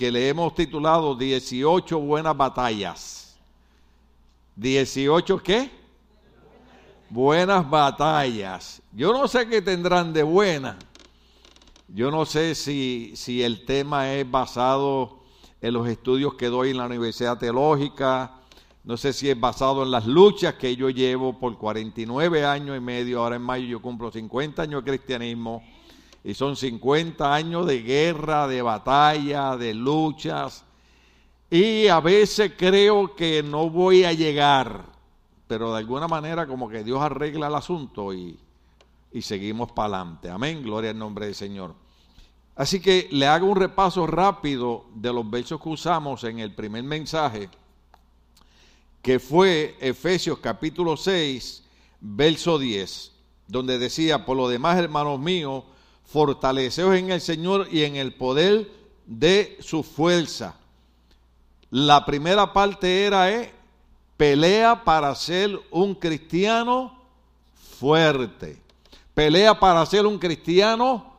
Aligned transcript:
que 0.00 0.10
le 0.10 0.30
hemos 0.30 0.54
titulado 0.54 1.14
18 1.14 2.00
buenas 2.00 2.34
batallas. 2.34 3.36
¿18 4.58 5.42
qué? 5.42 5.70
Buenas 7.10 7.68
batallas. 7.68 8.80
Yo 8.92 9.12
no 9.12 9.28
sé 9.28 9.46
qué 9.46 9.60
tendrán 9.60 10.14
de 10.14 10.22
buena. 10.22 10.78
Yo 11.86 12.10
no 12.10 12.24
sé 12.24 12.54
si, 12.54 13.12
si 13.14 13.42
el 13.42 13.66
tema 13.66 14.10
es 14.14 14.30
basado 14.30 15.18
en 15.60 15.74
los 15.74 15.86
estudios 15.86 16.32
que 16.32 16.46
doy 16.46 16.70
en 16.70 16.78
la 16.78 16.86
Universidad 16.86 17.36
Teológica, 17.36 18.36
no 18.84 18.96
sé 18.96 19.12
si 19.12 19.28
es 19.28 19.38
basado 19.38 19.82
en 19.82 19.90
las 19.90 20.06
luchas 20.06 20.54
que 20.54 20.76
yo 20.76 20.88
llevo 20.88 21.38
por 21.38 21.58
49 21.58 22.46
años 22.46 22.74
y 22.74 22.80
medio, 22.80 23.22
ahora 23.22 23.36
en 23.36 23.42
mayo 23.42 23.66
yo 23.66 23.82
cumplo 23.82 24.10
50 24.10 24.62
años 24.62 24.82
de 24.82 24.92
cristianismo, 24.92 25.62
y 26.22 26.34
son 26.34 26.56
50 26.56 27.34
años 27.34 27.66
de 27.66 27.82
guerra, 27.82 28.46
de 28.46 28.62
batalla, 28.62 29.56
de 29.56 29.74
luchas, 29.74 30.64
y 31.50 31.88
a 31.88 32.00
veces 32.00 32.52
creo 32.56 33.16
que 33.16 33.42
no 33.42 33.70
voy 33.70 34.04
a 34.04 34.12
llegar, 34.12 34.84
pero 35.46 35.72
de 35.72 35.78
alguna 35.78 36.06
manera 36.06 36.46
como 36.46 36.68
que 36.68 36.84
Dios 36.84 37.00
arregla 37.00 37.48
el 37.48 37.54
asunto 37.54 38.14
y, 38.14 38.38
y 39.12 39.22
seguimos 39.22 39.72
para 39.72 39.96
adelante. 39.96 40.30
Amén, 40.30 40.62
gloria 40.62 40.90
al 40.90 40.98
nombre 40.98 41.26
del 41.26 41.34
Señor. 41.34 41.74
Así 42.54 42.80
que 42.80 43.08
le 43.10 43.26
hago 43.26 43.46
un 43.46 43.56
repaso 43.56 44.06
rápido 44.06 44.84
de 44.94 45.12
los 45.12 45.28
versos 45.28 45.60
que 45.60 45.68
usamos 45.68 46.22
en 46.24 46.38
el 46.38 46.54
primer 46.54 46.84
mensaje, 46.84 47.48
que 49.02 49.18
fue 49.18 49.76
Efesios 49.80 50.38
capítulo 50.38 50.96
6, 50.96 51.64
verso 52.00 52.58
10, 52.58 53.12
donde 53.48 53.78
decía, 53.78 54.24
por 54.24 54.36
lo 54.36 54.48
demás, 54.48 54.78
hermanos 54.78 55.18
míos, 55.18 55.64
fortaleceos 56.10 56.96
en 56.96 57.12
el 57.12 57.20
Señor 57.20 57.68
y 57.70 57.84
en 57.84 57.96
el 57.96 58.12
poder 58.14 58.68
de 59.06 59.56
su 59.60 59.82
fuerza. 59.82 60.56
La 61.70 62.04
primera 62.04 62.52
parte 62.52 63.04
era, 63.04 63.30
eh, 63.30 63.52
pelea 64.16 64.82
para 64.82 65.14
ser 65.14 65.58
un 65.70 65.94
cristiano 65.94 66.98
fuerte. 67.78 68.60
Pelea 69.14 69.58
para 69.58 69.86
ser 69.86 70.04
un 70.04 70.18
cristiano 70.18 71.14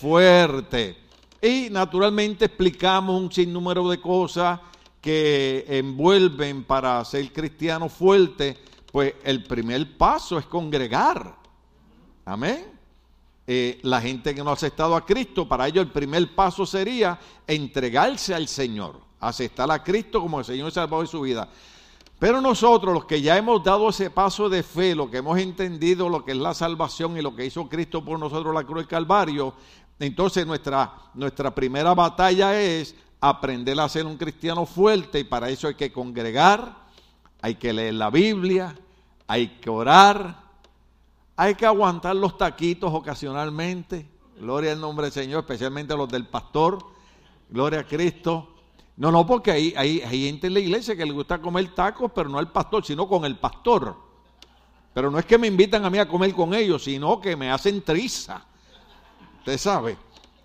fuerte. 0.00 0.96
Y 1.42 1.68
naturalmente 1.70 2.44
explicamos 2.44 3.20
un 3.20 3.32
sinnúmero 3.32 3.88
de 3.88 4.00
cosas 4.00 4.60
que 5.00 5.64
envuelven 5.68 6.62
para 6.64 7.04
ser 7.04 7.32
cristiano 7.32 7.88
fuerte, 7.88 8.56
pues 8.92 9.14
el 9.24 9.44
primer 9.44 9.96
paso 9.96 10.38
es 10.38 10.46
congregar. 10.46 11.36
Amén. 12.24 12.75
Eh, 13.48 13.78
la 13.82 14.00
gente 14.00 14.34
que 14.34 14.42
no 14.42 14.50
ha 14.50 14.54
aceptado 14.54 14.96
a 14.96 15.06
Cristo, 15.06 15.46
para 15.46 15.68
ello 15.68 15.80
el 15.80 15.92
primer 15.92 16.34
paso 16.34 16.66
sería 16.66 17.18
entregarse 17.46 18.34
al 18.34 18.48
Señor, 18.48 19.00
aceptar 19.20 19.70
a 19.70 19.84
Cristo 19.84 20.20
como 20.20 20.40
el 20.40 20.44
Señor 20.44 20.72
salvador 20.72 21.06
de 21.06 21.10
su 21.10 21.20
vida. 21.20 21.48
Pero 22.18 22.40
nosotros, 22.40 22.94
los 22.94 23.04
que 23.04 23.20
ya 23.20 23.36
hemos 23.36 23.62
dado 23.62 23.90
ese 23.90 24.10
paso 24.10 24.48
de 24.48 24.62
fe, 24.62 24.94
lo 24.94 25.10
que 25.10 25.18
hemos 25.18 25.38
entendido 25.38 26.08
lo 26.08 26.24
que 26.24 26.32
es 26.32 26.38
la 26.38 26.54
salvación 26.54 27.16
y 27.16 27.22
lo 27.22 27.36
que 27.36 27.44
hizo 27.44 27.68
Cristo 27.68 28.04
por 28.04 28.18
nosotros 28.18 28.54
la 28.54 28.64
cruz 28.64 28.78
del 28.78 28.88
Calvario, 28.88 29.54
entonces 30.00 30.46
nuestra, 30.46 30.92
nuestra 31.14 31.54
primera 31.54 31.94
batalla 31.94 32.60
es 32.60 32.94
aprender 33.20 33.78
a 33.78 33.88
ser 33.88 34.06
un 34.06 34.16
cristiano 34.16 34.66
fuerte 34.66 35.20
y 35.20 35.24
para 35.24 35.50
eso 35.50 35.68
hay 35.68 35.74
que 35.74 35.92
congregar, 35.92 36.86
hay 37.42 37.54
que 37.54 37.72
leer 37.72 37.94
la 37.94 38.10
Biblia, 38.10 38.74
hay 39.26 39.58
que 39.58 39.70
orar, 39.70 40.45
hay 41.36 41.54
que 41.54 41.66
aguantar 41.66 42.16
los 42.16 42.38
taquitos 42.38 42.92
ocasionalmente. 42.92 44.08
Gloria 44.38 44.72
al 44.72 44.80
nombre 44.80 45.06
del 45.06 45.12
Señor, 45.12 45.40
especialmente 45.40 45.94
los 45.96 46.08
del 46.08 46.26
pastor. 46.26 46.78
Gloria 47.50 47.80
a 47.80 47.86
Cristo. 47.86 48.48
No, 48.96 49.12
no, 49.12 49.26
porque 49.26 49.50
hay, 49.50 49.74
hay, 49.76 50.00
hay 50.00 50.26
gente 50.26 50.46
en 50.46 50.54
la 50.54 50.60
iglesia 50.60 50.96
que 50.96 51.04
le 51.04 51.12
gusta 51.12 51.40
comer 51.40 51.74
tacos, 51.74 52.10
pero 52.14 52.30
no 52.30 52.38
al 52.38 52.50
pastor, 52.50 52.84
sino 52.84 53.06
con 53.06 53.26
el 53.26 53.36
pastor. 53.36 53.94
Pero 54.94 55.10
no 55.10 55.18
es 55.18 55.26
que 55.26 55.36
me 55.36 55.46
invitan 55.46 55.84
a 55.84 55.90
mí 55.90 55.98
a 55.98 56.08
comer 56.08 56.32
con 56.32 56.54
ellos, 56.54 56.84
sino 56.84 57.20
que 57.20 57.36
me 57.36 57.50
hacen 57.50 57.82
triza. 57.82 58.42
Usted 59.40 59.58
sabe. 59.58 59.98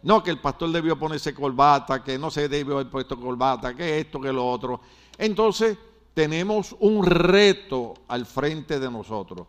No, 0.03 0.21
que 0.21 0.31
el 0.31 0.39
pastor 0.39 0.71
debió 0.71 0.99
ponerse 0.99 1.33
corbata, 1.33 2.03
que 2.03 2.17
no 2.17 2.29
se 2.29 2.49
debió 2.49 2.75
haber 2.75 2.89
puesto 2.89 3.17
corbata, 3.17 3.73
que 3.73 3.99
esto, 3.99 4.19
que 4.19 4.33
lo 4.33 4.45
otro. 4.45 4.81
Entonces, 5.17 5.77
tenemos 6.13 6.75
un 6.79 7.05
reto 7.05 7.93
al 8.09 8.25
frente 8.25 8.79
de 8.79 8.91
nosotros. 8.91 9.47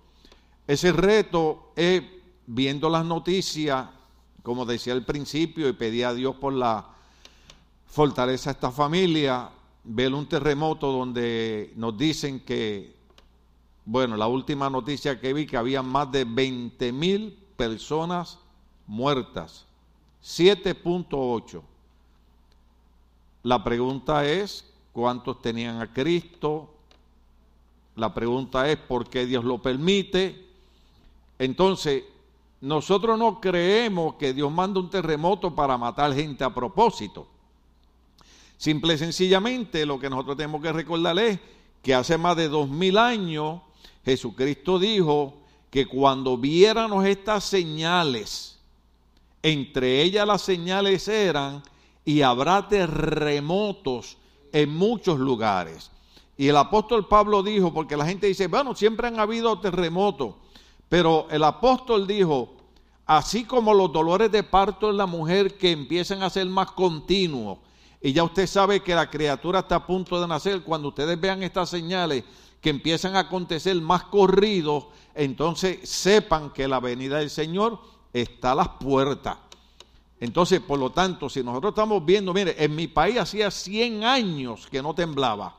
Ese 0.67 0.93
reto 0.93 1.73
es, 1.75 2.03
viendo 2.47 2.89
las 2.89 3.05
noticias, 3.05 3.89
como 4.43 4.65
decía 4.65 4.93
al 4.93 5.05
principio, 5.05 5.69
y 5.69 5.73
pedí 5.73 6.03
a 6.03 6.15
Dios 6.15 6.37
por 6.37 6.53
la 6.53 6.87
fortaleza 7.87 8.51
de 8.51 8.55
esta 8.55 8.71
familia, 8.71 9.51
ver 9.85 10.15
un 10.15 10.29
terremoto 10.29 10.93
donde 10.93 11.73
nos 11.77 11.97
dicen 11.99 12.41
que, 12.41 12.95
bueno, 13.85 14.17
la 14.17 14.29
última 14.29 14.71
noticia 14.71 15.21
que 15.21 15.33
vi, 15.33 15.47
que 15.47 15.57
había 15.57 15.83
más 15.83 16.11
de 16.13 16.25
20 16.25 16.93
mil 16.93 17.37
personas 17.57 18.39
muertas. 18.87 19.67
7.8. 20.23 21.61
La 23.43 23.65
pregunta 23.65 24.25
es, 24.25 24.73
¿cuántos 24.93 25.43
tenían 25.43 25.81
a 25.81 25.93
Cristo? 25.93 26.73
La 27.97 28.15
pregunta 28.15 28.71
es, 28.71 28.77
¿por 28.77 29.11
qué 29.11 29.27
Dios 29.27 29.45
lo 29.45 29.61
permite? 29.61 30.42
Entonces, 31.39 32.05
nosotros 32.61 33.19
no 33.19 33.41
creemos 33.41 34.15
que 34.15 34.33
Dios 34.33 34.53
manda 34.53 34.81
un 34.81 34.91
terremoto 34.91 35.55
para 35.55 35.77
matar 35.77 36.15
gente 36.15 36.45
a 36.45 36.55
propósito. 36.55 37.27
Simple 38.57 38.95
y 38.95 38.99
sencillamente 38.99 39.85
lo 39.85 39.99
que 39.99 40.09
nosotros 40.09 40.37
tenemos 40.37 40.63
que 40.63 40.73
recordar 40.73 41.19
es 41.19 41.41
que 41.83 41.95
hace 41.95 42.17
más 42.17 42.37
de 42.37 42.49
dos 42.49 42.69
mil 42.69 42.97
años 42.97 43.61
Jesucristo 44.05 44.79
dijo 44.79 45.35
que 45.71 45.87
cuando 45.87 46.37
viéramos 46.37 47.05
estas 47.07 47.45
señales, 47.45 48.59
entre 49.43 50.03
ellas 50.03 50.27
las 50.27 50.43
señales 50.43 51.09
eran, 51.09 51.63
y 52.05 52.23
habrá 52.23 52.69
terremotos 52.69 54.17
en 54.53 54.71
muchos 54.71 55.19
lugares. 55.19 55.91
Y 56.37 56.49
el 56.49 56.57
apóstol 56.57 57.07
Pablo 57.07 57.43
dijo, 57.43 57.73
porque 57.73 57.97
la 57.97 58.07
gente 58.07 58.27
dice, 58.27 58.49
bueno, 58.49 58.75
siempre 58.75 59.09
han 59.09 59.21
habido 59.21 59.61
terremotos, 59.61 60.35
pero 60.93 61.27
el 61.31 61.43
apóstol 61.43 62.07
dijo, 62.07 62.53
así 63.07 63.45
como 63.45 63.73
los 63.73 63.91
dolores 63.91 64.31
de 64.31 64.43
parto 64.43 64.91
en 64.91 64.99
la 64.99 65.07
mujer 65.07 65.57
que 65.57 65.71
empiezan 65.71 66.23
a 66.23 66.29
ser 66.29 66.45
más 66.45 66.73
continuos, 66.73 67.61
y 68.03 68.13
ya 68.13 68.23
usted 68.25 68.47
sabe 68.47 68.83
que 68.83 68.95
la 68.95 69.09
criatura 69.09 69.61
está 69.61 69.77
a 69.77 69.87
punto 69.87 70.21
de 70.21 70.29
nacer, 70.29 70.63
cuando 70.63 70.89
ustedes 70.89 71.19
vean 71.19 71.43
estas 71.43 71.71
señales 71.71 72.25
que 72.61 72.69
empiezan 72.69 73.17
a 73.17 73.21
acontecer 73.21 73.75
más 73.81 74.05
corridos, 74.05 74.89
entonces 75.15 75.89
sepan 75.89 76.51
que 76.51 76.69
la 76.69 76.79
venida 76.79 77.21
del 77.21 77.31
Señor 77.31 77.81
está 78.13 78.53
a 78.53 78.57
las 78.57 78.69
puertas. 78.69 79.39
Entonces, 80.21 80.61
por 80.61 80.79
lo 80.79 80.93
tanto, 80.93 81.31
si 81.31 81.43
nosotros 81.43 81.71
estamos 81.71 82.05
viendo, 82.05 82.35
mire, 82.35 82.55
en 82.63 82.77
mi 82.77 82.87
país 82.87 83.17
hacía 83.19 83.51
100 83.51 84.05
años 84.05 84.69
que 84.71 84.83
no 84.83 84.95
temblaba. 84.95 85.57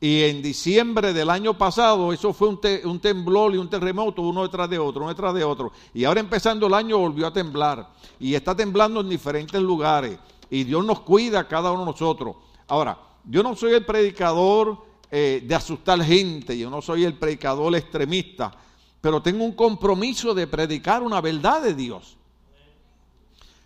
Y 0.00 0.22
en 0.22 0.40
diciembre 0.40 1.12
del 1.12 1.28
año 1.28 1.58
pasado, 1.58 2.12
eso 2.12 2.32
fue 2.32 2.48
un, 2.48 3.00
temblor 3.00 3.54
y 3.54 3.58
un 3.58 3.68
terremoto, 3.68 4.22
uno 4.22 4.42
detrás 4.42 4.70
de 4.70 4.78
otro, 4.78 5.02
uno 5.02 5.10
detrás 5.10 5.34
de 5.34 5.44
otro. 5.44 5.72
Y 5.92 6.04
ahora 6.04 6.20
empezando 6.20 6.66
el 6.66 6.74
año 6.74 6.98
volvió 6.98 7.26
a 7.26 7.32
temblar. 7.32 7.90
Y 8.18 8.34
está 8.34 8.56
temblando 8.56 9.00
en 9.00 9.10
diferentes 9.10 9.60
lugares. 9.60 10.18
Y 10.48 10.64
Dios 10.64 10.84
nos 10.84 11.00
cuida 11.00 11.46
cada 11.46 11.70
uno 11.70 11.80
de 11.84 11.90
nosotros. 11.92 12.36
Ahora, 12.66 12.98
yo 13.24 13.42
no 13.42 13.54
soy 13.54 13.74
el 13.74 13.84
predicador 13.84 14.78
eh, 15.10 15.44
de 15.46 15.54
asustar 15.54 16.02
gente, 16.02 16.56
yo 16.56 16.70
no 16.70 16.80
soy 16.80 17.04
el 17.04 17.14
predicador 17.14 17.74
extremista 17.76 18.56
pero 19.00 19.22
tengo 19.22 19.44
un 19.44 19.52
compromiso 19.52 20.34
de 20.34 20.46
predicar 20.46 21.02
una 21.02 21.20
verdad 21.20 21.62
de 21.62 21.74
Dios. 21.74 22.16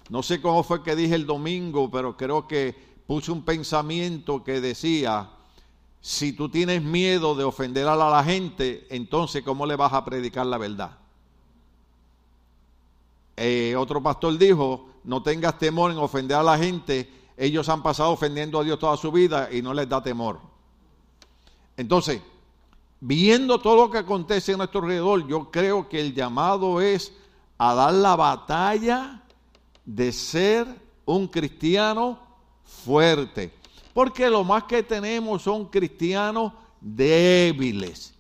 No 0.09 0.23
sé 0.23 0.41
cómo 0.41 0.63
fue 0.63 0.83
que 0.83 0.95
dije 0.95 1.15
el 1.15 1.27
domingo, 1.27 1.91
pero 1.91 2.17
creo 2.17 2.47
que 2.47 2.75
puse 3.07 3.33
un 3.33 3.43
pensamiento 3.43 4.45
que 4.45 4.61
decía, 4.61 5.31
si 6.05 6.35
tú 6.35 6.51
tienes 6.51 6.83
miedo 6.83 7.35
de 7.35 7.45
ofender 7.45 7.89
a 7.89 7.97
la 7.97 8.23
gente, 8.23 8.87
entonces 8.91 9.43
¿cómo 9.43 9.65
le 9.65 9.75
vas 9.75 9.95
a 9.95 10.05
predicar 10.05 10.45
la 10.45 10.59
verdad? 10.59 10.99
Eh, 13.39 13.75
otro 13.75 14.03
pastor 14.03 14.37
dijo, 14.37 14.87
no 15.05 15.23
tengas 15.23 15.59
temor 15.59 15.91
en 15.91 15.97
ofender 15.97 16.37
a 16.37 16.43
la 16.43 16.59
gente, 16.59 17.11
ellos 17.39 17.71
han 17.71 17.83
pasado 17.83 18.11
ofendiendo 18.11 18.61
a 18.61 18.65
Dios 18.65 18.79
toda 18.79 18.99
su 18.99 19.11
vida 19.11 19.49
y 19.51 19.63
no 19.63 19.73
les 19.73 19.89
da 19.89 20.03
temor. 20.03 20.41
Entonces, 21.75 22.21
viendo 23.01 23.59
todo 23.59 23.87
lo 23.87 23.91
que 23.91 23.97
acontece 23.97 24.53
a 24.53 24.59
nuestro 24.59 24.83
alrededor, 24.83 25.27
yo 25.27 25.51
creo 25.51 25.89
que 25.89 26.03
el 26.03 26.13
llamado 26.13 26.83
es 26.83 27.15
a 27.57 27.73
dar 27.73 27.95
la 27.95 28.15
batalla 28.15 29.23
de 29.87 30.13
ser 30.13 30.67
un 31.07 31.29
cristiano 31.29 32.19
fuerte. 32.63 33.64
Porque 33.95 34.29
lo 34.29 34.45
más 34.45 34.65
que 34.65 34.83
tenemos 34.83 35.43
son 35.43 35.67
cristianos 35.67 36.53
débiles. 36.81 38.13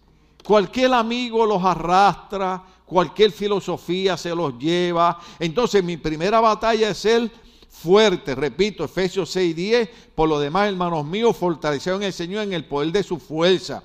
Cualquier 0.42 0.94
amigo 0.94 1.44
los 1.44 1.62
arrastra, 1.62 2.64
cualquier 2.86 3.32
filosofía 3.32 4.16
se 4.16 4.34
los 4.34 4.56
lleva. 4.58 5.18
Entonces 5.38 5.84
mi 5.84 5.96
primera 5.96 6.40
batalla 6.40 6.88
es 6.90 6.98
ser 6.98 7.30
fuerte. 7.68 8.34
Repito, 8.34 8.84
Efesios 8.84 9.30
6, 9.30 9.56
10. 9.56 9.88
Por 10.14 10.28
lo 10.28 10.38
demás, 10.38 10.68
hermanos 10.68 11.04
míos, 11.04 11.36
fortalecieron 11.36 12.02
el 12.02 12.12
Señor 12.12 12.44
en 12.44 12.52
el 12.52 12.64
poder 12.64 12.92
de 12.92 13.02
su 13.02 13.18
fuerza. 13.18 13.82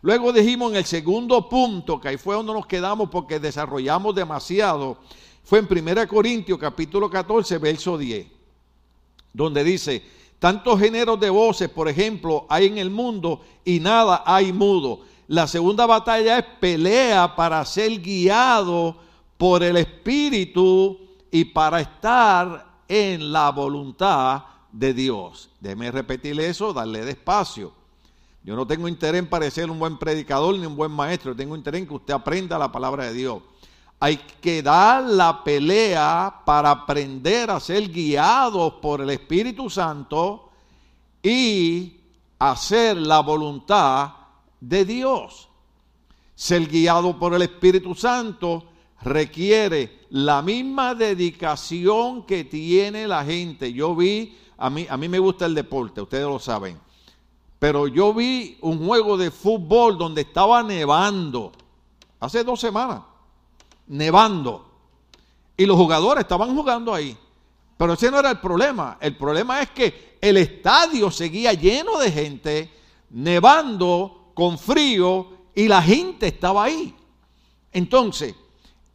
Luego 0.00 0.32
dijimos 0.32 0.70
en 0.70 0.76
el 0.76 0.84
segundo 0.84 1.48
punto, 1.48 2.00
que 2.00 2.08
ahí 2.08 2.16
fue 2.16 2.36
donde 2.36 2.52
nos 2.52 2.66
quedamos 2.66 3.10
porque 3.10 3.40
desarrollamos 3.40 4.14
demasiado, 4.14 4.98
fue 5.42 5.58
en 5.58 5.68
1 5.68 6.06
Corintios 6.06 6.58
capítulo 6.58 7.10
14, 7.10 7.58
verso 7.58 7.98
10, 7.98 8.26
donde 9.32 9.64
dice, 9.64 10.04
tantos 10.38 10.78
géneros 10.78 11.18
de 11.18 11.30
voces, 11.30 11.68
por 11.68 11.88
ejemplo, 11.88 12.46
hay 12.48 12.66
en 12.66 12.78
el 12.78 12.90
mundo 12.90 13.40
y 13.64 13.80
nada 13.80 14.22
hay 14.26 14.52
mudo. 14.52 15.00
La 15.28 15.46
segunda 15.46 15.86
batalla 15.86 16.38
es 16.38 16.44
pelea 16.60 17.34
para 17.34 17.64
ser 17.64 18.00
guiado 18.00 18.96
por 19.36 19.62
el 19.62 19.76
Espíritu 19.76 20.98
y 21.30 21.44
para 21.44 21.80
estar 21.80 22.66
en 22.88 23.32
la 23.32 23.50
voluntad 23.50 24.44
de 24.70 24.94
Dios. 24.94 25.50
Déjeme 25.60 25.90
repetir 25.90 26.38
eso, 26.40 26.72
darle 26.72 27.04
despacio. 27.04 27.72
Yo 28.44 28.54
no 28.54 28.66
tengo 28.66 28.86
interés 28.86 29.18
en 29.18 29.28
parecer 29.28 29.68
un 29.68 29.78
buen 29.78 29.98
predicador 29.98 30.56
ni 30.56 30.66
un 30.66 30.76
buen 30.76 30.92
maestro, 30.92 31.34
tengo 31.34 31.56
interés 31.56 31.80
en 31.80 31.88
que 31.88 31.94
usted 31.94 32.14
aprenda 32.14 32.56
la 32.58 32.70
palabra 32.70 33.06
de 33.06 33.12
Dios. 33.12 33.42
Hay 33.98 34.18
que 34.40 34.62
dar 34.62 35.02
la 35.04 35.42
pelea 35.42 36.42
para 36.44 36.70
aprender 36.70 37.50
a 37.50 37.60
ser 37.60 37.90
guiados 37.90 38.74
por 38.74 39.00
el 39.00 39.10
Espíritu 39.10 39.70
Santo 39.70 40.50
y 41.22 41.96
hacer 42.38 42.96
la 42.98 43.20
voluntad 43.20 44.12
de 44.60 44.84
Dios. 44.84 45.48
Ser 46.34 46.66
guiado 46.68 47.18
por 47.18 47.32
el 47.32 47.42
Espíritu 47.42 47.94
Santo 47.94 48.64
requiere 49.02 50.00
la 50.10 50.42
misma 50.42 50.94
dedicación 50.94 52.24
que 52.24 52.44
tiene 52.44 53.06
la 53.06 53.24
gente. 53.24 53.72
Yo 53.72 53.94
vi, 53.96 54.36
a 54.58 54.68
mí, 54.70 54.86
a 54.88 54.96
mí 54.96 55.08
me 55.08 55.18
gusta 55.18 55.46
el 55.46 55.54
deporte, 55.54 56.02
ustedes 56.02 56.26
lo 56.26 56.38
saben, 56.38 56.78
pero 57.58 57.88
yo 57.88 58.12
vi 58.12 58.58
un 58.60 58.84
juego 58.86 59.16
de 59.16 59.30
fútbol 59.30 59.96
donde 59.96 60.22
estaba 60.22 60.62
nevando, 60.62 61.52
hace 62.20 62.44
dos 62.44 62.60
semanas, 62.60 63.00
nevando, 63.88 64.66
y 65.56 65.64
los 65.66 65.76
jugadores 65.76 66.22
estaban 66.22 66.54
jugando 66.54 66.92
ahí. 66.92 67.16
Pero 67.76 67.92
ese 67.92 68.10
no 68.10 68.18
era 68.18 68.30
el 68.30 68.40
problema. 68.40 68.96
El 69.00 69.16
problema 69.16 69.60
es 69.60 69.70
que 69.70 70.16
el 70.20 70.36
estadio 70.38 71.10
seguía 71.10 71.52
lleno 71.52 71.98
de 71.98 72.10
gente, 72.10 72.70
nevando, 73.10 74.30
con 74.34 74.58
frío, 74.58 75.28
y 75.54 75.68
la 75.68 75.82
gente 75.82 76.28
estaba 76.28 76.64
ahí. 76.64 76.94
Entonces, 77.72 78.34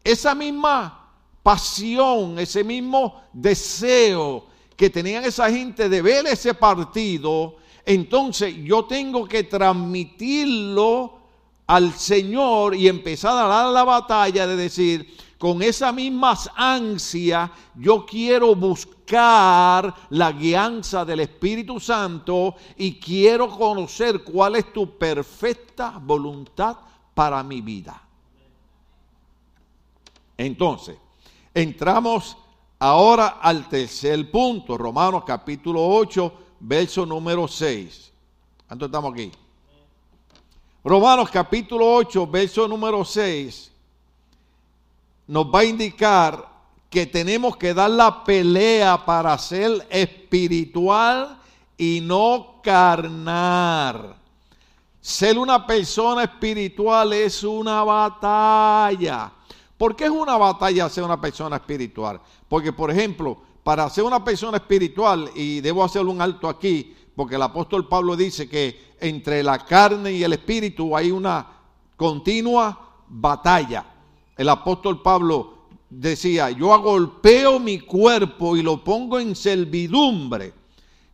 esa 0.03 0.35
misma 0.35 1.09
pasión, 1.43 2.37
ese 2.39 2.63
mismo 2.63 3.21
deseo 3.33 4.45
que 4.75 4.89
tenían 4.89 5.23
esa 5.25 5.49
gente 5.49 5.89
de 5.89 6.01
ver 6.01 6.25
ese 6.27 6.53
partido, 6.53 7.57
entonces 7.85 8.55
yo 8.63 8.85
tengo 8.85 9.27
que 9.27 9.43
transmitirlo 9.43 11.20
al 11.71 11.93
Señor 11.93 12.75
y 12.75 12.89
empezar 12.89 13.31
a 13.31 13.47
dar 13.47 13.71
la 13.71 13.85
batalla 13.85 14.45
de 14.45 14.57
decir, 14.57 15.17
con 15.37 15.61
esa 15.61 15.93
misma 15.93 16.37
ansia, 16.53 17.49
yo 17.75 18.05
quiero 18.05 18.53
buscar 18.55 19.95
la 20.09 20.33
guianza 20.33 21.05
del 21.05 21.21
Espíritu 21.21 21.79
Santo 21.79 22.55
y 22.75 22.99
quiero 22.99 23.49
conocer 23.49 24.21
cuál 24.21 24.57
es 24.57 24.73
tu 24.73 24.97
perfecta 24.97 25.97
voluntad 25.97 26.75
para 27.13 27.41
mi 27.41 27.61
vida. 27.61 28.01
Entonces, 30.35 30.97
entramos 31.53 32.35
ahora 32.79 33.39
al 33.41 33.69
tercer 33.69 34.29
punto, 34.29 34.77
Romanos 34.77 35.23
capítulo 35.25 35.87
8, 35.87 36.33
verso 36.59 37.05
número 37.05 37.47
6. 37.47 38.11
¿Cuánto 38.67 38.87
estamos 38.87 39.13
aquí? 39.13 39.31
Romanos 40.83 41.29
capítulo 41.29 41.93
8, 41.93 42.25
verso 42.25 42.67
número 42.67 43.05
6, 43.05 43.71
nos 45.27 45.45
va 45.45 45.59
a 45.59 45.65
indicar 45.65 46.49
que 46.89 47.05
tenemos 47.05 47.55
que 47.55 47.71
dar 47.73 47.91
la 47.91 48.23
pelea 48.23 49.05
para 49.05 49.37
ser 49.37 49.87
espiritual 49.91 51.39
y 51.77 51.99
no 52.01 52.61
carnar. 52.63 54.15
Ser 54.99 55.37
una 55.37 55.67
persona 55.67 56.23
espiritual 56.23 57.13
es 57.13 57.43
una 57.43 57.83
batalla. 57.83 59.31
¿Por 59.77 59.95
qué 59.95 60.05
es 60.05 60.09
una 60.09 60.35
batalla 60.35 60.89
ser 60.89 61.03
una 61.03 61.21
persona 61.21 61.57
espiritual? 61.57 62.19
Porque, 62.49 62.73
por 62.73 62.89
ejemplo, 62.89 63.37
para 63.63 63.87
ser 63.91 64.03
una 64.03 64.23
persona 64.23 64.57
espiritual, 64.57 65.29
y 65.35 65.61
debo 65.61 65.83
hacer 65.83 66.05
un 66.07 66.19
alto 66.19 66.49
aquí, 66.49 66.95
porque 67.21 67.35
el 67.35 67.43
apóstol 67.43 67.87
Pablo 67.87 68.15
dice 68.15 68.49
que 68.49 68.95
entre 68.99 69.43
la 69.43 69.59
carne 69.59 70.11
y 70.11 70.23
el 70.23 70.33
espíritu 70.33 70.97
hay 70.97 71.11
una 71.11 71.45
continua 71.95 72.95
batalla. 73.07 73.85
El 74.35 74.49
apóstol 74.49 75.03
Pablo 75.03 75.67
decía, 75.87 76.49
yo 76.49 76.73
agolpeo 76.73 77.59
mi 77.59 77.77
cuerpo 77.81 78.57
y 78.57 78.63
lo 78.63 78.83
pongo 78.83 79.19
en 79.19 79.35
servidumbre, 79.35 80.51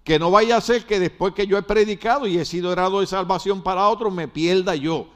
que 0.02 0.18
no 0.18 0.32
vaya 0.32 0.56
a 0.56 0.62
ser 0.62 0.86
que 0.86 0.98
después 0.98 1.34
que 1.34 1.46
yo 1.46 1.58
he 1.58 1.64
predicado 1.64 2.26
y 2.26 2.38
he 2.38 2.46
sido 2.46 2.72
grado 2.72 3.02
de 3.02 3.08
salvación 3.08 3.62
para 3.62 3.90
otros, 3.90 4.14
me 4.14 4.30
pierda 4.30 4.76
yo. 4.76 5.08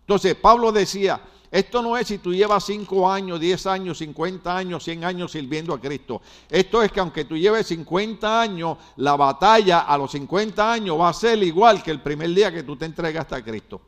Entonces 0.00 0.34
Pablo 0.34 0.72
decía, 0.72 1.22
esto 1.54 1.82
no 1.82 1.96
es 1.96 2.08
si 2.08 2.18
tú 2.18 2.34
llevas 2.34 2.64
5 2.64 3.08
años, 3.08 3.38
10 3.38 3.66
años, 3.68 3.98
50 3.98 4.56
años, 4.56 4.82
100 4.82 5.04
años 5.04 5.30
sirviendo 5.30 5.72
a 5.72 5.80
Cristo. 5.80 6.20
Esto 6.50 6.82
es 6.82 6.90
que 6.90 6.98
aunque 6.98 7.26
tú 7.26 7.36
lleves 7.36 7.68
50 7.68 8.40
años, 8.40 8.76
la 8.96 9.14
batalla 9.14 9.82
a 9.82 9.96
los 9.96 10.10
50 10.10 10.72
años 10.72 10.98
va 10.98 11.10
a 11.10 11.12
ser 11.12 11.40
igual 11.44 11.80
que 11.80 11.92
el 11.92 12.00
primer 12.00 12.30
día 12.30 12.50
que 12.50 12.64
tú 12.64 12.74
te 12.74 12.86
entregaste 12.86 13.36
a 13.36 13.44
Cristo. 13.44 13.80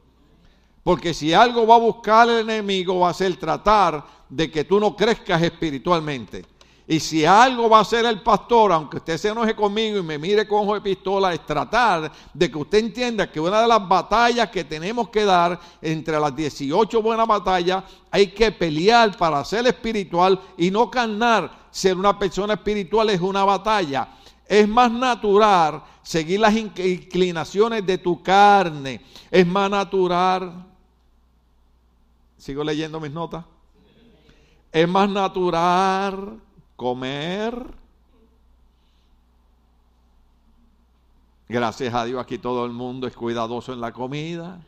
Porque 0.84 1.12
si 1.12 1.32
algo 1.32 1.66
va 1.66 1.74
a 1.74 1.78
buscar 1.80 2.28
el 2.28 2.48
enemigo 2.48 3.00
va 3.00 3.10
a 3.10 3.14
ser 3.14 3.34
tratar 3.36 4.06
de 4.28 4.48
que 4.48 4.62
tú 4.62 4.78
no 4.78 4.94
crezcas 4.94 5.42
espiritualmente. 5.42 6.44
Y 6.88 7.00
si 7.00 7.24
algo 7.24 7.68
va 7.68 7.78
a 7.78 7.80
hacer 7.80 8.04
el 8.04 8.22
pastor, 8.22 8.70
aunque 8.70 8.98
usted 8.98 9.18
se 9.18 9.28
enoje 9.30 9.56
conmigo 9.56 9.98
y 9.98 10.02
me 10.04 10.18
mire 10.18 10.46
con 10.46 10.60
ojo 10.62 10.74
de 10.74 10.80
pistola, 10.80 11.34
es 11.34 11.44
tratar 11.44 12.12
de 12.32 12.48
que 12.48 12.56
usted 12.56 12.78
entienda 12.78 13.30
que 13.30 13.40
una 13.40 13.60
de 13.60 13.66
las 13.66 13.88
batallas 13.88 14.50
que 14.50 14.62
tenemos 14.62 15.08
que 15.08 15.24
dar, 15.24 15.58
entre 15.82 16.20
las 16.20 16.34
18 16.36 17.02
buenas 17.02 17.26
batallas, 17.26 17.82
hay 18.08 18.28
que 18.28 18.52
pelear 18.52 19.16
para 19.16 19.44
ser 19.44 19.66
espiritual 19.66 20.40
y 20.56 20.70
no 20.70 20.88
carnar. 20.88 21.66
Ser 21.72 21.96
una 21.96 22.16
persona 22.16 22.54
espiritual 22.54 23.10
es 23.10 23.20
una 23.20 23.44
batalla. 23.44 24.08
Es 24.46 24.68
más 24.68 24.92
natural 24.92 25.82
seguir 26.04 26.38
las 26.38 26.54
inclinaciones 26.54 27.84
de 27.84 27.98
tu 27.98 28.22
carne. 28.22 29.00
Es 29.28 29.44
más 29.44 29.68
natural. 29.68 30.64
Sigo 32.38 32.62
leyendo 32.62 33.00
mis 33.00 33.10
notas. 33.10 33.44
Es 34.70 34.88
más 34.88 35.08
natural 35.08 36.45
comer. 36.76 37.66
Gracias 41.48 41.94
a 41.94 42.04
Dios 42.04 42.20
aquí 42.20 42.38
todo 42.38 42.64
el 42.64 42.72
mundo 42.72 43.06
es 43.06 43.14
cuidadoso 43.14 43.72
en 43.72 43.80
la 43.80 43.92
comida. 43.92 44.60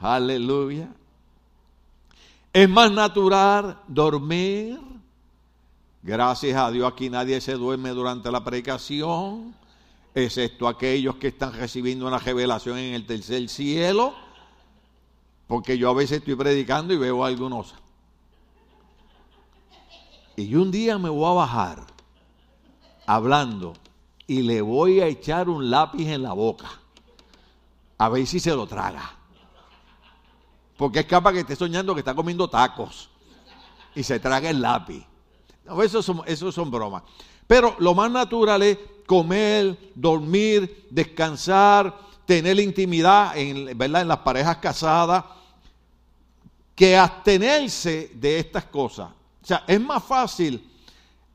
Aleluya. 0.00 0.88
Es 2.52 2.68
más 2.68 2.90
natural 2.90 3.78
dormir. 3.86 4.80
Gracias 6.02 6.56
a 6.56 6.70
Dios 6.70 6.90
aquí 6.90 7.10
nadie 7.10 7.40
se 7.40 7.54
duerme 7.54 7.90
durante 7.90 8.30
la 8.30 8.44
predicación, 8.44 9.54
excepto 10.14 10.68
aquellos 10.68 11.16
que 11.16 11.28
están 11.28 11.52
recibiendo 11.52 12.06
una 12.06 12.18
revelación 12.18 12.78
en 12.78 12.94
el 12.94 13.06
tercer 13.06 13.48
cielo. 13.48 14.14
Porque 15.46 15.76
yo 15.76 15.90
a 15.90 15.94
veces 15.94 16.18
estoy 16.18 16.34
predicando 16.34 16.94
y 16.94 16.96
veo 16.96 17.24
algunos 17.24 17.74
y 20.36 20.54
un 20.54 20.70
día 20.70 20.98
me 20.98 21.08
voy 21.08 21.24
a 21.30 21.34
bajar 21.34 21.82
hablando 23.06 23.74
y 24.26 24.42
le 24.42 24.60
voy 24.60 25.00
a 25.00 25.06
echar 25.06 25.48
un 25.48 25.70
lápiz 25.70 26.08
en 26.08 26.22
la 26.22 26.32
boca. 26.32 26.70
A 27.98 28.08
ver 28.08 28.26
si 28.26 28.38
se 28.40 28.54
lo 28.54 28.66
traga. 28.66 29.12
Porque 30.76 31.00
es 31.00 31.06
capaz 31.06 31.32
que 31.32 31.40
esté 31.40 31.56
soñando 31.56 31.94
que 31.94 32.00
está 32.00 32.14
comiendo 32.14 32.48
tacos 32.48 33.08
y 33.94 34.02
se 34.02 34.20
traga 34.20 34.50
el 34.50 34.60
lápiz. 34.60 35.06
eso, 35.82 36.02
son, 36.02 36.22
eso 36.26 36.52
son 36.52 36.70
bromas. 36.70 37.02
Pero 37.46 37.76
lo 37.78 37.94
más 37.94 38.10
natural 38.10 38.62
es 38.62 38.78
comer, 39.06 39.92
dormir, 39.94 40.86
descansar, 40.90 41.96
tener 42.26 42.58
intimidad 42.60 43.34
¿verdad? 43.74 44.02
en 44.02 44.08
las 44.08 44.18
parejas 44.18 44.58
casadas, 44.58 45.24
que 46.74 46.96
abstenerse 46.96 48.10
de 48.14 48.38
estas 48.38 48.64
cosas. 48.64 49.15
O 49.46 49.48
sea, 49.48 49.62
es 49.68 49.80
más 49.80 50.02
fácil 50.02 50.68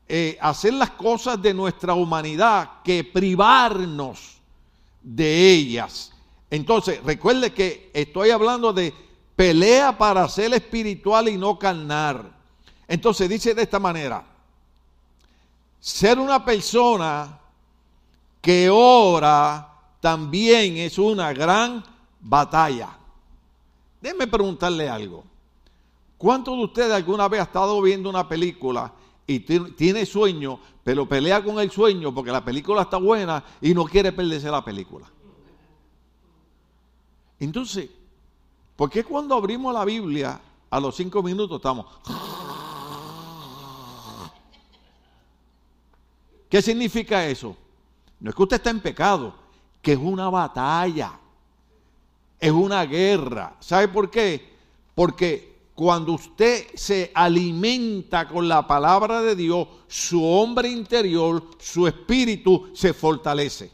eh, 0.06 0.36
hacer 0.38 0.74
las 0.74 0.90
cosas 0.90 1.40
de 1.40 1.54
nuestra 1.54 1.94
humanidad 1.94 2.82
que 2.84 3.04
privarnos 3.04 4.36
de 5.02 5.50
ellas. 5.50 6.12
Entonces, 6.50 7.02
recuerde 7.02 7.54
que 7.54 7.90
estoy 7.94 8.28
hablando 8.28 8.74
de 8.74 8.92
pelea 9.34 9.96
para 9.96 10.28
ser 10.28 10.52
espiritual 10.52 11.26
y 11.30 11.38
no 11.38 11.58
carnar. 11.58 12.30
Entonces 12.86 13.30
dice 13.30 13.54
de 13.54 13.62
esta 13.62 13.78
manera, 13.78 14.22
ser 15.80 16.18
una 16.18 16.44
persona 16.44 17.40
que 18.42 18.68
ora 18.68 19.72
también 20.02 20.76
es 20.76 20.98
una 20.98 21.32
gran 21.32 21.82
batalla. 22.20 22.90
Déjenme 24.02 24.26
preguntarle 24.26 24.86
algo. 24.86 25.31
¿Cuántos 26.22 26.56
de 26.56 26.62
ustedes 26.62 26.92
alguna 26.92 27.26
vez 27.26 27.40
ha 27.40 27.42
estado 27.42 27.82
viendo 27.82 28.08
una 28.08 28.28
película 28.28 28.92
y 29.26 29.40
tiene 29.40 30.06
sueño, 30.06 30.60
pero 30.84 31.04
pelea 31.08 31.42
con 31.42 31.58
el 31.58 31.68
sueño 31.68 32.14
porque 32.14 32.30
la 32.30 32.44
película 32.44 32.82
está 32.82 32.96
buena 32.96 33.42
y 33.60 33.74
no 33.74 33.84
quiere 33.86 34.12
perderse 34.12 34.48
la 34.48 34.64
película? 34.64 35.04
Entonces, 37.40 37.90
¿por 38.76 38.88
qué 38.88 39.02
cuando 39.02 39.34
abrimos 39.34 39.74
la 39.74 39.84
Biblia 39.84 40.40
a 40.70 40.78
los 40.78 40.94
cinco 40.94 41.24
minutos 41.24 41.56
estamos... 41.56 41.86
¿Qué 46.48 46.62
significa 46.62 47.26
eso? 47.26 47.56
No 48.20 48.30
es 48.30 48.36
que 48.36 48.42
usted 48.44 48.56
está 48.58 48.70
en 48.70 48.78
pecado, 48.78 49.34
que 49.82 49.94
es 49.94 49.98
una 49.98 50.30
batalla, 50.30 51.18
es 52.38 52.52
una 52.52 52.84
guerra. 52.84 53.56
¿Sabe 53.58 53.88
por 53.88 54.08
qué? 54.08 54.54
Porque 54.94 55.51
cuando 55.74 56.12
usted 56.12 56.66
se 56.74 57.10
alimenta 57.14 58.28
con 58.28 58.48
la 58.48 58.66
palabra 58.66 59.22
de 59.22 59.34
Dios, 59.34 59.66
su 59.88 60.24
hombre 60.24 60.68
interior, 60.68 61.42
su 61.58 61.86
espíritu 61.86 62.70
se 62.74 62.92
fortalece. 62.92 63.70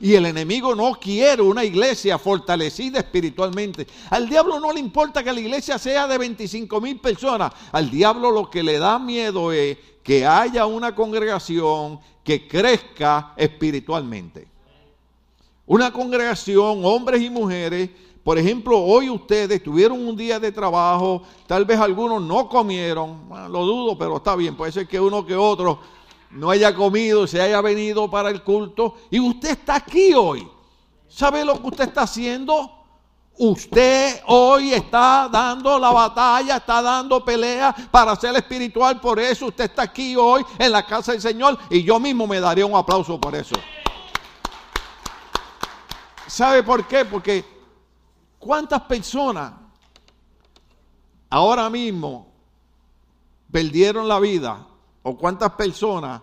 Y 0.00 0.14
el 0.14 0.26
enemigo 0.26 0.74
no 0.76 0.92
quiere 0.92 1.42
una 1.42 1.64
iglesia 1.64 2.18
fortalecida 2.18 3.00
espiritualmente. 3.00 3.86
Al 4.10 4.28
diablo 4.28 4.60
no 4.60 4.72
le 4.72 4.78
importa 4.78 5.24
que 5.24 5.32
la 5.32 5.40
iglesia 5.40 5.76
sea 5.76 6.06
de 6.06 6.18
25 6.18 6.80
mil 6.80 7.00
personas. 7.00 7.52
Al 7.72 7.90
diablo 7.90 8.30
lo 8.30 8.48
que 8.48 8.62
le 8.62 8.78
da 8.78 8.98
miedo 8.98 9.50
es 9.50 9.76
que 10.04 10.24
haya 10.24 10.66
una 10.66 10.94
congregación 10.94 11.98
que 12.22 12.46
crezca 12.46 13.32
espiritualmente. 13.36 14.46
Una 15.66 15.92
congregación, 15.92 16.84
hombres 16.84 17.20
y 17.20 17.28
mujeres, 17.28 17.90
por 18.28 18.36
ejemplo, 18.36 18.78
hoy 18.78 19.08
ustedes 19.08 19.62
tuvieron 19.62 20.06
un 20.06 20.14
día 20.14 20.38
de 20.38 20.52
trabajo, 20.52 21.22
tal 21.46 21.64
vez 21.64 21.80
algunos 21.80 22.20
no 22.20 22.46
comieron, 22.46 23.26
lo 23.50 23.64
dudo, 23.64 23.96
pero 23.96 24.18
está 24.18 24.36
bien, 24.36 24.54
puede 24.54 24.70
ser 24.70 24.86
que 24.86 25.00
uno 25.00 25.24
que 25.24 25.34
otro 25.34 25.80
no 26.32 26.50
haya 26.50 26.74
comido, 26.74 27.26
se 27.26 27.40
haya 27.40 27.62
venido 27.62 28.10
para 28.10 28.28
el 28.28 28.42
culto 28.42 28.96
y 29.10 29.18
usted 29.18 29.52
está 29.52 29.76
aquí 29.76 30.12
hoy. 30.12 30.46
¿Sabe 31.08 31.42
lo 31.42 31.58
que 31.58 31.68
usted 31.68 31.84
está 31.84 32.02
haciendo? 32.02 32.70
Usted 33.38 34.20
hoy 34.26 34.74
está 34.74 35.30
dando 35.32 35.78
la 35.78 35.90
batalla, 35.90 36.58
está 36.58 36.82
dando 36.82 37.24
pelea 37.24 37.74
para 37.90 38.14
ser 38.14 38.36
espiritual. 38.36 39.00
Por 39.00 39.18
eso 39.18 39.46
usted 39.46 39.64
está 39.64 39.84
aquí 39.84 40.16
hoy 40.16 40.44
en 40.58 40.70
la 40.70 40.84
casa 40.84 41.12
del 41.12 41.22
Señor 41.22 41.56
y 41.70 41.82
yo 41.82 41.98
mismo 41.98 42.26
me 42.26 42.40
daría 42.40 42.66
un 42.66 42.76
aplauso 42.76 43.18
por 43.18 43.34
eso. 43.34 43.56
¿Sabe 46.26 46.62
por 46.62 46.86
qué? 46.86 47.06
Porque 47.06 47.57
¿cuántas 48.38 48.82
personas 48.82 49.52
ahora 51.30 51.68
mismo 51.70 52.28
perdieron 53.50 54.08
la 54.08 54.20
vida 54.20 54.66
o 55.02 55.16
cuántas 55.16 55.52
personas, 55.52 56.20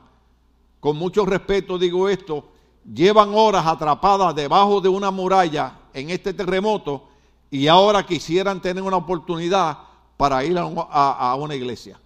con 0.79 0.97
mucho 0.97 1.25
respeto 1.25 1.77
digo 1.77 2.07
esto, 2.09 2.45
llevan 2.93 3.33
horas 3.33 3.65
atrapadas 3.65 4.35
debajo 4.35 4.81
de 4.81 4.89
una 4.89 5.11
muralla 5.11 5.79
en 5.93 6.09
este 6.09 6.33
terremoto 6.33 7.07
y 7.49 7.67
ahora 7.67 8.05
quisieran 8.05 8.61
tener 8.61 8.83
una 8.83 8.97
oportunidad 8.97 9.77
para 10.17 10.43
ir 10.43 10.57
a, 10.57 11.35
una 11.35 11.55
iglesia. 11.55 11.99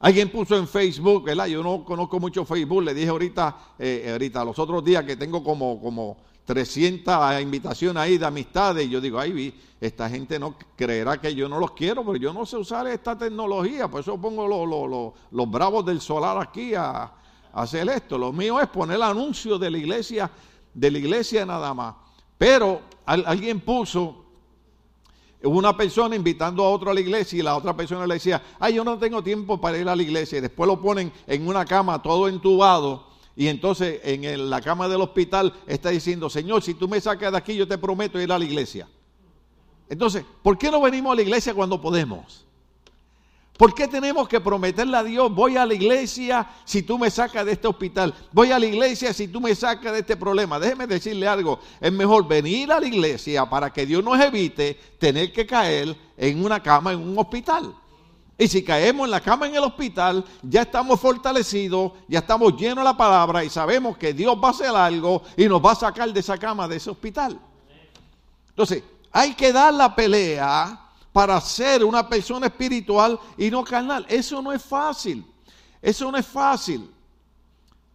Alguien 0.00 0.30
puso 0.30 0.56
en 0.56 0.68
Facebook, 0.68 1.24
¿verdad? 1.24 1.46
Yo 1.46 1.62
no 1.62 1.84
conozco 1.84 2.20
mucho 2.20 2.44
Facebook, 2.44 2.82
le 2.82 2.94
dije 2.94 3.08
ahorita, 3.08 3.56
eh, 3.78 4.10
ahorita, 4.12 4.44
los 4.44 4.58
otros 4.58 4.84
días 4.84 5.04
que 5.04 5.16
tengo 5.16 5.42
como, 5.42 5.80
como 5.80 6.18
300 6.44 7.40
invitaciones 7.40 8.02
ahí 8.02 8.18
de 8.18 8.26
amistades 8.26 8.86
y 8.86 8.90
yo 8.90 9.00
digo, 9.00 9.18
ay, 9.18 9.54
esta 9.80 10.08
gente 10.10 10.38
no 10.38 10.54
creerá 10.76 11.20
que 11.20 11.34
yo 11.34 11.48
no 11.48 11.58
los 11.58 11.72
quiero, 11.72 12.04
pero 12.04 12.16
yo 12.16 12.32
no 12.32 12.44
sé 12.44 12.56
usar 12.56 12.86
esta 12.86 13.16
tecnología, 13.16 13.88
por 13.88 14.00
eso 14.00 14.18
pongo 14.18 15.14
los, 15.30 15.50
bravos 15.50 15.86
del 15.86 16.00
solar 16.00 16.38
aquí 16.38 16.74
a, 16.74 17.12
hacer 17.52 17.88
esto. 17.88 18.18
Lo 18.18 18.32
mío 18.32 18.60
es 18.60 18.66
poner 18.68 18.96
el 18.96 19.02
anuncio 19.04 19.58
de 19.58 19.70
la 19.70 19.78
iglesia, 19.78 20.30
de 20.72 20.90
la 20.90 20.98
iglesia 20.98 21.46
nada 21.46 21.72
más. 21.72 21.94
Pero 22.36 22.80
alguien 23.06 23.60
puso 23.60 24.24
una 25.44 25.76
persona 25.76 26.16
invitando 26.16 26.64
a 26.64 26.70
otro 26.70 26.90
a 26.90 26.94
la 26.94 27.00
iglesia 27.00 27.38
y 27.38 27.42
la 27.42 27.56
otra 27.56 27.76
persona 27.76 28.06
le 28.08 28.14
decía, 28.14 28.42
ay, 28.58 28.74
yo 28.74 28.82
no 28.82 28.98
tengo 28.98 29.22
tiempo 29.22 29.60
para 29.60 29.78
ir 29.78 29.88
a 29.88 29.94
la 29.94 30.02
iglesia. 30.02 30.38
Y 30.38 30.40
después 30.40 30.66
lo 30.66 30.80
ponen 30.80 31.12
en 31.26 31.46
una 31.46 31.64
cama 31.64 32.02
todo 32.02 32.26
entubado 32.26 33.13
y 33.36 33.48
entonces 33.48 34.00
en 34.04 34.48
la 34.48 34.60
cama 34.60 34.88
del 34.88 35.00
hospital 35.00 35.52
está 35.66 35.90
diciendo, 35.90 36.30
Señor, 36.30 36.62
si 36.62 36.74
tú 36.74 36.86
me 36.86 37.00
sacas 37.00 37.32
de 37.32 37.38
aquí, 37.38 37.56
yo 37.56 37.66
te 37.66 37.78
prometo 37.78 38.20
ir 38.20 38.30
a 38.30 38.38
la 38.38 38.44
iglesia. 38.44 38.88
Entonces, 39.88 40.24
¿por 40.42 40.56
qué 40.56 40.70
no 40.70 40.80
venimos 40.80 41.12
a 41.12 41.16
la 41.16 41.22
iglesia 41.22 41.52
cuando 41.52 41.80
podemos? 41.80 42.44
¿Por 43.56 43.72
qué 43.72 43.86
tenemos 43.86 44.28
que 44.28 44.40
prometerle 44.40 44.96
a 44.96 45.04
Dios, 45.04 45.32
voy 45.32 45.56
a 45.56 45.64
la 45.64 45.74
iglesia 45.74 46.48
si 46.64 46.82
tú 46.82 46.98
me 46.98 47.08
sacas 47.08 47.46
de 47.46 47.52
este 47.52 47.68
hospital? 47.68 48.12
Voy 48.32 48.50
a 48.50 48.58
la 48.58 48.66
iglesia 48.66 49.12
si 49.12 49.28
tú 49.28 49.40
me 49.40 49.54
sacas 49.54 49.92
de 49.92 50.00
este 50.00 50.16
problema. 50.16 50.58
Déjeme 50.58 50.88
decirle 50.88 51.28
algo, 51.28 51.60
es 51.80 51.92
mejor 51.92 52.26
venir 52.26 52.72
a 52.72 52.80
la 52.80 52.86
iglesia 52.86 53.48
para 53.48 53.72
que 53.72 53.86
Dios 53.86 54.02
nos 54.02 54.20
evite 54.20 54.74
tener 54.98 55.32
que 55.32 55.46
caer 55.46 55.96
en 56.16 56.44
una 56.44 56.60
cama 56.60 56.92
en 56.92 57.00
un 57.00 57.16
hospital. 57.16 57.74
Y 58.36 58.48
si 58.48 58.64
caemos 58.64 59.04
en 59.04 59.12
la 59.12 59.20
cama 59.20 59.46
en 59.46 59.54
el 59.54 59.62
hospital, 59.62 60.24
ya 60.42 60.62
estamos 60.62 60.98
fortalecidos, 60.98 61.92
ya 62.08 62.18
estamos 62.18 62.56
llenos 62.56 62.78
de 62.78 62.84
la 62.84 62.96
palabra 62.96 63.44
y 63.44 63.50
sabemos 63.50 63.96
que 63.96 64.12
Dios 64.12 64.36
va 64.42 64.48
a 64.48 64.50
hacer 64.50 64.74
algo 64.74 65.22
y 65.36 65.46
nos 65.46 65.64
va 65.64 65.72
a 65.72 65.76
sacar 65.76 66.12
de 66.12 66.18
esa 66.18 66.36
cama, 66.36 66.66
de 66.66 66.76
ese 66.76 66.90
hospital. 66.90 67.38
Entonces, 68.48 68.82
hay 69.12 69.34
que 69.34 69.52
dar 69.52 69.72
la 69.72 69.94
pelea 69.94 70.80
para 71.12 71.40
ser 71.40 71.84
una 71.84 72.08
persona 72.08 72.46
espiritual 72.46 73.18
y 73.38 73.50
no 73.50 73.62
carnal. 73.62 74.04
Eso 74.08 74.42
no 74.42 74.52
es 74.52 74.62
fácil. 74.62 75.24
Eso 75.80 76.10
no 76.10 76.18
es 76.18 76.26
fácil. 76.26 76.90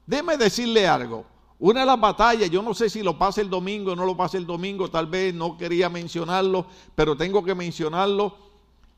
Déjeme 0.05 0.38
decirle 0.38 0.88
algo. 0.88 1.25
Una 1.60 1.81
de 1.81 1.86
las 1.86 2.00
batallas, 2.00 2.50
yo 2.50 2.62
no 2.62 2.74
sé 2.74 2.89
si 2.89 3.03
lo 3.03 3.17
pasa 3.17 3.41
el 3.41 3.50
domingo 3.50 3.91
o 3.91 3.96
no 3.96 4.05
lo 4.05 4.15
pasa 4.15 4.38
el 4.38 4.46
domingo, 4.46 4.89
tal 4.89 5.08
vez 5.08 5.34
no 5.34 5.58
quería 5.58 5.89
mencionarlo, 5.89 6.65
pero 6.96 7.17
tengo 7.17 7.43
que 7.43 7.53
mencionarlo 7.53 8.49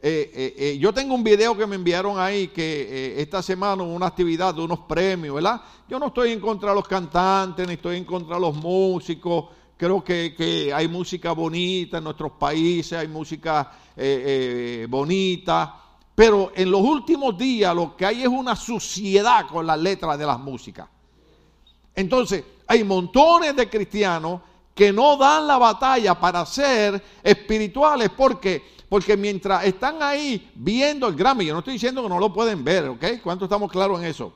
eh, 0.04 0.32
eh, 0.34 0.56
eh, 0.58 0.78
yo 0.80 0.92
tengo 0.92 1.14
un 1.14 1.24
video 1.24 1.56
que 1.56 1.68
me 1.68 1.76
enviaron 1.76 2.20
ahí 2.20 2.48
que 2.48 3.22
esta 3.22 3.44
semana 3.44 3.84
una 3.84 4.08
actividad 4.08 4.52
de 4.56 4.62
unos 4.62 4.80
premios, 4.80 5.36
¿verdad? 5.36 5.62
Yo 5.88 6.00
no 6.00 6.08
estoy 6.08 6.32
en 6.32 6.40
contra 6.40 6.70
de 6.70 6.76
los 6.76 6.88
cantantes, 6.88 7.68
ni 7.68 7.76
estoy 7.76 7.98
en 7.98 8.06
contra 8.06 8.36
de 8.36 8.42
los 8.42 8.56
músicos. 8.56 9.46
Creo 9.78 10.04
que, 10.04 10.72
hay 10.74 10.88
música 10.88 11.34
bonita 11.34 12.00
en 12.00 12.04
nuestros 12.04 12.32
países, 12.32 12.94
hay 12.94 13.08
música 13.08 13.72
bonita. 14.90 15.76
Pero 16.16 16.52
en 16.56 16.72
los 16.72 16.82
últimos 16.82 17.38
días 17.38 17.76
lo 17.76 17.96
que 17.96 18.06
hay 18.08 18.24
es 18.24 18.28
una 18.28 18.56
suciedad 18.56 19.48
con 19.48 19.68
las 19.68 19.80
letras 19.80 20.18
de 20.18 20.26
las 20.26 20.40
músicas. 20.40 20.88
Entonces, 21.94 22.44
hay 22.66 22.84
montones 22.84 23.56
de 23.56 23.70
cristianos 23.70 24.42
que 24.74 24.92
no 24.92 25.18
dan 25.18 25.46
la 25.46 25.58
batalla 25.60 26.20
para 26.20 26.46
ser 26.46 27.04
espirituales 27.24 28.10
porque 28.16 28.81
porque 28.92 29.16
mientras 29.16 29.64
están 29.64 30.04
ahí 30.04 30.52
viendo 30.54 31.08
el 31.08 31.16
Grammy, 31.16 31.46
yo 31.46 31.54
no 31.54 31.60
estoy 31.60 31.76
diciendo 31.76 32.04
que 32.04 32.10
no 32.10 32.20
lo 32.20 32.34
pueden 32.34 32.62
ver, 32.62 32.90
¿ok? 32.90 33.06
¿Cuánto 33.24 33.46
estamos 33.46 33.72
claros 33.72 34.02
en 34.02 34.08
eso? 34.08 34.34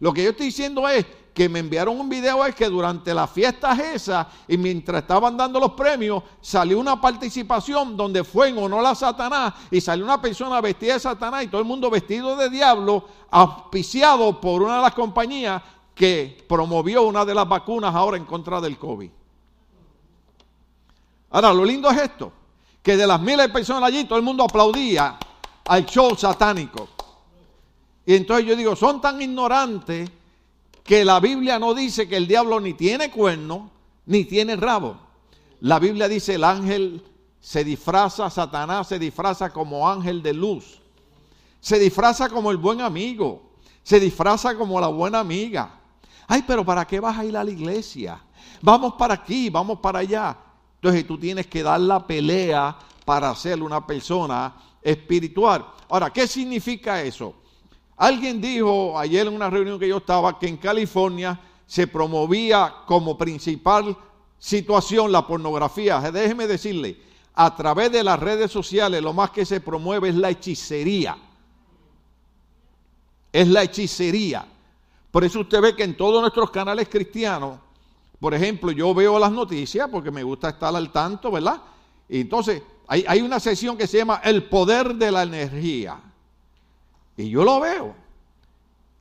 Lo 0.00 0.12
que 0.12 0.24
yo 0.24 0.30
estoy 0.30 0.46
diciendo 0.46 0.88
es 0.88 1.06
que 1.32 1.48
me 1.48 1.60
enviaron 1.60 2.00
un 2.00 2.08
video 2.08 2.44
es 2.44 2.52
que 2.56 2.68
durante 2.68 3.14
las 3.14 3.30
fiestas 3.30 3.78
esas 3.78 4.26
y 4.48 4.56
mientras 4.56 5.02
estaban 5.02 5.36
dando 5.36 5.60
los 5.60 5.74
premios, 5.74 6.24
salió 6.40 6.80
una 6.80 7.00
participación 7.00 7.96
donde 7.96 8.24
fue 8.24 8.48
en 8.48 8.58
honor 8.58 8.84
a 8.84 8.96
Satanás 8.96 9.54
y 9.70 9.80
salió 9.80 10.04
una 10.04 10.20
persona 10.20 10.60
vestida 10.60 10.94
de 10.94 10.98
Satanás 10.98 11.44
y 11.44 11.46
todo 11.46 11.60
el 11.60 11.66
mundo 11.68 11.88
vestido 11.88 12.34
de 12.34 12.50
diablo, 12.50 13.04
auspiciado 13.30 14.40
por 14.40 14.62
una 14.62 14.78
de 14.78 14.82
las 14.82 14.94
compañías 14.94 15.62
que 15.94 16.44
promovió 16.48 17.04
una 17.04 17.24
de 17.24 17.36
las 17.36 17.48
vacunas 17.48 17.94
ahora 17.94 18.16
en 18.16 18.24
contra 18.24 18.60
del 18.60 18.76
COVID. 18.76 19.10
Ahora, 21.30 21.52
lo 21.52 21.64
lindo 21.64 21.88
es 21.88 21.98
esto 21.98 22.41
que 22.82 22.96
de 22.96 23.06
las 23.06 23.20
miles 23.20 23.46
de 23.46 23.48
personas 23.48 23.84
allí 23.84 24.04
todo 24.04 24.18
el 24.18 24.24
mundo 24.24 24.44
aplaudía 24.44 25.18
al 25.64 25.86
show 25.86 26.16
satánico. 26.16 26.88
Y 28.04 28.14
entonces 28.14 28.46
yo 28.46 28.56
digo, 28.56 28.74
son 28.74 29.00
tan 29.00 29.22
ignorantes 29.22 30.10
que 30.82 31.04
la 31.04 31.20
Biblia 31.20 31.58
no 31.58 31.74
dice 31.74 32.08
que 32.08 32.16
el 32.16 32.26
diablo 32.26 32.60
ni 32.60 32.74
tiene 32.74 33.10
cuerno 33.10 33.70
ni 34.06 34.24
tiene 34.24 34.56
rabo. 34.56 34.96
La 35.60 35.78
Biblia 35.78 36.08
dice 36.08 36.34
el 36.34 36.44
ángel 36.44 37.04
se 37.40 37.64
disfraza, 37.64 38.30
Satanás 38.30 38.88
se 38.88 38.98
disfraza 38.98 39.50
como 39.50 39.88
ángel 39.88 40.22
de 40.22 40.32
luz. 40.32 40.80
Se 41.60 41.78
disfraza 41.78 42.28
como 42.28 42.50
el 42.50 42.56
buen 42.56 42.80
amigo. 42.80 43.42
Se 43.84 44.00
disfraza 44.00 44.56
como 44.56 44.80
la 44.80 44.88
buena 44.88 45.20
amiga. 45.20 45.80
Ay, 46.26 46.44
pero 46.46 46.64
¿para 46.64 46.84
qué 46.86 47.00
vas 47.00 47.18
a 47.18 47.24
ir 47.24 47.36
a 47.36 47.44
la 47.44 47.50
iglesia? 47.50 48.20
Vamos 48.60 48.94
para 48.94 49.14
aquí, 49.14 49.50
vamos 49.50 49.80
para 49.80 50.00
allá. 50.00 50.36
Entonces 50.82 51.06
tú 51.06 51.16
tienes 51.16 51.46
que 51.46 51.62
dar 51.62 51.80
la 51.80 52.04
pelea 52.04 52.76
para 53.04 53.32
ser 53.36 53.62
una 53.62 53.86
persona 53.86 54.52
espiritual. 54.82 55.64
Ahora, 55.88 56.10
¿qué 56.10 56.26
significa 56.26 57.00
eso? 57.00 57.36
Alguien 57.96 58.40
dijo 58.40 58.98
ayer 58.98 59.28
en 59.28 59.32
una 59.32 59.48
reunión 59.48 59.78
que 59.78 59.86
yo 59.86 59.98
estaba 59.98 60.36
que 60.40 60.48
en 60.48 60.56
California 60.56 61.38
se 61.68 61.86
promovía 61.86 62.74
como 62.84 63.16
principal 63.16 63.96
situación 64.40 65.12
la 65.12 65.24
pornografía. 65.24 66.00
Déjeme 66.10 66.48
decirle, 66.48 67.00
a 67.32 67.54
través 67.54 67.92
de 67.92 68.02
las 68.02 68.18
redes 68.18 68.50
sociales 68.50 69.00
lo 69.00 69.12
más 69.12 69.30
que 69.30 69.46
se 69.46 69.60
promueve 69.60 70.08
es 70.08 70.16
la 70.16 70.30
hechicería. 70.30 71.16
Es 73.30 73.46
la 73.46 73.62
hechicería. 73.62 74.44
Por 75.12 75.22
eso 75.22 75.42
usted 75.42 75.60
ve 75.60 75.76
que 75.76 75.84
en 75.84 75.96
todos 75.96 76.20
nuestros 76.20 76.50
canales 76.50 76.88
cristianos, 76.88 77.60
por 78.22 78.34
ejemplo, 78.34 78.70
yo 78.70 78.94
veo 78.94 79.18
las 79.18 79.32
noticias 79.32 79.88
porque 79.90 80.12
me 80.12 80.22
gusta 80.22 80.50
estar 80.50 80.76
al 80.76 80.92
tanto, 80.92 81.32
¿verdad? 81.32 81.60
Y 82.08 82.20
entonces 82.20 82.62
hay, 82.86 83.20
una 83.20 83.40
sesión 83.40 83.76
que 83.76 83.88
se 83.88 83.98
llama 83.98 84.20
El 84.22 84.44
poder 84.44 84.94
de 84.94 85.10
la 85.10 85.24
energía. 85.24 85.98
Y 87.16 87.30
yo 87.30 87.42
lo 87.42 87.58
veo. 87.58 87.96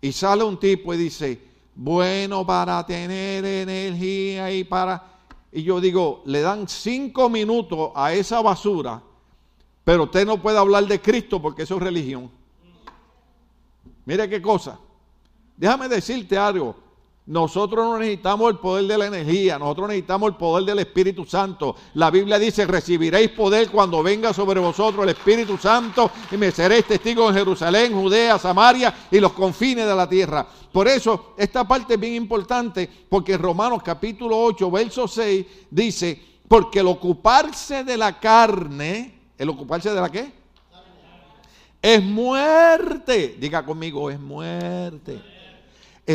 Y 0.01 0.12
sale 0.12 0.44
un 0.44 0.60
tipo 0.60 0.92
y 0.96 0.98
dice, 0.98 1.40
bueno, 1.75 2.44
para 2.48 2.84
tener 2.84 3.46
energía 3.46 4.51
y 4.51 4.63
para... 4.63 5.20
Y 5.51 5.62
yo 5.62 5.80
digo, 5.80 6.24
le 6.25 6.42
dan 6.42 6.68
cinco 6.68 7.30
minutos 7.30 7.92
a 7.94 8.13
esa 8.13 8.42
basura, 8.42 9.04
pero 9.84 10.06
usted 10.06 10.25
no 10.25 10.42
puede 10.42 10.58
hablar 10.58 10.88
de 10.88 11.00
Cristo 11.00 11.40
porque 11.40 11.62
eso 11.62 11.75
es 11.75 11.84
religión. 11.84 12.32
Mire 14.04 14.28
qué 14.28 14.42
cosa. 14.42 14.80
Déjame 15.58 15.88
decirte 15.88 16.36
algo. 16.40 16.75
Nosotros 17.28 17.86
no 17.86 18.00
necesitamos 18.00 18.51
el 18.51 18.58
poder 18.58 18.86
de 18.86 18.98
la 18.98 19.06
energía, 19.06 19.60
nosotros 19.60 19.90
necesitamos 19.90 20.30
el 20.32 20.36
poder 20.38 20.66
del 20.66 20.80
Espíritu 20.80 21.24
Santo. 21.24 21.75
La 21.94 22.10
Biblia 22.10 22.40
dice, 22.40 22.66
recibiréis 22.66 23.30
poder 23.30 23.70
cuando 23.70 24.01
venga 24.01 24.34
sobre 24.34 24.60
vosotros 24.60 25.04
el 25.04 25.10
Espíritu 25.10 25.56
Santo 25.58 26.10
y 26.32 26.38
me 26.38 26.51
seréis 26.51 26.86
testigos 26.86 27.30
en 27.30 27.38
Jerusalén, 27.38 27.94
Judea, 27.94 28.40
Samaria 28.40 28.94
y 29.12 29.20
los 29.20 29.34
confines 29.34 29.86
de 29.86 29.96
la 29.96 30.10
tierra. 30.10 30.48
Por 30.72 30.88
eso, 30.88 31.36
esta 31.38 31.68
parte 31.68 31.94
es 31.94 32.00
bien 32.00 32.16
importante 32.16 32.90
porque 33.08 33.38
Romanos 33.38 33.84
capítulo 33.84 34.42
8, 34.44 34.72
verso 34.72 35.08
6 35.08 35.46
dice, 35.70 36.20
porque 36.48 36.80
el 36.80 36.88
ocuparse 36.88 37.84
de 37.84 37.98
la 37.98 38.20
carne, 38.20 39.20
¿el 39.38 39.48
ocuparse 39.48 39.94
de 39.94 40.01
la 40.01 40.10
qué? 40.10 40.34
Es 41.84 42.04
muerte. 42.04 43.38
Diga 43.40 43.63
conmigo, 43.63 44.10
es 44.10 44.20
muerte 44.20 45.31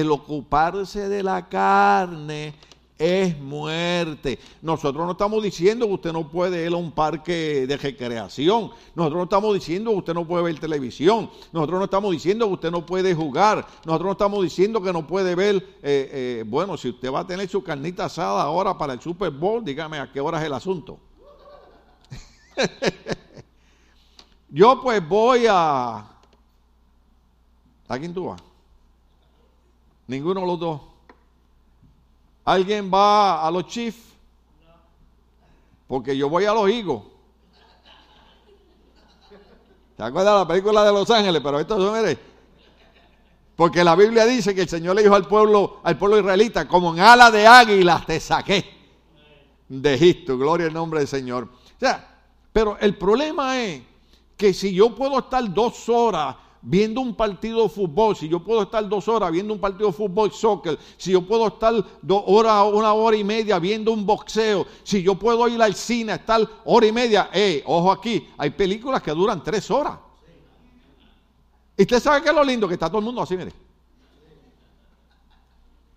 el 0.01 0.11
ocuparse 0.11 1.09
de 1.09 1.23
la 1.23 1.49
carne 1.49 2.55
es 2.99 3.39
muerte. 3.39 4.39
Nosotros 4.63 5.05
no 5.05 5.13
estamos 5.13 5.43
diciendo 5.43 5.87
que 5.87 5.93
usted 5.93 6.13
no 6.13 6.29
puede 6.29 6.67
ir 6.67 6.73
a 6.73 6.77
un 6.77 6.93
parque 6.93 7.67
de 7.67 7.77
recreación. 7.77 8.71
Nosotros 8.95 9.19
no 9.19 9.25
estamos 9.25 9.55
diciendo 9.55 9.91
que 9.91 9.99
usted 9.99 10.15
no 10.15 10.27
puede 10.27 10.45
ver 10.45 10.59
televisión. 10.59 11.31
Nosotros 11.53 11.79
no 11.79 11.85
estamos 11.85 12.11
diciendo 12.13 12.47
que 12.47 12.55
usted 12.55 12.71
no 12.71 12.87
puede 12.87 13.15
jugar. 13.15 13.67
Nosotros 13.85 14.07
no 14.07 14.13
estamos 14.13 14.43
diciendo 14.43 14.83
que 14.83 14.93
no 14.93 15.07
puede 15.07 15.35
ver, 15.35 15.57
eh, 15.57 16.41
eh, 16.43 16.45
bueno, 16.47 16.77
si 16.77 16.89
usted 16.89 17.13
va 17.13 17.21
a 17.21 17.27
tener 17.27 17.49
su 17.49 17.63
carnita 17.63 18.07
asada 18.07 18.43
ahora 18.43 18.77
para 18.77 18.95
el 18.95 19.01
Super 19.01 19.31
Bowl, 19.31 19.65
dígame 19.65 19.99
a 19.99 20.11
qué 20.11 20.21
hora 20.21 20.39
es 20.39 20.47
el 20.47 20.55
asunto. 20.55 20.99
Yo 24.49 24.81
pues 24.81 25.07
voy 25.07 25.47
a... 25.49 26.13
¿A 27.89 27.99
quién 27.99 28.13
tú 28.13 28.27
vas? 28.27 28.43
Ninguno 30.07 30.41
de 30.41 30.47
los 30.47 30.61
dos. 30.61 30.81
¿Alguien 32.45 32.91
va 32.93 33.47
a 33.47 33.51
los 33.51 33.67
Chiefs? 33.67 34.07
Porque 35.87 36.17
yo 36.17 36.29
voy 36.29 36.45
a 36.45 36.53
los 36.53 36.71
higos. 36.71 37.03
¿Te 39.97 40.03
acuerdas 40.03 40.35
de 40.35 40.41
la 40.41 40.49
película 40.49 40.85
de 40.85 40.93
Los 40.93 41.11
Ángeles? 41.11 41.41
Pero 41.43 41.59
esto 41.59 41.77
son 41.81 42.19
Porque 43.57 43.83
la 43.83 43.97
Biblia 43.97 44.27
dice 44.27 44.55
que 44.55 44.63
el 44.63 44.69
Señor 44.69 44.95
le 44.95 45.03
dijo 45.03 45.15
al 45.15 45.27
pueblo, 45.27 45.81
al 45.83 45.97
pueblo 45.97 46.19
israelita, 46.19 46.69
como 46.69 46.93
en 46.93 47.01
ala 47.01 47.31
de 47.31 47.47
águilas 47.47 48.05
te 48.05 48.21
saqué 48.21 48.65
de 49.69 49.95
Egipto. 49.95 50.37
Gloria 50.37 50.67
al 50.67 50.75
nombre 50.75 51.01
del 51.01 51.09
Señor. 51.09 51.45
O 51.45 51.81
sea, 51.81 52.17
pero 52.53 52.77
el 52.79 52.97
problema 52.97 53.59
es 53.61 53.83
que 54.37 54.53
si 54.53 54.75
yo 54.75 54.95
puedo 54.95 55.19
estar 55.19 55.53
dos 55.53 55.89
horas 55.89 56.37
viendo 56.69 57.01
un 57.01 57.15
partido 57.15 57.63
de 57.63 57.69
fútbol, 57.69 58.17
si 58.17 58.29
yo 58.29 58.41
puedo 58.41 58.63
estar 58.63 58.87
dos 58.89 59.07
horas 59.07 59.31
viendo 59.31 59.55
un 59.55 59.61
partido 59.61 59.87
de 59.87 59.93
fútbol, 59.93 60.33
soccer, 60.33 60.77
si 60.97 61.13
yo 61.13 61.23
puedo 61.23 61.47
estar 61.47 61.73
dos 62.03 62.25
horas, 62.27 62.67
una 62.73 62.93
hora 62.93 63.17
y 63.17 63.23
media 63.23 63.61
viendo 63.61 63.93
un 63.93 64.05
boxeo, 64.05 64.67
si 64.83 65.01
yo 65.01 65.15
puedo 65.15 65.47
ir 65.47 65.63
al 65.63 65.77
cine, 65.77 66.15
estar 66.15 66.41
hora 66.65 66.87
y 66.87 66.91
media, 66.91 67.31
eh, 67.33 67.63
ojo 67.67 67.93
aquí, 67.93 68.29
hay 68.37 68.51
películas 68.51 69.01
que 69.01 69.13
duran 69.13 69.45
tres 69.45 69.71
horas. 69.71 69.97
Y 71.77 71.83
usted 71.83 72.01
sabe 72.01 72.21
que 72.21 72.31
es 72.31 72.35
lo 72.35 72.43
lindo 72.43 72.67
que 72.67 72.75
está 72.75 72.89
todo 72.89 72.99
el 72.99 73.05
mundo 73.05 73.23
así, 73.23 73.37
mire. 73.37 73.53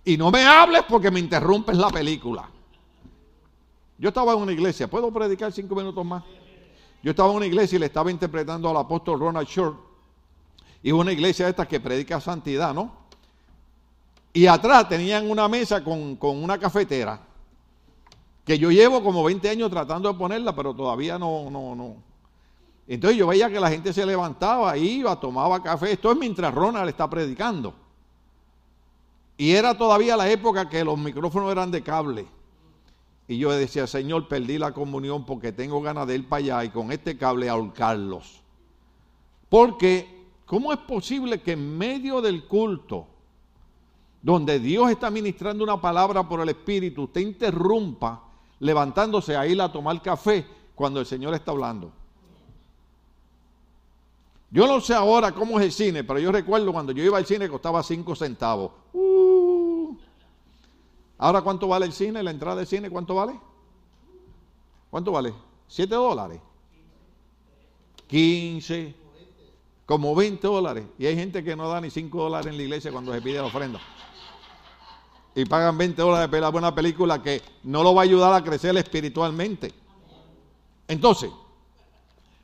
Y 0.06 0.18
no 0.18 0.30
me 0.30 0.46
hables 0.46 0.84
porque 0.88 1.10
me 1.10 1.20
interrumpes 1.20 1.76
la 1.78 1.90
película. 1.90 2.48
Yo 3.98 4.10
estaba 4.10 4.34
en 4.34 4.40
una 4.40 4.52
iglesia, 4.52 4.88
¿puedo 4.88 5.12
predicar 5.12 5.52
cinco 5.52 5.74
minutos 5.74 6.06
más? 6.06 6.24
Yo 7.02 7.10
estaba 7.10 7.32
en 7.32 7.38
una 7.38 7.48
iglesia 7.48 7.78
y 7.78 7.80
le 7.80 7.88
estaba 7.88 8.12
interpretando 8.12 8.70
al 8.70 8.78
apóstol 8.78 9.20
Ronald 9.20 9.48
Short 9.48 9.89
y 10.82 10.92
una 10.92 11.12
iglesia 11.12 11.46
de 11.46 11.52
estas 11.52 11.68
que 11.68 11.80
predica 11.80 12.20
santidad, 12.22 12.74
¿no? 12.74 12.92
Y 14.32 14.46
atrás 14.46 14.88
tenían 14.88 15.30
una 15.30 15.48
mesa 15.48 15.84
con, 15.84 16.18
una 16.22 16.58
cafetera, 16.58 17.20
que 18.46 18.58
yo 18.58 18.72
llevo 18.72 19.04
como 19.04 19.24
20 19.24 19.50
años 19.50 19.70
tratando 19.70 20.12
de 20.12 20.18
ponerla, 20.18 20.56
pero 20.56 20.74
todavía 20.74 21.18
no, 21.20 21.50
no, 21.50 21.76
no. 21.76 21.96
Entonces 22.88 23.18
yo 23.18 23.28
veía 23.28 23.50
que 23.50 23.60
la 23.60 23.70
gente 23.70 23.94
se 23.94 24.06
levantaba, 24.06 24.76
iba, 24.76 25.20
tomaba 25.20 25.62
café. 25.62 25.92
Esto 25.92 26.12
es 26.12 26.18
mientras 26.18 26.54
Ronald 26.54 26.90
está 26.90 27.08
predicando. 27.08 27.76
Y 29.38 29.52
era 29.52 29.78
todavía 29.78 30.18
la 30.18 30.30
época 30.30 30.68
que 30.68 30.84
los 30.84 30.98
micrófonos 30.98 31.52
eran 31.52 31.70
de 31.70 31.84
cable. 31.84 32.26
Y 33.28 33.38
yo 33.38 33.52
decía, 33.52 33.86
Señor, 33.86 34.28
perdí 34.28 34.58
la 34.58 34.74
comunión 34.74 35.24
porque 35.24 35.52
tengo 35.52 35.82
ganas 35.82 36.08
de 36.08 36.16
ir 36.16 36.28
para 36.28 36.40
allá 36.40 36.64
y 36.64 36.70
con 36.70 36.92
este 36.92 37.16
cable 37.16 37.48
ahorcarlos. 37.48 38.42
Porque 39.50 40.19
¿Cómo 40.50 40.74
es 40.74 40.80
posible 40.80 41.44
que 41.44 41.52
en 41.52 41.78
medio 41.78 42.22
del 42.22 42.48
culto, 42.48 43.06
donde 44.20 44.58
Dios 44.58 44.90
está 44.90 45.12
ministrando 45.12 45.64
una 45.64 45.80
palabra 45.80 46.28
por 46.28 46.42
el 46.42 46.50
Espíritu, 46.50 47.04
usted 47.04 47.22
interrumpa 47.22 48.24
levantándose 48.58 49.38
a 49.38 49.46
ir 49.46 49.62
a 49.62 49.72
tomar 49.72 50.02
café 50.02 50.48
cuando 50.74 51.00
el 51.00 51.06
Señor 51.06 51.36
está 51.36 51.52
hablando? 51.52 51.92
Yo 54.50 54.66
no 54.66 54.82
sé 54.82 54.96
ahora 54.96 55.32
cómo 55.34 55.60
es 55.60 55.66
el 55.68 55.72
cine, 55.72 56.04
pero 56.04 56.18
yo 56.18 56.32
recuerdo 56.32 56.74
cuando 56.74 56.94
yo 56.94 57.04
iba 57.04 57.20
al 57.20 57.28
cine 57.28 57.48
costaba 57.48 57.84
5 57.84 58.16
centavos. 58.16 58.72
Uh. 58.92 59.96
Ahora, 61.20 61.44
¿cuánto 61.44 61.68
vale 61.68 61.86
el 61.86 61.94
cine? 61.94 62.24
¿La 62.24 62.32
entrada 62.32 62.56
del 62.56 62.66
cine 62.66 62.90
cuánto 62.90 63.14
vale? 63.14 63.40
¿Cuánto 64.90 65.12
vale? 65.12 65.32
¿7 65.70 65.86
dólares? 65.90 66.42
15 68.08 69.09
como 69.90 70.14
20 70.14 70.46
dólares. 70.46 70.86
Y 71.00 71.08
hay 71.08 71.16
gente 71.16 71.44
que 71.44 71.56
no 71.56 71.68
da 71.68 71.82
ni 71.82 71.90
5 71.90 72.16
dólares 72.16 72.46
en 72.46 72.58
la 72.58 72.62
iglesia 72.62 72.92
cuando 72.92 73.12
se 73.12 73.24
pide 73.24 73.38
la 73.38 73.46
ofrenda. 73.46 73.80
Y 75.34 75.46
pagan 75.46 75.80
20 75.80 76.00
dólares 76.00 76.30
la 76.40 76.50
buena 76.50 76.76
película 76.76 77.24
que 77.24 77.42
no 77.64 77.82
lo 77.82 77.96
va 77.96 78.04
a 78.04 78.04
ayudar 78.04 78.32
a 78.32 78.44
crecer 78.44 78.78
espiritualmente. 78.78 79.74
Entonces, 80.88 81.32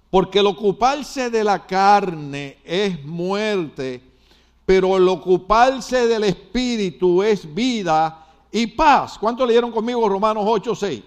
porque 0.10 0.40
el 0.40 0.48
ocuparse 0.48 1.30
de 1.30 1.44
la 1.44 1.68
carne 1.68 2.58
es 2.64 3.06
muerte, 3.06 4.02
pero 4.66 4.98
el 4.98 5.08
ocuparse 5.08 6.08
del 6.08 6.24
espíritu 6.24 7.22
es 7.22 7.54
vida 7.54 8.26
y 8.52 8.66
paz. 8.66 9.20
¿Cuánto 9.20 9.46
leyeron 9.46 9.72
conmigo 9.72 10.10
Romanos 10.10 10.46
8, 10.48 10.74
6? 10.74 11.04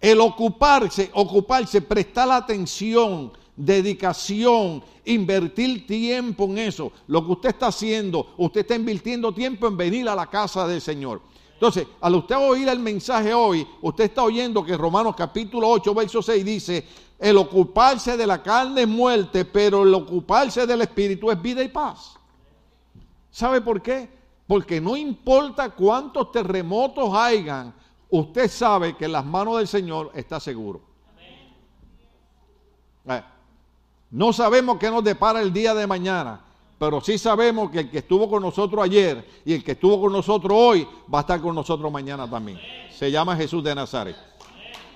El 0.00 0.20
ocuparse, 0.22 1.10
ocuparse, 1.12 1.82
prestar 1.82 2.28
la 2.28 2.36
atención, 2.36 3.30
dedicación, 3.56 4.82
invertir 5.04 5.86
tiempo 5.86 6.44
en 6.44 6.58
eso. 6.58 6.92
Lo 7.06 7.24
que 7.24 7.32
usted 7.32 7.48
está 7.50 7.66
haciendo, 7.68 8.34
usted 8.38 8.62
está 8.62 8.74
invirtiendo 8.74 9.32
tiempo 9.32 9.66
en 9.66 9.76
venir 9.76 10.08
a 10.08 10.14
la 10.14 10.26
casa 10.26 10.66
del 10.66 10.80
Señor. 10.80 11.20
Entonces, 11.54 11.86
al 12.00 12.16
usted 12.16 12.36
oír 12.36 12.68
el 12.68 12.80
mensaje 12.80 13.32
hoy, 13.32 13.66
usted 13.82 14.04
está 14.04 14.24
oyendo 14.24 14.64
que 14.64 14.76
Romanos 14.76 15.14
capítulo 15.16 15.68
8, 15.68 15.94
verso 15.94 16.20
6 16.20 16.44
dice, 16.44 16.84
el 17.18 17.36
ocuparse 17.36 18.16
de 18.16 18.26
la 18.26 18.42
carne 18.42 18.82
es 18.82 18.88
muerte, 18.88 19.44
pero 19.44 19.84
el 19.84 19.94
ocuparse 19.94 20.66
del 20.66 20.82
espíritu 20.82 21.30
es 21.30 21.40
vida 21.40 21.62
y 21.62 21.68
paz. 21.68 22.18
¿Sabe 23.30 23.60
por 23.60 23.80
qué? 23.80 24.08
Porque 24.46 24.80
no 24.80 24.96
importa 24.96 25.70
cuántos 25.70 26.32
terremotos 26.32 27.14
hayan, 27.14 27.72
usted 28.10 28.50
sabe 28.50 28.96
que 28.96 29.04
en 29.04 29.12
las 29.12 29.24
manos 29.24 29.58
del 29.58 29.68
Señor 29.68 30.10
está 30.14 30.40
seguro. 30.40 30.80
Eh, 33.06 33.22
no 34.12 34.32
sabemos 34.32 34.78
qué 34.78 34.90
nos 34.90 35.02
depara 35.02 35.40
el 35.40 35.52
día 35.52 35.74
de 35.74 35.86
mañana, 35.86 36.38
pero 36.78 37.00
sí 37.00 37.16
sabemos 37.16 37.70
que 37.70 37.80
el 37.80 37.90
que 37.90 37.98
estuvo 37.98 38.28
con 38.28 38.42
nosotros 38.42 38.84
ayer 38.84 39.26
y 39.44 39.54
el 39.54 39.64
que 39.64 39.72
estuvo 39.72 39.98
con 40.02 40.12
nosotros 40.12 40.52
hoy 40.54 40.86
va 41.12 41.18
a 41.18 41.20
estar 41.22 41.40
con 41.40 41.54
nosotros 41.54 41.90
mañana 41.90 42.28
también. 42.28 42.60
Se 42.94 43.10
llama 43.10 43.34
Jesús 43.36 43.64
de 43.64 43.74
Nazaret. 43.74 44.16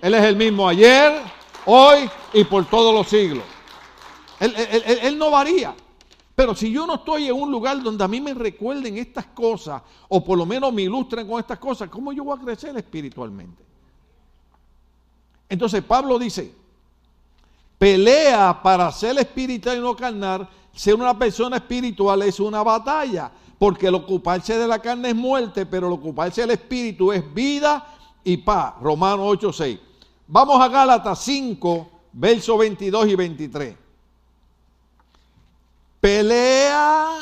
Él 0.02 0.12
es 0.12 0.22
el 0.22 0.36
mismo 0.36 0.68
ayer, 0.68 1.22
hoy 1.64 2.10
y 2.34 2.44
por 2.44 2.66
todos 2.66 2.94
los 2.94 3.08
siglos. 3.08 3.44
Él, 4.38 5.18
no 5.18 5.30
varía. 5.30 5.74
Pero 6.34 6.54
si 6.54 6.70
yo 6.70 6.86
no 6.86 6.96
estoy 6.96 7.28
en 7.28 7.40
un 7.40 7.50
lugar 7.50 7.82
donde 7.82 8.04
a 8.04 8.08
mí 8.08 8.20
me 8.20 8.34
recuerden 8.34 8.98
estas 8.98 9.26
cosas, 9.28 9.80
o 10.08 10.22
por 10.22 10.36
lo 10.36 10.44
menos 10.44 10.70
me 10.74 10.82
ilustren 10.82 11.26
con 11.26 11.40
estas 11.40 11.58
cosas, 11.58 11.88
¿cómo 11.88 12.12
yo 12.12 12.22
voy 12.22 12.38
a 12.38 12.44
crecer 12.44 12.76
espiritualmente? 12.76 13.64
Entonces 15.48 15.82
Pablo 15.82 16.18
dice, 16.18 16.65
pelea 17.78 18.60
para 18.62 18.90
ser 18.92 19.18
espiritual 19.18 19.78
y 19.78 19.80
no 19.80 19.96
carnal, 19.96 20.48
ser 20.72 20.94
una 20.94 21.18
persona 21.18 21.56
espiritual 21.56 22.22
es 22.22 22.40
una 22.40 22.62
batalla, 22.62 23.30
porque 23.58 23.86
el 23.86 23.94
ocuparse 23.94 24.58
de 24.58 24.66
la 24.66 24.78
carne 24.78 25.10
es 25.10 25.16
muerte, 25.16 25.66
pero 25.66 25.86
el 25.86 25.94
ocuparse 25.94 26.42
del 26.42 26.50
espíritu 26.50 27.12
es 27.12 27.34
vida 27.34 27.86
y 28.24 28.36
paz. 28.36 28.74
Romanos 28.80 29.26
8:6. 29.26 29.78
Vamos 30.26 30.60
a 30.60 30.68
Gálatas 30.68 31.20
5, 31.20 31.90
versos 32.12 32.58
22 32.58 33.08
y 33.08 33.14
23. 33.14 33.76
Pelea 36.00 37.18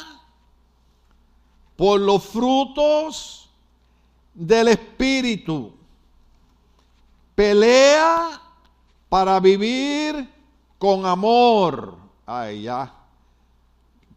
por 1.76 2.00
los 2.00 2.24
frutos 2.24 3.50
del 4.32 4.68
Espíritu. 4.68 5.72
Pelea 7.34 8.40
para 9.08 9.40
vivir 9.40 10.33
con 10.84 11.06
amor. 11.06 11.96
Ay, 12.26 12.64
ya. 12.64 12.92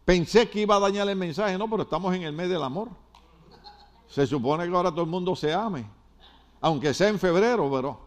Pensé 0.04 0.50
que 0.50 0.60
iba 0.60 0.76
a 0.76 0.80
dañar 0.80 1.08
el 1.08 1.16
mensaje, 1.16 1.56
no, 1.56 1.66
pero 1.70 1.84
estamos 1.84 2.14
en 2.14 2.24
el 2.24 2.34
mes 2.34 2.50
del 2.50 2.62
amor. 2.62 2.90
Se 4.06 4.26
supone 4.26 4.68
que 4.68 4.76
ahora 4.76 4.90
todo 4.90 5.00
el 5.00 5.10
mundo 5.10 5.34
se 5.34 5.50
ame, 5.50 5.86
aunque 6.60 6.92
sea 6.92 7.08
en 7.08 7.18
febrero, 7.18 7.70
pero 7.70 7.98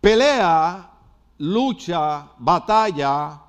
pelea, 0.00 0.90
lucha, 1.38 2.28
batalla 2.36 3.40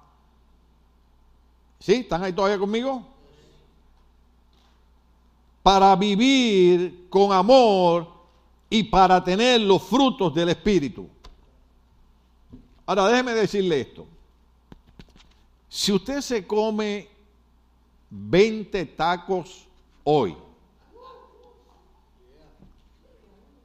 ¿Sí? 1.79 1.93
¿Están 1.93 2.23
ahí 2.23 2.33
todavía 2.33 2.59
conmigo? 2.59 3.03
Para 5.63 5.95
vivir 5.95 7.07
con 7.09 7.31
amor 7.31 8.07
y 8.69 8.83
para 8.83 9.23
tener 9.23 9.61
los 9.61 9.81
frutos 9.81 10.33
del 10.35 10.49
Espíritu. 10.49 11.09
Ahora 12.85 13.07
déjeme 13.07 13.33
decirle 13.33 13.81
esto. 13.81 14.07
Si 15.67 15.91
usted 15.91 16.21
se 16.21 16.45
come 16.45 17.07
20 18.09 18.85
tacos 18.85 19.65
hoy, 20.03 20.37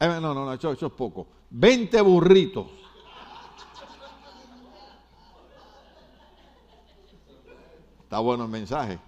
eh, 0.01 0.07
no, 0.07 0.21
no, 0.21 0.35
no, 0.35 0.53
eso, 0.53 0.73
es 0.73 0.93
poco. 0.93 1.27
20 1.51 2.01
burritos 2.01 2.67
Está 8.11 8.19
bueno 8.19 8.43
el 8.43 8.51
mensaje. 8.51 8.99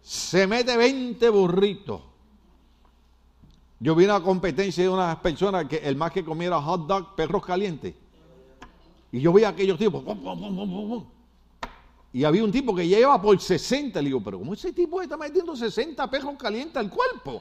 Se 0.00 0.46
mete 0.46 0.78
20 0.78 1.28
burritos. 1.28 2.00
Yo 3.82 3.94
vi 3.94 4.04
una 4.04 4.22
competencia 4.22 4.84
de 4.84 4.90
unas 4.90 5.16
personas 5.16 5.64
que 5.64 5.76
el 5.78 5.96
más 5.96 6.12
que 6.12 6.22
comiera 6.22 6.60
hot 6.60 6.86
dog, 6.86 7.14
perros 7.16 7.44
calientes. 7.44 7.94
Y 9.10 9.20
yo 9.20 9.32
vi 9.32 9.42
a 9.42 9.48
aquellos 9.48 9.78
tipos. 9.78 10.04
y 12.12 12.24
había 12.24 12.44
un 12.44 12.52
tipo 12.52 12.74
que 12.74 12.86
lleva 12.86 13.20
por 13.20 13.40
60. 13.40 14.02
Le 14.02 14.08
digo, 14.08 14.22
pero 14.22 14.38
¿cómo 14.38 14.52
ese 14.52 14.74
tipo 14.74 15.00
está 15.00 15.16
metiendo 15.16 15.56
60 15.56 16.10
perros 16.10 16.34
calientes 16.36 16.76
al 16.76 16.90
cuerpo? 16.90 17.40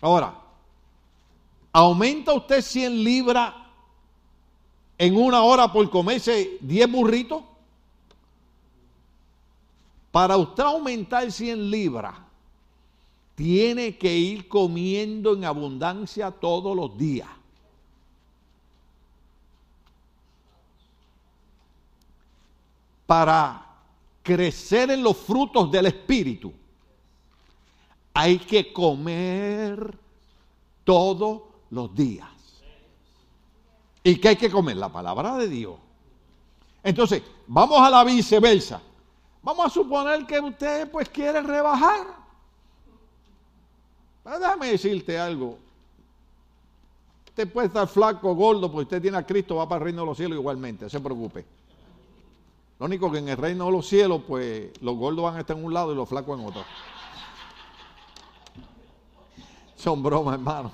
Ahora, 0.00 0.34
¿aumenta 1.72 2.32
usted 2.32 2.60
100 2.60 3.04
libras 3.04 3.54
en 4.98 5.16
una 5.16 5.42
hora 5.42 5.72
por 5.72 5.88
comerse 5.90 6.58
10 6.60 6.90
burritos? 6.90 7.44
Para 10.10 10.36
usted 10.36 10.64
aumentar 10.64 11.30
100 11.30 11.70
libras, 11.70 12.16
tiene 13.40 13.96
que 13.96 14.14
ir 14.14 14.48
comiendo 14.48 15.32
en 15.32 15.46
abundancia 15.46 16.30
todos 16.30 16.76
los 16.76 16.94
días. 16.98 17.26
Para 23.06 23.66
crecer 24.22 24.90
en 24.90 25.02
los 25.02 25.16
frutos 25.16 25.72
del 25.72 25.86
Espíritu, 25.86 26.52
hay 28.12 28.38
que 28.40 28.74
comer 28.74 29.98
todos 30.84 31.40
los 31.70 31.94
días. 31.94 32.28
¿Y 34.04 34.16
qué 34.16 34.28
hay 34.28 34.36
que 34.36 34.50
comer? 34.50 34.76
La 34.76 34.92
palabra 34.92 35.38
de 35.38 35.48
Dios. 35.48 35.76
Entonces, 36.82 37.22
vamos 37.46 37.80
a 37.80 37.88
la 37.88 38.04
viceversa. 38.04 38.82
Vamos 39.42 39.64
a 39.64 39.70
suponer 39.70 40.26
que 40.26 40.38
usted 40.38 40.90
pues 40.90 41.08
quiere 41.08 41.40
rebajar. 41.40 42.20
Pero 44.22 44.38
déjame 44.38 44.68
decirte 44.68 45.18
algo. 45.18 45.58
Usted 47.26 47.52
puede 47.52 47.68
estar 47.68 47.86
flaco, 47.88 48.34
gordo, 48.34 48.70
porque 48.70 48.82
usted 48.82 49.02
tiene 49.02 49.16
a 49.16 49.26
Cristo, 49.26 49.56
va 49.56 49.68
para 49.68 49.78
el 49.78 49.84
reino 49.84 50.02
de 50.02 50.06
los 50.06 50.16
cielos 50.16 50.38
igualmente, 50.38 50.84
no 50.84 50.90
se 50.90 51.00
preocupe. 51.00 51.44
Lo 52.78 52.86
único 52.86 53.10
que 53.12 53.18
en 53.18 53.28
el 53.28 53.36
reino 53.36 53.66
de 53.66 53.72
los 53.72 53.86
cielos, 53.86 54.22
pues 54.26 54.70
los 54.82 54.96
gordos 54.96 55.24
van 55.24 55.36
a 55.36 55.40
estar 55.40 55.56
en 55.56 55.64
un 55.64 55.72
lado 55.72 55.92
y 55.92 55.96
los 55.96 56.08
flacos 56.08 56.38
en 56.38 56.46
otro. 56.46 56.64
Son 59.76 60.02
bromas, 60.02 60.34
hermano. 60.34 60.72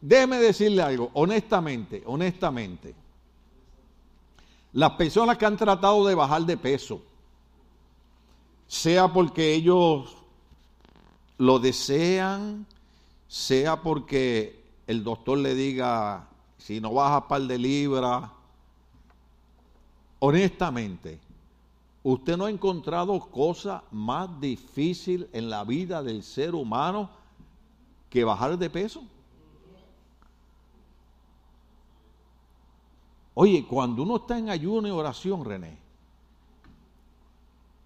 Déjeme 0.00 0.36
decirle 0.36 0.82
algo, 0.82 1.10
honestamente, 1.14 2.02
honestamente. 2.04 2.94
Las 4.72 4.90
personas 4.92 5.38
que 5.38 5.46
han 5.46 5.56
tratado 5.56 6.06
de 6.06 6.14
bajar 6.14 6.42
de 6.42 6.56
peso, 6.56 7.00
sea 8.66 9.12
porque 9.12 9.54
ellos 9.54 10.16
lo 11.38 11.58
desean, 11.58 12.66
sea 13.28 13.82
porque 13.82 14.64
el 14.86 15.02
doctor 15.02 15.38
le 15.38 15.54
diga, 15.54 16.28
si 16.58 16.80
no 16.80 16.92
bajas 16.94 17.24
par 17.28 17.42
de 17.42 17.58
libras, 17.58 18.30
honestamente, 20.18 21.20
usted 22.02 22.36
no 22.36 22.46
ha 22.46 22.50
encontrado 22.50 23.18
cosa 23.18 23.84
más 23.90 24.40
difícil 24.40 25.28
en 25.32 25.50
la 25.50 25.64
vida 25.64 26.02
del 26.02 26.22
ser 26.22 26.54
humano 26.54 27.10
que 28.08 28.24
bajar 28.24 28.56
de 28.56 28.70
peso. 28.70 29.02
Oye, 33.34 33.66
cuando 33.66 34.04
uno 34.04 34.16
está 34.16 34.38
en 34.38 34.48
ayuno 34.48 34.86
y 34.86 34.92
oración, 34.92 35.44
René, 35.44 35.83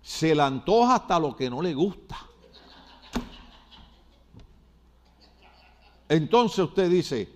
se 0.08 0.34
le 0.34 0.40
antoja 0.40 0.94
hasta 0.94 1.20
lo 1.20 1.36
que 1.36 1.50
no 1.50 1.60
le 1.60 1.74
gusta. 1.74 2.16
Entonces 6.08 6.60
usted 6.60 6.88
dice, 6.88 7.28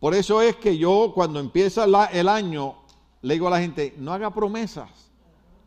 por 0.00 0.12
eso 0.16 0.42
es 0.42 0.56
que 0.56 0.76
yo 0.76 1.12
cuando 1.14 1.38
empieza 1.38 1.84
el 1.84 2.28
año, 2.28 2.74
le 3.22 3.34
digo 3.34 3.46
a 3.46 3.50
la 3.50 3.60
gente, 3.60 3.94
no 3.98 4.12
haga 4.12 4.34
promesas, 4.34 4.90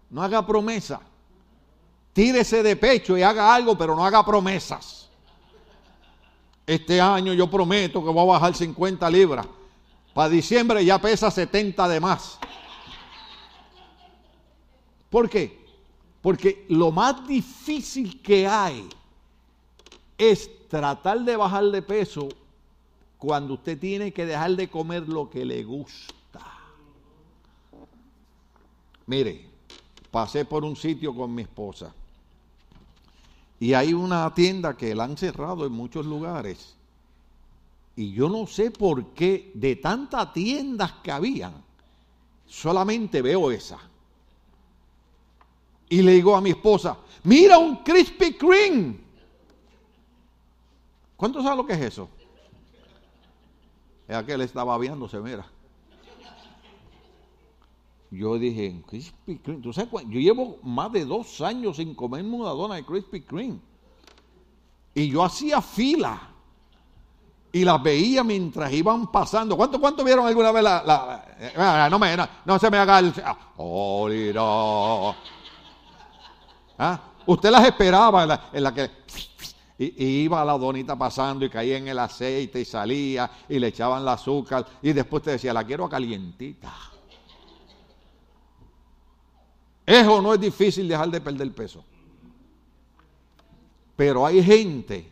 no 0.09 0.21
haga 0.21 0.45
promesas. 0.45 0.99
Tírese 2.11 2.61
de 2.61 2.75
pecho 2.75 3.17
y 3.17 3.23
haga 3.23 3.55
algo, 3.55 3.77
pero 3.77 3.95
no 3.95 4.05
haga 4.05 4.25
promesas. 4.25 5.07
Este 6.67 6.99
año 6.99 7.31
yo 7.31 7.49
prometo 7.49 8.03
que 8.03 8.11
voy 8.11 8.23
a 8.23 8.33
bajar 8.33 8.53
50 8.55 9.09
libras. 9.09 9.47
Para 10.13 10.27
diciembre 10.27 10.83
ya 10.83 10.99
pesa 10.99 11.31
70 11.31 11.87
de 11.87 11.99
más. 12.01 12.37
¿Por 15.09 15.29
qué? 15.29 15.61
Porque 16.21 16.65
lo 16.69 16.91
más 16.91 17.27
difícil 17.27 18.21
que 18.21 18.47
hay 18.47 18.88
es 20.17 20.49
tratar 20.67 21.21
de 21.21 21.36
bajar 21.36 21.65
de 21.65 21.81
peso 21.81 22.29
cuando 23.17 23.55
usted 23.55 23.79
tiene 23.79 24.12
que 24.12 24.25
dejar 24.25 24.55
de 24.55 24.69
comer 24.69 25.07
lo 25.07 25.29
que 25.29 25.43
le 25.45 25.63
gusta. 25.63 26.41
Mire, 29.07 29.47
pasé 30.10 30.45
por 30.45 30.63
un 30.63 30.75
sitio 30.75 31.13
con 31.15 31.34
mi 31.34 31.41
esposa 31.41 31.93
y 33.60 33.73
hay 33.73 33.93
una 33.93 34.34
tienda 34.34 34.75
que 34.77 34.95
la 34.95 35.03
han 35.03 35.17
cerrado 35.17 35.65
en 35.65 35.71
muchos 35.71 36.05
lugares 36.05 36.75
y 37.95 38.12
yo 38.13 38.29
no 38.29 38.47
sé 38.47 38.71
por 38.71 39.07
qué 39.13 39.51
de 39.53 39.75
tantas 39.75 40.34
tiendas 40.34 40.93
que 41.03 41.12
habían, 41.12 41.53
solamente 42.47 43.21
veo 43.21 43.51
esa. 43.51 43.90
Y 45.91 46.01
le 46.01 46.13
digo 46.13 46.34
a 46.34 46.39
mi 46.39 46.51
esposa, 46.51 46.97
mira 47.23 47.58
un 47.58 47.84
Krispy 47.84 48.36
Kreme. 48.36 48.97
¿Cuánto 51.17 51.43
sabe 51.43 51.58
lo 51.58 51.65
que 51.65 51.73
es 51.73 51.82
eso? 51.82 52.08
Es 54.08 54.15
aquel 54.15 54.39
estaba 54.39 54.77
viéndose, 54.77 55.19
mira. 55.19 55.45
Yo 58.10 58.39
dije, 58.39 58.82
Krispy 58.88 59.36
Kreme. 59.39 59.62
¿Tú 59.62 59.73
sabes 59.73 59.89
Yo 60.08 60.21
llevo 60.21 60.60
más 60.63 60.93
de 60.93 61.04
dos 61.04 61.41
años 61.41 61.75
sin 61.75 61.93
comer 61.93 62.23
una 62.23 62.51
dona 62.51 62.75
de 62.75 62.86
Krispy 62.86 63.19
Kreme. 63.23 63.60
Y 64.95 65.10
yo 65.10 65.25
hacía 65.25 65.62
fila 65.62 66.30
y 67.51 67.65
las 67.65 67.84
veía 67.84 68.23
mientras 68.23 68.71
iban 68.71 69.12
pasando. 69.12 69.58
¿Cuánto, 69.58 69.77
cuánto 69.82 70.06
vieron 70.06 70.25
alguna 70.25 70.54
vez 70.54 70.63
la... 70.63 71.25
Eh, 71.38 71.89
no, 71.89 71.99
me, 71.99 72.15
no, 72.45 72.60
se 72.60 72.71
me 72.71 72.77
haga 72.77 72.99
el... 72.99 73.13
Oh, 73.58 75.13
¿Ah? 76.83 76.99
Usted 77.27 77.51
las 77.51 77.63
esperaba 77.67 78.49
en 78.51 78.63
la, 78.63 78.73
que... 78.73 78.89
Y, 79.77 80.23
iba 80.23 80.43
la 80.43 80.57
donita 80.57 80.97
pasando 80.97 81.45
y 81.45 81.49
caía 81.49 81.77
en 81.77 81.87
el 81.87 81.99
aceite 81.99 82.59
y 82.59 82.65
salía 82.65 83.29
y 83.47 83.59
le 83.59 83.67
echaban 83.67 84.01
el 84.01 84.07
azúcar 84.07 84.65
y 84.81 84.91
después 84.91 85.21
te 85.21 85.31
decía, 85.31 85.53
la 85.53 85.63
quiero 85.63 85.87
calientita. 85.87 86.73
Eso 89.85 90.23
no 90.23 90.33
es 90.33 90.39
difícil 90.39 90.87
dejar 90.87 91.09
de 91.11 91.21
perder 91.21 91.53
peso. 91.53 91.83
Pero 93.95 94.25
hay 94.25 94.43
gente 94.43 95.07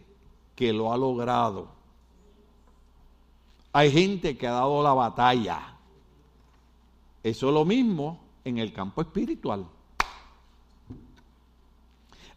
que 0.56 0.74
lo 0.74 0.92
ha 0.92 0.98
logrado. 0.98 1.68
Hay 3.74 3.92
gente 3.92 4.36
que 4.36 4.48
ha 4.48 4.54
dado 4.54 4.82
la 4.82 4.94
batalla. 4.96 5.78
Eso 7.22 7.48
es 7.50 7.54
lo 7.54 7.64
mismo 7.64 8.20
en 8.44 8.58
el 8.58 8.74
campo 8.74 9.02
espiritual. 9.02 9.68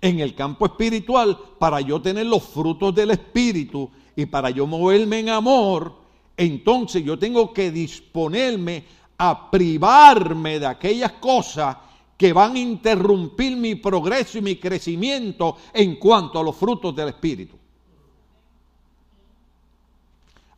En 0.03 0.21
el 0.21 0.35
campo 0.35 0.67
espiritual, 0.67 1.39
para 1.59 1.81
yo 1.81 2.03
tener 2.03 2.27
los 2.27 2.43
frutos 2.43 2.95
del 2.95 3.13
Espíritu 3.13 3.89
y 4.15 4.27
para 4.27 4.51
yo 4.51 4.67
moverme 4.67 5.21
en 5.21 5.31
amor, 5.31 5.95
entonces 6.37 7.05
yo 7.05 7.19
tengo 7.19 7.55
que 7.55 7.71
disponerme 7.71 8.85
a 9.17 9.51
privarme 9.51 10.59
de 10.59 10.67
aquellas 10.67 11.13
cosas 11.13 11.77
que 12.17 12.33
van 12.33 12.57
a 12.57 12.59
interrumpir 12.59 13.57
mi 13.57 13.77
progreso 13.77 14.39
y 14.39 14.43
mi 14.43 14.57
crecimiento 14.57 15.57
en 15.73 15.97
cuanto 15.97 16.39
a 16.39 16.43
los 16.43 16.57
frutos 16.57 16.95
del 16.95 17.09
Espíritu. 17.09 17.57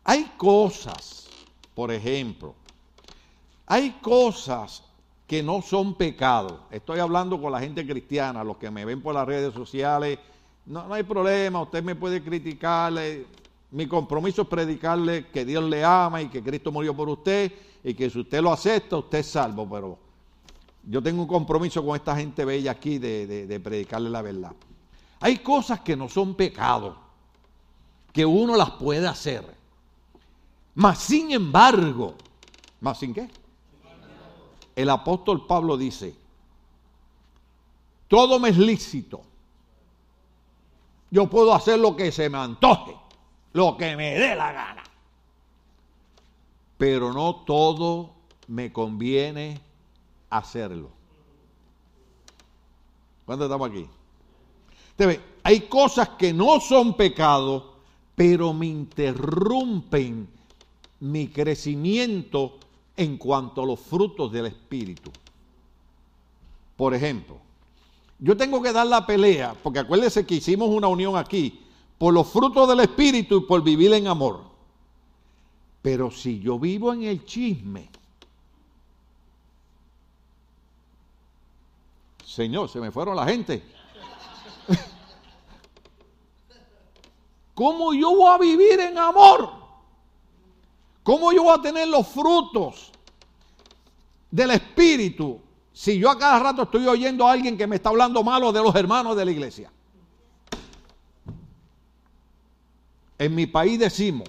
Hay 0.04 0.32
cosas, 0.36 1.28
por 1.74 1.92
ejemplo, 1.92 2.54
hay 3.66 3.92
cosas 4.02 4.82
que 5.26 5.42
no 5.42 5.62
son 5.62 5.94
pecados. 5.94 6.60
Estoy 6.70 7.00
hablando 7.00 7.40
con 7.40 7.52
la 7.52 7.60
gente 7.60 7.86
cristiana, 7.86 8.44
los 8.44 8.58
que 8.58 8.70
me 8.70 8.84
ven 8.84 9.00
por 9.00 9.14
las 9.14 9.26
redes 9.26 9.54
sociales. 9.54 10.18
No, 10.66 10.92
hay 10.92 11.02
problema, 11.02 11.62
usted 11.62 11.82
me 11.82 11.94
puede 11.94 12.22
criticarle. 12.22 13.26
Mi 13.70 13.86
compromiso 13.86 14.42
es 14.42 14.48
predicarle 14.48 15.26
que 15.28 15.44
Dios 15.44 15.64
le 15.64 15.84
ama 15.84 16.22
y 16.22 16.28
que 16.28 16.42
Cristo 16.42 16.70
murió 16.70 16.94
por 16.94 17.08
usted 17.08 17.50
y 17.82 17.94
que 17.94 18.08
si 18.08 18.20
usted 18.20 18.40
lo 18.40 18.52
acepta, 18.52 18.98
usted 18.98 19.18
es 19.18 19.26
salvo. 19.26 19.68
Pero 19.68 19.98
yo 20.84 21.02
tengo 21.02 21.22
un 21.22 21.28
compromiso 21.28 21.84
con 21.84 21.96
esta 21.96 22.14
gente 22.16 22.44
bella 22.44 22.72
aquí 22.72 22.98
de, 22.98 23.46
de 23.46 23.60
predicarle 23.60 24.10
la 24.10 24.22
verdad. 24.22 24.52
Hay 25.20 25.38
cosas 25.38 25.80
que 25.80 25.96
no 25.96 26.08
son 26.08 26.34
pecados, 26.34 26.96
que 28.12 28.26
uno 28.26 28.56
las 28.56 28.72
puede 28.72 29.08
hacer. 29.08 29.54
Mas 30.74 30.98
sin 30.98 31.30
embargo, 31.30 32.14
¿más 32.80 32.98
sin 32.98 33.14
qué? 33.14 33.28
El 34.76 34.90
apóstol 34.90 35.46
Pablo 35.46 35.76
dice, 35.76 36.14
todo 38.08 38.38
me 38.38 38.50
es 38.50 38.58
lícito. 38.58 39.22
Yo 41.10 41.28
puedo 41.28 41.54
hacer 41.54 41.78
lo 41.78 41.94
que 41.94 42.10
se 42.10 42.28
me 42.28 42.38
antoje, 42.38 42.96
lo 43.52 43.76
que 43.76 43.96
me 43.96 44.14
dé 44.14 44.34
la 44.34 44.52
gana. 44.52 44.82
Pero 46.76 47.12
no 47.12 47.44
todo 47.46 48.14
me 48.48 48.72
conviene 48.72 49.60
hacerlo. 50.30 50.90
¿Cuánto 53.24 53.44
estamos 53.44 53.70
aquí? 53.70 53.88
hay 55.42 55.60
cosas 55.62 56.10
que 56.10 56.32
no 56.32 56.60
son 56.60 56.96
pecado, 56.96 57.74
pero 58.14 58.52
me 58.52 58.66
interrumpen 58.66 60.28
mi 61.00 61.28
crecimiento 61.28 62.58
en 62.96 63.16
cuanto 63.16 63.62
a 63.62 63.66
los 63.66 63.80
frutos 63.80 64.30
del 64.30 64.46
Espíritu. 64.46 65.10
Por 66.76 66.94
ejemplo, 66.94 67.38
yo 68.18 68.36
tengo 68.36 68.62
que 68.62 68.72
dar 68.72 68.86
la 68.86 69.06
pelea, 69.06 69.54
porque 69.62 69.80
acuérdense 69.80 70.26
que 70.26 70.36
hicimos 70.36 70.68
una 70.68 70.88
unión 70.88 71.16
aquí, 71.16 71.60
por 71.98 72.12
los 72.12 72.28
frutos 72.28 72.68
del 72.68 72.80
Espíritu 72.80 73.38
y 73.38 73.40
por 73.42 73.62
vivir 73.62 73.92
en 73.92 74.06
amor. 74.06 74.42
Pero 75.82 76.10
si 76.10 76.40
yo 76.40 76.58
vivo 76.58 76.92
en 76.92 77.04
el 77.04 77.24
chisme, 77.24 77.88
Señor, 82.24 82.68
se 82.68 82.80
me 82.80 82.90
fueron 82.90 83.14
la 83.14 83.26
gente. 83.26 83.62
¿Cómo 87.54 87.94
yo 87.94 88.16
voy 88.16 88.34
a 88.34 88.38
vivir 88.38 88.80
en 88.80 88.98
amor? 88.98 89.63
¿Cómo 91.04 91.32
yo 91.32 91.44
voy 91.44 91.56
a 91.56 91.60
tener 91.60 91.86
los 91.86 92.08
frutos 92.08 92.90
del 94.30 94.50
Espíritu 94.52 95.38
si 95.70 95.98
yo 95.98 96.10
a 96.10 96.18
cada 96.18 96.38
rato 96.38 96.62
estoy 96.62 96.86
oyendo 96.86 97.28
a 97.28 97.32
alguien 97.32 97.58
que 97.58 97.66
me 97.66 97.76
está 97.76 97.90
hablando 97.90 98.24
malo 98.24 98.50
de 98.50 98.62
los 98.62 98.74
hermanos 98.74 99.14
de 99.14 99.24
la 99.26 99.30
iglesia? 99.30 99.70
En 103.18 103.34
mi 103.34 103.46
país 103.46 103.78
decimos 103.78 104.28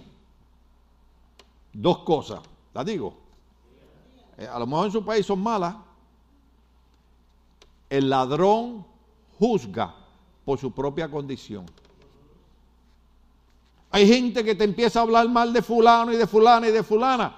dos 1.71 1.99
cosas, 1.99 2.41
las 2.73 2.85
digo. 2.85 3.17
Eh, 4.37 4.45
a 4.45 4.59
lo 4.59 4.67
mejor 4.67 4.87
en 4.87 4.91
su 4.91 5.05
país 5.05 5.25
son 5.25 5.39
malas. 5.39 5.77
El 7.89 8.09
ladrón 8.09 8.85
juzga 9.39 9.95
por 10.43 10.59
su 10.59 10.73
propia 10.73 11.09
condición. 11.09 11.65
Hay 13.95 14.09
gente 14.09 14.43
que 14.43 14.55
te 14.55 14.65
empieza 14.65 14.99
a 14.99 15.03
hablar 15.03 15.29
mal 15.29 15.53
de 15.53 15.61
fulano 15.61 16.11
y 16.11 16.17
de 16.17 16.27
fulana 16.27 16.67
y 16.67 16.71
de 16.73 16.83
fulana, 16.83 17.33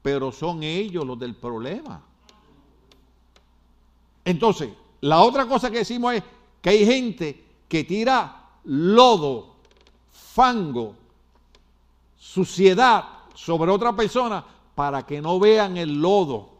pero 0.00 0.30
son 0.30 0.62
ellos 0.62 1.04
los 1.04 1.18
del 1.18 1.34
problema. 1.34 2.00
Entonces, 4.24 4.70
la 5.00 5.20
otra 5.22 5.48
cosa 5.48 5.72
que 5.72 5.78
decimos 5.78 6.14
es 6.14 6.22
que 6.62 6.70
hay 6.70 6.86
gente 6.86 7.44
que 7.68 7.82
tira 7.82 8.44
lodo, 8.62 9.56
fango, 10.12 10.94
suciedad 12.16 13.04
sobre 13.34 13.72
otra 13.72 13.96
persona 13.96 14.44
para 14.76 15.04
que 15.04 15.20
no 15.20 15.40
vean 15.40 15.76
el 15.76 16.00
lodo, 16.00 16.50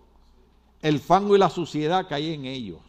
el 0.83 0.99
fango 0.99 1.37
y 1.37 1.39
la 1.39 1.49
suciedad 1.49 2.09
que 2.09 2.15
hay 2.17 2.35
en 2.35 2.45
ellos. 2.45 2.81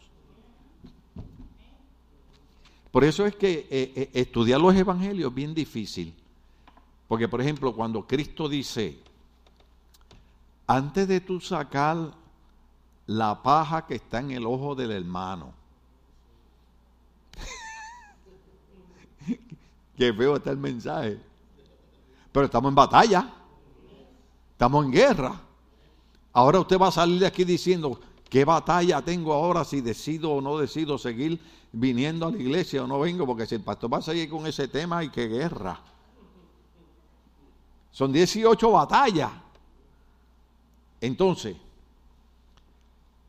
Por 2.90 3.04
eso 3.04 3.24
es 3.24 3.36
que 3.36 3.68
eh, 3.70 3.92
eh, 3.94 4.10
estudiar 4.14 4.60
los 4.60 4.74
evangelios 4.74 5.30
es 5.30 5.34
bien 5.36 5.54
difícil. 5.54 6.12
Porque, 7.10 7.26
por 7.26 7.40
ejemplo, 7.40 7.74
cuando 7.74 8.06
Cristo 8.06 8.48
dice, 8.48 8.96
antes 10.68 11.08
de 11.08 11.20
tú 11.20 11.40
sacar 11.40 12.14
la 13.08 13.42
paja 13.42 13.84
que 13.84 13.96
está 13.96 14.20
en 14.20 14.30
el 14.30 14.46
ojo 14.46 14.76
del 14.76 14.92
hermano, 14.92 15.52
qué 19.96 20.14
feo 20.14 20.36
está 20.36 20.52
el 20.52 20.58
mensaje, 20.58 21.18
pero 22.30 22.46
estamos 22.46 22.68
en 22.68 22.76
batalla, 22.76 23.28
estamos 24.52 24.84
en 24.84 24.92
guerra. 24.92 25.40
Ahora 26.32 26.60
usted 26.60 26.78
va 26.78 26.86
a 26.86 26.92
salir 26.92 27.18
de 27.18 27.26
aquí 27.26 27.42
diciendo, 27.42 28.00
¿qué 28.28 28.44
batalla 28.44 29.02
tengo 29.02 29.32
ahora 29.32 29.64
si 29.64 29.80
decido 29.80 30.30
o 30.30 30.40
no 30.40 30.56
decido 30.58 30.96
seguir 30.96 31.40
viniendo 31.72 32.28
a 32.28 32.30
la 32.30 32.38
iglesia 32.38 32.84
o 32.84 32.86
no 32.86 33.00
vengo? 33.00 33.26
Porque 33.26 33.46
si 33.46 33.56
el 33.56 33.62
pastor 33.62 33.92
va 33.92 33.98
a 33.98 34.02
seguir 34.02 34.30
con 34.30 34.46
ese 34.46 34.68
tema, 34.68 34.98
hay 34.98 35.08
que 35.08 35.26
guerra. 35.26 35.80
Son 37.92 38.12
18 38.12 38.70
batallas. 38.70 39.30
Entonces, 41.00 41.56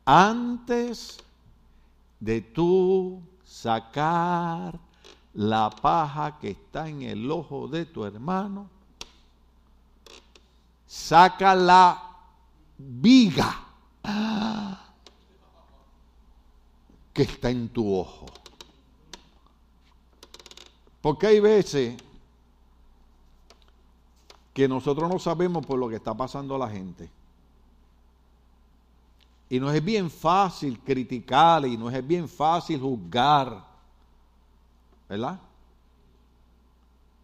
antes 0.04 1.18
de 2.20 2.40
tú 2.40 3.20
sacar 3.44 4.78
la 5.34 5.70
paja 5.70 6.38
que 6.38 6.50
está 6.50 6.88
en 6.88 7.02
el 7.02 7.30
ojo 7.30 7.68
de 7.68 7.86
tu 7.86 8.04
hermano, 8.04 8.68
saca 10.86 11.54
la 11.54 12.02
viga 12.76 13.64
que 17.12 17.22
está 17.22 17.50
en 17.50 17.68
tu 17.68 17.94
ojo. 17.94 18.26
Porque 21.00 21.26
hay 21.26 21.40
veces 21.40 21.96
que 24.52 24.68
nosotros 24.68 25.08
no 25.08 25.18
sabemos 25.18 25.64
por 25.64 25.78
lo 25.78 25.88
que 25.88 25.96
está 25.96 26.14
pasando 26.14 26.58
la 26.58 26.68
gente. 26.68 27.10
Y 29.48 29.60
no 29.60 29.70
es 29.70 29.84
bien 29.84 30.10
fácil 30.10 30.80
criticar 30.80 31.66
y 31.66 31.76
no 31.76 31.90
es 31.90 32.06
bien 32.06 32.28
fácil 32.28 32.80
juzgar. 32.80 33.64
¿Verdad? 35.08 35.38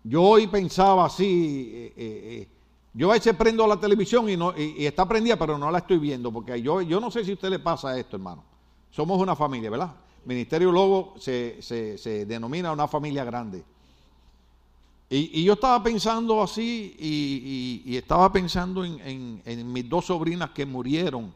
Yo 0.04 0.22
hoy 0.22 0.46
pensaba 0.46 1.06
así, 1.06 1.70
eh, 1.74 1.92
eh, 1.96 1.96
eh, 1.96 2.48
yo 2.94 3.10
a 3.10 3.14
veces 3.14 3.34
prendo 3.34 3.66
la 3.66 3.78
televisión 3.78 4.28
y, 4.28 4.36
no, 4.36 4.54
y, 4.56 4.86
está 4.86 5.06
prendida, 5.06 5.38
pero 5.38 5.58
no 5.58 5.70
la 5.70 5.78
estoy 5.78 5.98
viendo, 5.98 6.32
porque 6.32 6.60
yo, 6.62 6.80
yo 6.82 7.00
no 7.00 7.10
sé 7.10 7.24
si 7.24 7.32
a 7.32 7.34
usted 7.34 7.50
le 7.50 7.58
pasa 7.58 7.98
esto, 7.98 8.16
hermano. 8.16 8.42
Somos 8.90 9.20
una 9.20 9.36
familia, 9.36 9.70
¿verdad? 9.70 9.94
Ministerio 10.24 10.72
Lobo 10.72 11.14
se, 11.18 11.60
se, 11.60 11.98
se 11.98 12.24
denomina 12.26 12.72
una 12.72 12.88
familia 12.88 13.24
grande. 13.24 13.64
Y, 15.10 15.42
yo 15.42 15.54
estaba 15.54 15.82
pensando 15.82 16.42
así 16.42 16.94
y, 16.98 17.96
estaba 17.96 18.30
pensando 18.30 18.84
en, 18.84 19.72
mis 19.72 19.88
dos 19.88 20.06
sobrinas 20.06 20.50
que 20.50 20.66
murieron. 20.66 21.32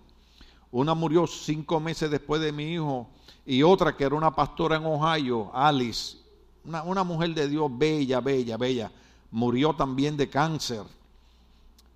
Una 0.71 0.95
murió 0.95 1.27
cinco 1.27 1.81
meses 1.81 2.11
después 2.11 2.41
de 2.41 2.53
mi 2.53 2.75
hijo 2.75 3.09
y 3.45 3.63
otra 3.63 3.97
que 3.97 4.05
era 4.05 4.15
una 4.15 4.35
pastora 4.35 4.77
en 4.77 4.85
Ohio, 4.87 5.51
Alice, 5.55 6.17
una, 6.65 7.03
mujer 7.03 7.35
de 7.35 7.49
Dios 7.49 7.71
bella, 7.71 8.21
bella, 8.21 8.57
bella, 8.57 8.93
murió 9.31 9.75
también 9.75 10.17
de 10.17 10.29
cáncer. 10.29 10.83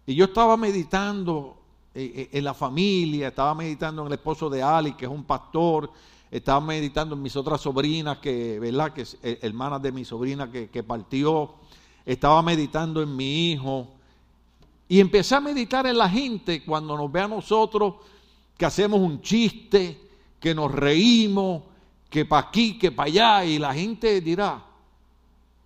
Y 0.07 0.15
yo 0.15 0.27
estaba 0.27 0.57
meditando 0.57 1.57
eh, 1.95 2.12
eh, 2.17 2.39
en 2.39 2.45
la 2.45 2.55
familia, 2.55 3.29
estaba 3.29 3.55
meditando 3.55 4.03
en 4.03 4.09
el 4.09 4.15
esposo 4.15 4.51
de 4.51 4.62
Alice, 4.62 4.97
que 4.97 5.05
es 5.05 5.11
un 5.11 5.25
pastor, 5.25 5.91
estaba 6.31 6.61
meditando 6.61 7.15
en 7.15 7.23
mis 7.23 7.37
otras 7.37 7.61
sobrinas, 7.61 8.19
que, 8.19 8.59
¿verdad? 8.59 8.93
Que 8.93 9.07
eh, 9.23 9.39
hermanas 9.43 9.81
de 9.81 9.93
mi 9.93 10.05
sobrina 10.05 10.51
que 10.51 10.83
partió 10.83 11.55
estaba 12.07 12.40
meditando 12.40 13.03
en 13.03 13.14
mi 13.14 13.51
hijo. 13.51 13.88
Y 14.88 15.01
empecé 15.01 15.35
a 15.35 15.40
meditar 15.40 15.87
en 15.87 15.99
la 15.99 16.09
gente 16.09 16.64
cuando 16.64 16.97
nos 16.97 17.11
ve 17.11 17.21
a 17.21 17.29
nosotros 17.29 17.95
que 18.57 18.64
hacemos 18.64 19.01
un 19.01 19.21
chiste, 19.21 20.01
que 20.40 20.55
nos 20.55 20.71
reímos, 20.71 21.64
que 22.09 22.25
para 22.25 22.47
aquí, 22.47 22.79
que 22.79 22.92
para 22.92 23.09
allá, 23.09 23.45
y 23.45 23.59
la 23.59 23.75
gente 23.75 24.21
dirá, 24.21 24.62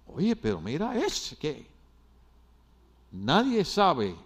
oye, 0.06 0.34
pero 0.34 0.60
mira 0.60 0.96
ese 0.96 1.36
que 1.36 1.66
nadie 3.12 3.64
sabe 3.64 4.16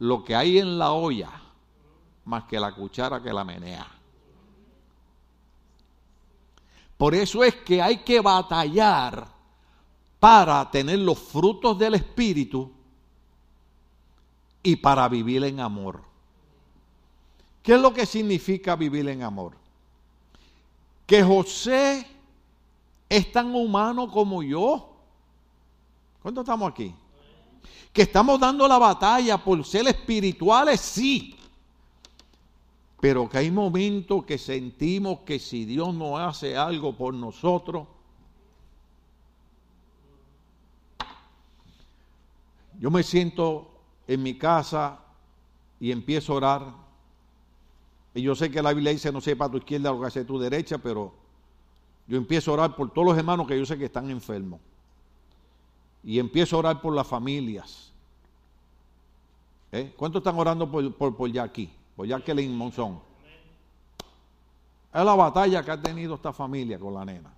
lo 0.00 0.24
que 0.24 0.34
hay 0.34 0.58
en 0.58 0.76
la 0.76 0.92
olla 0.92 1.30
más 2.24 2.44
que 2.44 2.58
la 2.58 2.74
cuchara 2.74 3.22
que 3.22 3.32
la 3.32 3.44
menea. 3.44 3.86
Por 6.96 7.14
eso 7.14 7.42
es 7.42 7.54
que 7.56 7.80
hay 7.80 7.98
que 7.98 8.20
batallar 8.20 9.39
para 10.20 10.70
tener 10.70 10.98
los 10.98 11.18
frutos 11.18 11.78
del 11.78 11.94
Espíritu 11.94 12.70
y 14.62 14.76
para 14.76 15.08
vivir 15.08 15.42
en 15.44 15.60
amor. 15.60 16.02
¿Qué 17.62 17.74
es 17.74 17.80
lo 17.80 17.92
que 17.92 18.04
significa 18.04 18.76
vivir 18.76 19.08
en 19.08 19.22
amor? 19.22 19.56
Que 21.06 21.22
José 21.22 22.06
es 23.08 23.32
tan 23.32 23.54
humano 23.54 24.10
como 24.10 24.42
yo. 24.42 24.92
¿Cuántos 26.22 26.42
estamos 26.42 26.70
aquí? 26.70 26.94
Que 27.92 28.02
estamos 28.02 28.38
dando 28.38 28.68
la 28.68 28.78
batalla 28.78 29.38
por 29.42 29.64
ser 29.64 29.88
espirituales, 29.88 30.80
sí. 30.80 31.34
Pero 33.00 33.26
que 33.28 33.38
hay 33.38 33.50
momentos 33.50 34.24
que 34.26 34.36
sentimos 34.36 35.20
que 35.20 35.38
si 35.38 35.64
Dios 35.64 35.94
no 35.94 36.18
hace 36.18 36.56
algo 36.56 36.94
por 36.94 37.14
nosotros, 37.14 37.88
Yo 42.80 42.90
me 42.90 43.02
siento 43.02 43.70
en 44.08 44.22
mi 44.22 44.38
casa 44.38 44.98
y 45.78 45.92
empiezo 45.92 46.32
a 46.32 46.36
orar. 46.36 46.74
Y 48.14 48.22
yo 48.22 48.34
sé 48.34 48.50
que 48.50 48.62
la 48.62 48.72
Biblia 48.72 48.90
dice 48.90 49.12
no 49.12 49.20
sepa 49.20 49.50
tu 49.50 49.58
izquierda 49.58 49.92
lo 49.92 50.00
que 50.00 50.06
hace 50.06 50.24
tu 50.24 50.38
derecha, 50.38 50.78
pero 50.78 51.12
yo 52.06 52.16
empiezo 52.16 52.50
a 52.50 52.54
orar 52.54 52.76
por 52.76 52.90
todos 52.90 53.08
los 53.08 53.18
hermanos 53.18 53.46
que 53.46 53.58
yo 53.58 53.66
sé 53.66 53.76
que 53.76 53.84
están 53.84 54.08
enfermos. 54.10 54.60
Y 56.02 56.18
empiezo 56.18 56.56
a 56.56 56.60
orar 56.60 56.80
por 56.80 56.94
las 56.94 57.06
familias. 57.06 57.92
¿Eh? 59.72 59.92
¿Cuántos 59.94 60.20
están 60.20 60.38
orando 60.38 60.68
por, 60.68 60.94
por, 60.94 61.14
por 61.14 61.30
Jackie? 61.30 61.70
Por 61.94 62.06
Jacqueline 62.06 62.56
Monzón. 62.56 62.98
Es 64.92 65.04
la 65.04 65.14
batalla 65.14 65.62
que 65.62 65.70
ha 65.70 65.80
tenido 65.80 66.14
esta 66.14 66.32
familia 66.32 66.78
con 66.78 66.94
la 66.94 67.04
nena. 67.04 67.30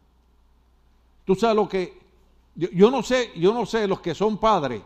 Tú 1.25 1.35
sabes 1.35 1.57
lo 1.57 1.69
que. 1.69 2.01
Yo, 2.55 2.69
yo 2.71 2.91
no 2.93 3.03
sé, 3.03 3.33
yo 3.37 3.53
no 3.53 3.67
sé 3.67 3.89
los 3.89 4.01
que 4.01 4.15
son 4.15 4.39
padres 4.39 4.83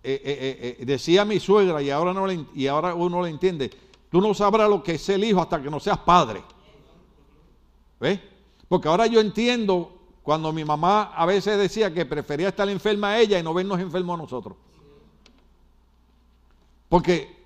eh, 0.00 0.22
eh, 0.24 0.76
eh, 0.80 0.84
decía 0.86 1.24
mi 1.24 1.40
suegra 1.40 1.82
y 1.82 1.90
ahora, 1.90 2.12
no 2.12 2.26
le, 2.26 2.46
y 2.54 2.68
ahora 2.68 2.94
uno 2.94 3.22
le 3.22 3.30
entiende, 3.30 3.70
tú 4.10 4.20
no 4.20 4.32
sabrás 4.32 4.70
lo 4.70 4.82
que 4.82 4.94
es 4.94 5.08
el 5.08 5.24
hijo 5.24 5.40
hasta 5.40 5.60
que 5.60 5.70
no 5.70 5.80
seas 5.80 5.98
padre. 5.98 6.42
¿Ves? 7.98 8.20
Porque 8.68 8.86
ahora 8.86 9.06
yo 9.06 9.20
entiendo 9.20 9.92
cuando 10.22 10.52
mi 10.52 10.64
mamá 10.64 11.12
a 11.14 11.26
veces 11.26 11.58
decía 11.58 11.92
que 11.92 12.06
prefería 12.06 12.48
estar 12.48 12.68
enferma 12.68 13.08
a 13.08 13.18
ella 13.18 13.38
y 13.38 13.42
no 13.42 13.52
vernos 13.52 13.80
enfermos 13.80 14.18
a 14.18 14.22
nosotros. 14.22 14.56
Porque 16.88 17.44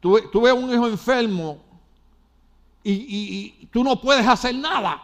tú, 0.00 0.18
tú 0.32 0.40
ves 0.40 0.52
un 0.52 0.72
hijo 0.72 0.88
enfermo 0.88 1.62
y, 2.82 2.92
y 3.62 3.66
tú 3.66 3.84
no 3.84 4.00
puedes 4.00 4.26
hacer 4.26 4.54
nada. 4.56 5.02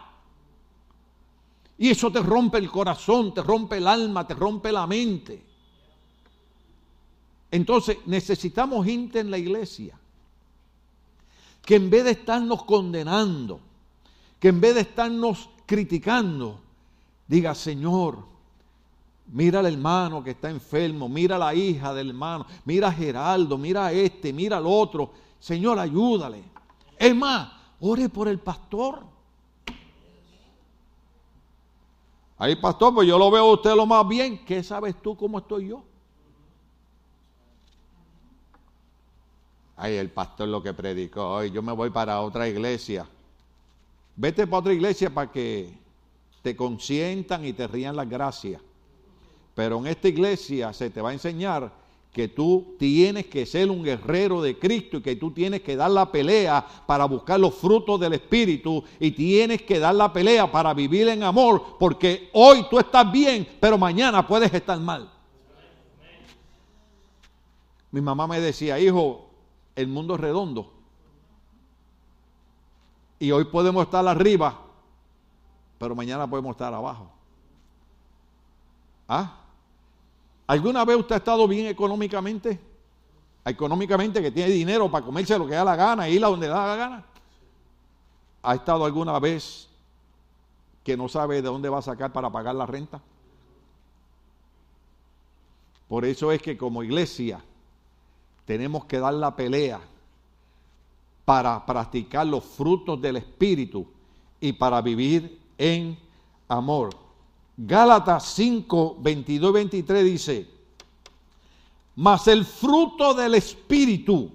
Y 1.77 1.89
eso 1.89 2.11
te 2.11 2.19
rompe 2.19 2.57
el 2.57 2.69
corazón, 2.69 3.33
te 3.33 3.41
rompe 3.41 3.77
el 3.77 3.87
alma, 3.87 4.27
te 4.27 4.35
rompe 4.35 4.71
la 4.71 4.85
mente. 4.85 5.50
Entonces 7.51 7.97
necesitamos 8.05 8.85
gente 8.85 9.19
en 9.19 9.29
la 9.29 9.37
iglesia 9.37 9.99
que 11.61 11.75
en 11.75 11.89
vez 11.89 12.05
de 12.05 12.11
estarnos 12.11 12.63
condenando, 12.63 13.59
que 14.39 14.47
en 14.47 14.59
vez 14.59 14.73
de 14.73 14.81
estarnos 14.81 15.49
criticando, 15.65 16.59
diga, 17.27 17.53
Señor, 17.53 18.19
mira 19.27 19.59
al 19.59 19.67
hermano 19.67 20.23
que 20.23 20.31
está 20.31 20.49
enfermo, 20.49 21.07
mira 21.07 21.35
a 21.35 21.39
la 21.39 21.53
hija 21.53 21.93
del 21.93 22.09
hermano, 22.09 22.47
mira 22.65 22.87
a 22.87 22.91
Geraldo, 22.91 23.57
mira 23.57 23.87
a 23.87 23.91
este, 23.91 24.33
mira 24.33 24.57
al 24.57 24.65
otro, 24.65 25.11
Señor, 25.39 25.77
ayúdale. 25.77 26.43
Es 26.97 27.15
más, 27.15 27.51
ore 27.79 28.09
por 28.09 28.27
el 28.27 28.39
pastor. 28.39 29.03
Ahí, 32.37 32.55
pastor, 32.55 32.93
pues 32.95 33.07
yo 33.07 33.19
lo 33.19 33.29
veo 33.29 33.43
a 33.43 33.53
usted 33.53 33.75
lo 33.75 33.85
más 33.85 34.07
bien. 34.07 34.43
¿Qué 34.45 34.63
sabes 34.63 34.99
tú 35.01 35.15
cómo 35.15 35.39
estoy 35.39 35.67
yo? 35.67 35.83
Ay, 39.81 39.95
el 39.95 40.11
pastor 40.11 40.47
lo 40.47 40.61
que 40.61 40.73
predicó 40.73 41.27
hoy, 41.27 41.49
yo 41.49 41.63
me 41.63 41.71
voy 41.71 41.89
para 41.89 42.21
otra 42.21 42.47
iglesia. 42.47 43.07
Vete 44.15 44.45
para 44.45 44.59
otra 44.59 44.73
iglesia 44.73 45.09
para 45.09 45.31
que 45.31 45.73
te 46.43 46.55
consientan 46.55 47.43
y 47.43 47.53
te 47.53 47.65
rían 47.65 47.95
las 47.95 48.07
gracias. 48.07 48.61
Pero 49.55 49.79
en 49.79 49.87
esta 49.87 50.07
iglesia 50.07 50.71
se 50.71 50.91
te 50.91 51.01
va 51.01 51.09
a 51.09 51.13
enseñar 51.13 51.71
que 52.13 52.27
tú 52.27 52.75
tienes 52.77 53.25
que 53.25 53.47
ser 53.47 53.71
un 53.71 53.83
guerrero 53.83 54.39
de 54.41 54.59
Cristo 54.59 54.97
y 54.97 55.01
que 55.01 55.15
tú 55.15 55.31
tienes 55.31 55.61
que 55.61 55.75
dar 55.75 55.89
la 55.89 56.11
pelea 56.11 56.63
para 56.85 57.05
buscar 57.05 57.39
los 57.39 57.55
frutos 57.55 57.99
del 57.99 58.13
Espíritu 58.13 58.83
y 58.99 59.11
tienes 59.11 59.63
que 59.63 59.79
dar 59.79 59.95
la 59.95 60.13
pelea 60.13 60.51
para 60.51 60.75
vivir 60.75 61.07
en 61.07 61.23
amor, 61.23 61.77
porque 61.79 62.29
hoy 62.33 62.67
tú 62.69 62.77
estás 62.77 63.11
bien, 63.11 63.47
pero 63.59 63.79
mañana 63.79 64.27
puedes 64.27 64.53
estar 64.53 64.79
mal. 64.79 65.09
Mi 67.89 67.99
mamá 67.99 68.27
me 68.27 68.39
decía, 68.39 68.79
hijo, 68.79 69.30
el 69.81 69.87
mundo 69.87 70.15
es 70.15 70.21
redondo. 70.21 70.71
Y 73.19 73.31
hoy 73.31 73.45
podemos 73.45 73.83
estar 73.83 74.07
arriba, 74.07 74.59
pero 75.77 75.95
mañana 75.95 76.29
podemos 76.29 76.51
estar 76.51 76.73
abajo. 76.73 77.11
¿Ah? 79.07 79.37
¿Alguna 80.47 80.85
vez 80.85 80.97
usted 80.97 81.15
ha 81.15 81.17
estado 81.17 81.47
bien 81.47 81.67
económicamente? 81.67 82.59
Económicamente 83.43 84.21
que 84.21 84.31
tiene 84.31 84.51
dinero 84.51 84.89
para 84.89 85.05
comerse 85.05 85.37
lo 85.37 85.47
que 85.47 85.55
da 85.55 85.63
la 85.63 85.75
gana, 85.75 86.09
ir 86.09 86.23
a 86.23 86.27
donde 86.27 86.47
da 86.47 86.67
la 86.67 86.75
gana. 86.75 87.05
¿Ha 88.43 88.55
estado 88.55 88.85
alguna 88.85 89.19
vez 89.19 89.67
que 90.83 90.97
no 90.97 91.07
sabe 91.07 91.35
de 91.35 91.47
dónde 91.47 91.69
va 91.69 91.79
a 91.79 91.83
sacar 91.83 92.11
para 92.11 92.29
pagar 92.29 92.55
la 92.55 92.65
renta? 92.65 93.01
Por 95.87 96.05
eso 96.05 96.31
es 96.31 96.41
que 96.41 96.57
como 96.57 96.83
iglesia 96.83 97.43
tenemos 98.51 98.83
que 98.83 98.99
dar 98.99 99.13
la 99.13 99.33
pelea 99.33 99.79
para 101.23 101.65
practicar 101.65 102.27
los 102.27 102.43
frutos 102.43 103.01
del 103.01 103.15
Espíritu 103.15 103.87
y 104.41 104.51
para 104.51 104.81
vivir 104.81 105.39
en 105.57 105.97
amor. 106.49 106.89
Gálatas 107.55 108.25
5, 108.33 108.97
22 108.99 109.49
y 109.49 109.53
23 109.53 110.03
dice, 110.03 110.49
mas 111.95 112.27
el 112.27 112.43
fruto 112.43 113.13
del 113.13 113.35
Espíritu 113.35 114.29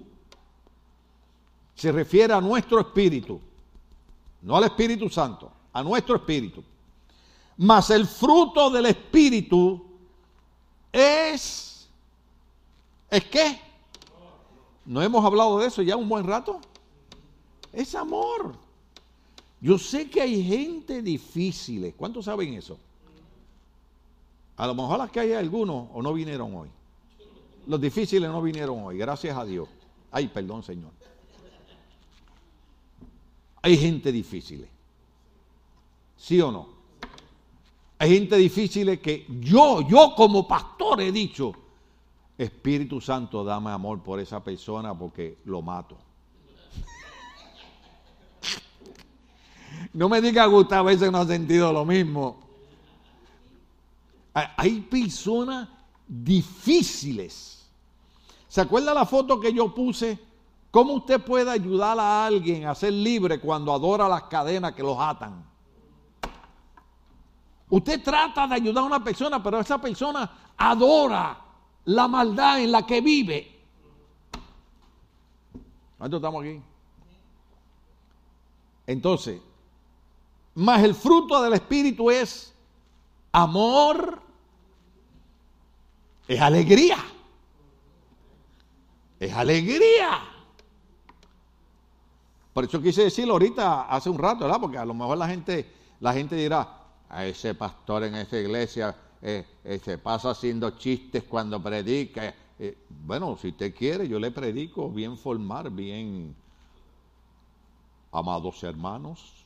se 1.75 1.91
refiere 1.91 2.33
a 2.33 2.41
nuestro 2.41 2.79
Espíritu, 2.79 3.39
no 4.41 4.57
al 4.57 4.63
Espíritu 4.63 5.11
Santo, 5.11 5.51
a 5.71 5.83
nuestro 5.83 6.15
Espíritu. 6.15 6.63
Mas 7.57 7.91
el 7.91 8.07
fruto 8.07 8.71
del 8.71 8.87
Espíritu 8.87 9.85
es, 10.91 11.87
¿es 13.11 13.25
qué? 13.25 13.66
¿No 14.87 15.01
hemos 15.01 15.23
hablado 15.23 15.59
de 15.59 15.67
eso 15.67 15.81
ya 15.81 15.97
un 15.97 16.07
buen 16.07 16.25
rato? 16.25 16.61
Es 17.73 17.93
amor. 17.93 18.55
Yo 19.59 19.77
sé 19.77 20.09
que 20.09 20.21
hay 20.21 20.41
gente 20.41 21.01
difícil. 21.01 21.93
¿Cuántos 21.95 22.25
saben 22.25 22.53
eso? 22.53 22.79
A 24.55 24.65
lo 24.65 24.73
mejor 24.73 24.97
las 24.97 25.11
que 25.11 25.19
hay 25.19 25.33
algunos 25.33 25.89
o 25.93 26.01
no 26.01 26.13
vinieron 26.13 26.55
hoy. 26.55 26.69
Los 27.67 27.81
difíciles 27.81 28.29
no 28.29 28.41
vinieron 28.41 28.81
hoy, 28.81 28.97
gracias 28.97 29.37
a 29.37 29.43
Dios. 29.43 29.67
Ay, 30.09 30.29
perdón, 30.29 30.63
Señor. 30.63 30.91
Hay 33.61 33.77
gente 33.77 34.09
difícil. 34.09 34.65
¿Sí 36.15 36.39
o 36.39 36.49
no? 36.49 36.69
Hay 37.99 38.13
gente 38.13 38.37
difícil 38.37 38.99
que 39.01 39.25
yo, 39.41 39.81
yo 39.81 40.13
como 40.15 40.47
pastor 40.47 41.01
he 41.01 41.11
dicho, 41.11 41.53
Espíritu 42.37 43.01
Santo, 43.01 43.43
dame 43.43 43.71
amor 43.71 44.03
por 44.03 44.19
esa 44.19 44.43
persona 44.43 44.97
porque 44.97 45.39
lo 45.45 45.61
mato. 45.61 45.97
No 49.93 50.07
me 50.09 50.21
diga 50.21 50.45
Gustavo, 50.45 50.89
a 50.89 50.91
veces 50.91 51.11
no 51.11 51.19
ha 51.19 51.25
sentido 51.25 51.73
lo 51.73 51.83
mismo. 51.83 52.37
Hay 54.33 54.81
personas 54.81 55.67
difíciles. 56.07 57.67
¿Se 58.47 58.61
acuerda 58.61 58.93
la 58.93 59.05
foto 59.05 59.39
que 59.39 59.51
yo 59.51 59.73
puse? 59.73 60.19
¿Cómo 60.69 60.93
usted 60.93 61.19
puede 61.19 61.49
ayudar 61.49 61.99
a 61.99 62.27
alguien 62.27 62.67
a 62.67 62.75
ser 62.75 62.93
libre 62.93 63.39
cuando 63.39 63.73
adora 63.73 64.07
las 64.07 64.23
cadenas 64.23 64.73
que 64.73 64.83
los 64.83 64.97
atan? 64.99 65.43
Usted 67.69 68.03
trata 68.03 68.47
de 68.47 68.55
ayudar 68.55 68.83
a 68.83 68.87
una 68.87 69.03
persona, 69.03 69.41
pero 69.41 69.59
esa 69.59 69.81
persona 69.81 70.53
adora 70.55 71.46
la 71.87 72.07
maldad 72.07 72.59
en 72.59 72.71
la 72.71 72.85
que 72.85 72.99
vive. 72.99 73.49
¿Cuántos 75.97 76.17
estamos 76.17 76.43
aquí? 76.43 76.61
Entonces, 78.85 79.41
más 80.55 80.83
el 80.83 80.93
fruto 80.93 81.41
del 81.41 81.53
Espíritu 81.53 82.11
es 82.11 82.53
amor, 83.31 84.21
es 86.27 86.41
alegría. 86.41 86.97
Es 89.19 89.33
alegría. 89.33 90.19
Por 92.53 92.65
eso 92.65 92.81
quise 92.81 93.03
decirlo 93.03 93.33
ahorita, 93.33 93.83
hace 93.83 94.09
un 94.09 94.17
rato, 94.17 94.43
¿verdad? 94.43 94.59
Porque 94.59 94.77
a 94.77 94.85
lo 94.85 94.93
mejor 94.93 95.17
la 95.17 95.27
gente, 95.27 95.73
la 96.01 96.11
gente 96.11 96.35
dirá, 96.35 96.83
a 97.07 97.25
ese 97.25 97.55
pastor 97.55 98.03
en 98.03 98.15
esa 98.15 98.37
iglesia 98.37 98.93
eh, 99.21 99.45
se 99.83 99.97
pasa 99.97 100.31
haciendo 100.31 100.71
chistes 100.71 101.23
cuando 101.23 101.61
predica. 101.61 102.33
Eh, 102.59 102.77
bueno, 102.89 103.37
si 103.37 103.49
usted 103.49 103.73
quiere, 103.75 104.07
yo 104.07 104.19
le 104.19 104.31
predico 104.31 104.89
bien 104.89 105.17
formar, 105.17 105.69
bien, 105.69 106.35
amados 108.11 108.63
hermanos. 108.63 109.45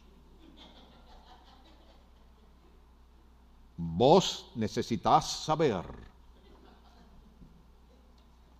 Vos 3.78 4.51
necesitas 4.55 5.30
saber, 5.45 5.84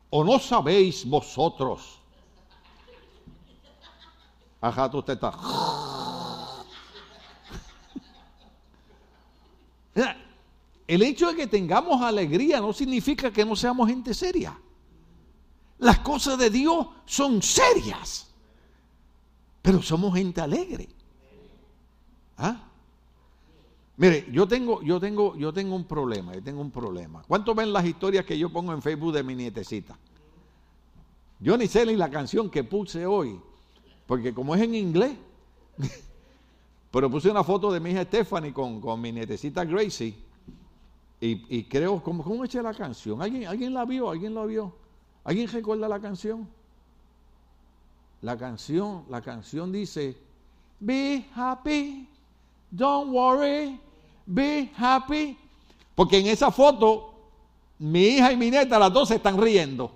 o 0.09 0.24
no 0.24 0.39
sabéis 0.39 1.07
vosotros. 1.07 1.99
Ajá, 4.59 4.89
tú 4.89 4.99
usted 4.99 5.14
está. 5.14 5.32
El 10.92 11.04
hecho 11.04 11.30
de 11.30 11.38
que 11.38 11.48
tengamos 11.48 12.02
alegría 12.02 12.60
no 12.60 12.74
significa 12.74 13.32
que 13.32 13.46
no 13.46 13.56
seamos 13.56 13.88
gente 13.88 14.14
seria. 14.14 14.60
Las 15.78 16.00
cosas 16.00 16.38
de 16.38 16.50
Dios 16.50 16.86
son 17.06 17.42
serias, 17.42 18.30
pero 19.62 19.82
somos 19.82 20.14
gente 20.14 20.42
alegre. 20.42 20.89
¿Ah? 22.38 22.62
Mire, 23.96 24.28
yo 24.34 24.46
tengo, 24.46 24.82
yo 24.82 25.00
tengo, 25.00 25.38
yo 25.38 25.54
tengo 25.54 25.78
un 25.78 25.86
problema, 25.86 26.34
yo 26.34 26.44
tengo 26.44 26.60
un 26.60 26.72
problema. 26.72 27.24
¿Cuántos 27.26 27.56
ven 27.56 27.72
las 27.72 27.86
historias 27.86 28.26
que 28.26 28.38
yo 28.38 28.50
pongo 28.50 28.74
en 28.74 28.82
Facebook 28.82 29.14
de 29.14 29.24
mi 29.24 29.34
nietecita? 29.34 29.98
Yo 31.39 31.56
ni 31.56 31.68
sé 31.68 31.86
ni 31.86 31.96
la 31.96 32.12
canción 32.12 32.50
que 32.50 32.66
puse 32.66 33.06
hoy, 33.06 33.39
porque 34.06 34.34
como 34.34 34.56
es 34.56 34.62
en 34.62 34.76
inglés, 34.76 35.14
pero 36.92 37.10
puse 37.10 37.32
una 37.32 37.46
foto 37.46 37.72
de 37.72 37.80
mi 37.80 37.92
hija 37.92 38.04
Stephanie 38.04 38.52
con, 38.52 38.82
con 38.82 39.00
mi 39.00 39.14
nietecita 39.14 39.64
Gracie 39.64 40.31
y, 41.24 41.64
creo, 41.66 42.02
¿cómo, 42.02 42.24
¿cómo 42.24 42.44
eché 42.44 42.64
la 42.64 42.74
canción? 42.74 43.22
¿Alguien, 43.22 43.48
¿Alguien 43.48 43.76
la 43.76 43.86
vio? 43.86 44.10
¿Alguien 44.10 44.34
la 44.34 44.44
vio? 44.44 44.74
¿Alguien 45.24 45.48
recuerda 45.48 45.88
la 45.88 46.00
canción? 46.00 46.50
La 48.22 48.36
canción, 48.36 49.06
la 49.08 49.22
canción 49.22 49.72
dice, 49.72 50.18
Be 50.80 51.24
happy, 51.36 52.10
don't 52.72 53.14
worry, 53.14 53.80
be 54.26 54.72
happy. 54.76 55.38
Porque 55.94 56.18
en 56.18 56.26
esa 56.26 56.50
foto, 56.50 57.14
mi 57.78 58.00
hija 58.00 58.32
y 58.32 58.38
mi 58.38 58.50
nieta, 58.50 58.80
las 58.80 58.92
dos 58.92 59.10
se 59.10 59.16
están 59.18 59.40
riendo. 59.40 59.92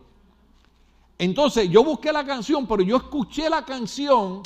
Entonces 1.18 1.68
yo 1.72 1.84
busqué 1.84 2.12
la 2.12 2.24
canción, 2.24 2.68
pero 2.68 2.84
yo 2.84 2.98
escuché 2.98 3.50
la 3.50 3.66
canción 3.66 4.44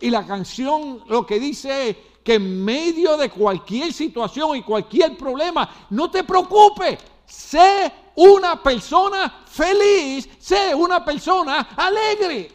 y 0.00 0.08
la 0.08 0.26
canción 0.26 1.00
lo 1.08 1.26
que 1.26 1.38
dice 1.38 1.90
es, 1.90 1.96
que 2.22 2.34
en 2.34 2.64
medio 2.64 3.16
de 3.16 3.30
cualquier 3.30 3.92
situación 3.92 4.56
y 4.56 4.62
cualquier 4.62 5.16
problema, 5.16 5.86
no 5.90 6.10
te 6.10 6.24
preocupes, 6.24 6.98
sé 7.26 7.92
una 8.14 8.62
persona 8.62 9.42
feliz, 9.46 10.28
sé 10.38 10.74
una 10.74 11.04
persona 11.04 11.68
alegre. 11.76 12.50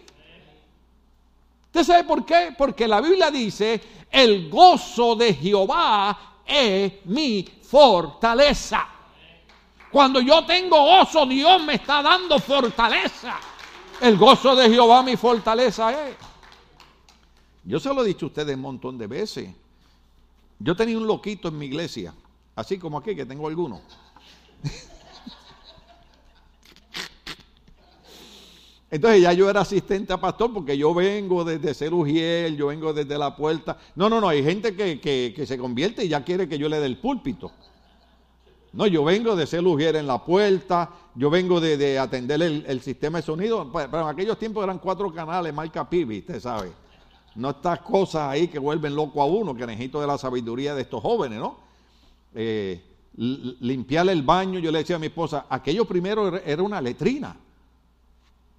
¿Usted 1.65 1.84
sabe 1.84 2.03
por 2.05 2.26
qué? 2.26 2.55
Porque 2.57 2.88
la 2.88 3.01
Biblia 3.01 3.30
dice, 3.30 3.82
el 4.09 4.49
gozo 4.49 5.15
de 5.15 5.34
Jehová 5.34 6.41
es 6.45 6.93
mi 7.05 7.47
fortaleza. 7.61 8.88
Cuando 9.91 10.20
yo 10.22 10.45
tengo 10.45 10.82
gozo, 10.82 11.26
Dios 11.26 11.61
me 11.63 11.76
está 11.76 12.01
dando 12.01 12.39
fortaleza. 12.39 13.36
El 13.99 14.18
gozo 14.18 14.55
de 14.55 14.70
Jehová 14.70 15.01
mi 15.01 15.15
fortaleza 15.15 16.07
es. 16.07 16.15
Yo 17.68 17.80
se 17.82 17.93
lo 17.93 18.01
he 18.01 18.07
dicho 18.07 18.26
a 18.28 18.30
ustedes 18.30 18.55
un 18.55 18.61
montón 18.61 18.97
de 18.97 19.07
veces. 19.07 19.49
Yo 20.57 20.74
tenía 20.74 20.97
un 20.97 21.05
loquito 21.05 21.49
en 21.49 21.57
mi 21.57 21.65
iglesia, 21.65 22.13
así 22.55 22.78
como 22.78 22.97
aquí, 22.97 23.13
que 23.13 23.26
tengo 23.26 23.45
alguno. 23.45 23.82
Entonces 28.89 29.22
ya 29.22 29.34
yo 29.34 29.49
era 29.49 29.59
asistente 29.59 30.13
a 30.13 30.18
pastor 30.18 30.53
porque 30.53 30.78
yo 30.78 30.93
vengo 30.93 31.43
desde 31.43 31.74
ser 31.74 31.93
ujiel, 31.93 32.55
yo 32.55 32.68
vengo 32.68 32.93
desde 32.93 33.18
la 33.18 33.36
puerta. 33.36 33.78
No, 33.95 34.07
no, 34.07 34.22
no, 34.22 34.30
hay 34.30 34.41
gente 34.41 34.74
que, 34.74 35.43
se 35.45 35.57
convierte 35.57 36.05
y 36.05 36.07
ya 36.07 36.24
quiere 36.24 36.47
que 36.47 36.57
yo 36.57 36.70
le 36.70 36.80
dé 36.80 36.86
el 36.86 36.99
púlpito. 36.99 37.51
No, 38.72 38.88
yo 38.88 39.03
vengo 39.03 39.36
de 39.36 39.45
ser 39.45 39.68
ujiel 39.68 39.97
en 39.97 40.07
la 40.07 40.24
puerta, 40.24 40.89
yo 41.15 41.30
vengo 41.30 41.59
de, 41.59 41.99
atender 41.99 42.41
el, 42.41 42.80
sistema 42.82 43.18
de 43.18 43.24
sonido. 43.26 43.70
Pero 43.74 44.03
en 44.03 44.07
aquellos 44.07 44.39
tiempos 44.39 44.63
eran 44.63 44.80
cuatro 44.80 45.13
canales, 45.13 45.53
marca 45.53 45.89
Pibi, 45.89 46.20
usted 46.20 46.39
sabe. 46.39 46.87
No 47.38 47.52
estas 47.52 47.82
cosas 47.82 48.30
ahí 48.30 48.48
que 48.48 48.58
vuelven 48.58 48.96
loco 48.96 49.22
a 49.22 49.26
uno, 49.26 49.54
que 49.54 49.66
necesito 49.68 50.02
de 50.02 50.08
la 50.08 50.18
sabiduría 50.18 50.74
de 50.74 50.82
estos 50.82 51.02
jóvenes, 51.04 51.40
¿no? 51.40 51.58
Eh, 52.34 52.82
limpiarle 53.16 54.12
el 54.12 54.24
baño, 54.24 54.60
yo 54.60 54.72
le 54.72 54.80
decía 54.80 54.96
a 54.96 55.00
mi 55.00 55.06
esposa, 55.06 55.46
aquello 55.48 55.86
primero 55.86 56.36
era 56.36 56.64
una 56.64 56.82
letrina. 56.82 57.36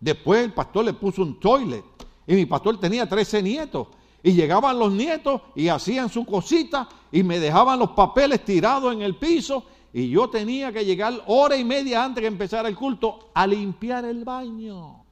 Después 0.00 0.44
el 0.44 0.52
pastor 0.52 0.84
le 0.84 0.92
puso 0.92 1.22
un 1.22 1.40
toilet. 1.40 1.84
Y 2.24 2.34
mi 2.34 2.46
pastor 2.46 2.78
tenía 2.78 3.08
13 3.08 3.42
nietos. 3.42 3.88
Y 4.22 4.32
llegaban 4.32 4.78
los 4.78 4.92
nietos 4.92 5.42
y 5.56 5.66
hacían 5.66 6.08
su 6.08 6.24
cosita 6.24 6.88
y 7.10 7.24
me 7.24 7.40
dejaban 7.40 7.80
los 7.80 7.90
papeles 7.90 8.44
tirados 8.44 8.92
en 8.92 9.02
el 9.02 9.16
piso. 9.16 9.64
Y 9.92 10.08
yo 10.08 10.30
tenía 10.30 10.72
que 10.72 10.84
llegar 10.84 11.20
hora 11.26 11.56
y 11.56 11.64
media 11.64 12.04
antes 12.04 12.22
de 12.22 12.28
empezar 12.28 12.64
el 12.66 12.76
culto 12.76 13.30
a 13.34 13.44
limpiar 13.44 14.04
el 14.04 14.24
baño. 14.24 15.07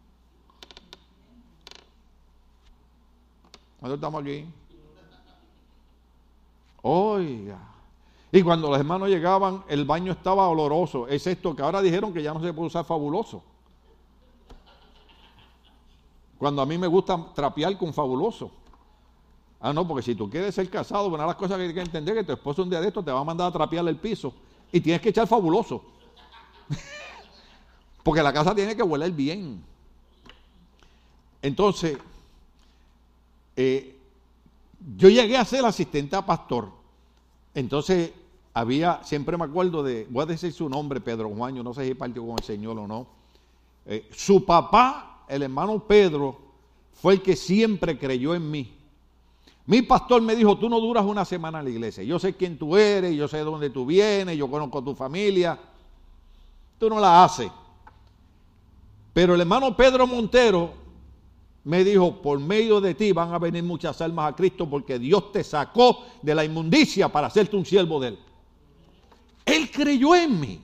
¿Cuándo 3.86 3.94
estamos 3.94 4.20
aquí? 4.20 4.44
Oiga. 6.82 7.58
Y 8.32 8.42
cuando 8.42 8.68
los 8.68 8.80
hermanos 8.80 9.08
llegaban, 9.08 9.62
el 9.68 9.84
baño 9.84 10.10
estaba 10.10 10.48
oloroso. 10.48 11.06
Es 11.06 11.24
esto 11.28 11.54
que 11.54 11.62
ahora 11.62 11.80
dijeron 11.80 12.12
que 12.12 12.20
ya 12.20 12.34
no 12.34 12.40
se 12.42 12.52
puede 12.52 12.66
usar 12.66 12.84
fabuloso. 12.84 13.44
Cuando 16.36 16.62
a 16.62 16.66
mí 16.66 16.76
me 16.76 16.88
gusta 16.88 17.32
trapear 17.32 17.78
con 17.78 17.94
fabuloso. 17.94 18.50
Ah, 19.60 19.72
no, 19.72 19.86
porque 19.86 20.02
si 20.02 20.16
tú 20.16 20.28
quieres 20.28 20.52
ser 20.52 20.68
casado, 20.68 21.06
una 21.06 21.18
de 21.18 21.28
las 21.28 21.36
cosas 21.36 21.56
que 21.56 21.62
hay 21.62 21.72
que 21.74 21.80
entender 21.80 22.16
es 22.16 22.22
que 22.22 22.26
tu 22.26 22.32
esposo 22.32 22.64
un 22.64 22.70
día 22.70 22.80
de 22.80 22.88
esto 22.88 23.04
te 23.04 23.12
va 23.12 23.20
a 23.20 23.24
mandar 23.24 23.46
a 23.46 23.52
trapear 23.52 23.86
el 23.86 23.98
piso 23.98 24.34
y 24.72 24.80
tienes 24.80 25.00
que 25.00 25.10
echar 25.10 25.28
fabuloso. 25.28 25.84
porque 28.02 28.20
la 28.20 28.32
casa 28.32 28.52
tiene 28.52 28.74
que 28.74 28.82
hueler 28.82 29.12
bien. 29.12 29.64
Entonces, 31.40 31.96
eh, 33.56 33.98
yo 34.96 35.08
llegué 35.08 35.36
a 35.36 35.44
ser 35.44 35.64
asistente 35.64 36.14
a 36.14 36.24
pastor. 36.24 36.68
Entonces, 37.54 38.12
había, 38.54 39.02
siempre 39.02 39.36
me 39.36 39.44
acuerdo 39.44 39.82
de, 39.82 40.06
voy 40.10 40.22
a 40.22 40.26
decir 40.26 40.52
su 40.52 40.68
nombre, 40.68 41.00
Pedro 41.00 41.30
Juan, 41.30 41.56
yo 41.56 41.62
no 41.62 41.74
sé 41.74 41.86
si 41.86 41.94
partió 41.94 42.24
con 42.26 42.36
el 42.38 42.44
Señor 42.44 42.78
o 42.78 42.86
no. 42.86 43.06
Eh, 43.86 44.08
su 44.12 44.44
papá, 44.44 45.24
el 45.28 45.42
hermano 45.42 45.78
Pedro, 45.80 46.38
fue 46.92 47.14
el 47.14 47.22
que 47.22 47.36
siempre 47.36 47.98
creyó 47.98 48.34
en 48.34 48.50
mí. 48.50 48.72
Mi 49.66 49.82
pastor 49.82 50.22
me 50.22 50.36
dijo, 50.36 50.56
tú 50.58 50.68
no 50.68 50.80
duras 50.80 51.04
una 51.04 51.24
semana 51.24 51.58
en 51.58 51.64
la 51.64 51.70
iglesia. 51.70 52.04
Yo 52.04 52.18
sé 52.18 52.34
quién 52.34 52.56
tú 52.56 52.76
eres, 52.76 53.16
yo 53.16 53.26
sé 53.26 53.38
dónde 53.40 53.70
tú 53.70 53.84
vienes, 53.84 54.36
yo 54.36 54.48
conozco 54.48 54.82
tu 54.82 54.94
familia. 54.94 55.58
Tú 56.78 56.88
no 56.88 57.00
la 57.00 57.24
haces. 57.24 57.50
Pero 59.12 59.34
el 59.34 59.40
hermano 59.40 59.76
Pedro 59.76 60.06
Montero 60.06 60.85
me 61.66 61.82
dijo, 61.82 62.22
por 62.22 62.38
medio 62.38 62.80
de 62.80 62.94
ti 62.94 63.10
van 63.10 63.34
a 63.34 63.40
venir 63.40 63.64
muchas 63.64 64.00
almas 64.00 64.32
a 64.32 64.36
Cristo 64.36 64.70
porque 64.70 65.00
Dios 65.00 65.32
te 65.32 65.42
sacó 65.42 66.04
de 66.22 66.32
la 66.32 66.44
inmundicia 66.44 67.08
para 67.08 67.26
hacerte 67.26 67.56
un 67.56 67.66
siervo 67.66 67.98
de 67.98 68.08
Él. 68.08 68.18
Él 69.44 69.68
creyó 69.72 70.14
en 70.14 70.38
mí. 70.38 70.60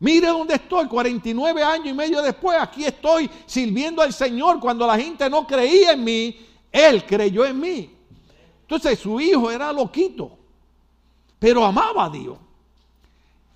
Mire 0.00 0.28
dónde 0.28 0.54
estoy, 0.54 0.86
49 0.88 1.62
años 1.62 1.88
y 1.88 1.92
medio 1.92 2.22
después, 2.22 2.56
aquí 2.58 2.86
estoy 2.86 3.30
sirviendo 3.44 4.00
al 4.00 4.14
Señor 4.14 4.58
cuando 4.58 4.86
la 4.86 4.98
gente 4.98 5.28
no 5.28 5.46
creía 5.46 5.92
en 5.92 6.02
mí, 6.02 6.34
Él 6.72 7.04
creyó 7.04 7.44
en 7.44 7.60
mí. 7.60 7.94
Entonces 8.62 8.98
su 8.98 9.20
hijo 9.20 9.50
era 9.50 9.70
loquito, 9.70 10.38
pero 11.38 11.62
amaba 11.62 12.06
a 12.06 12.10
Dios. 12.10 12.38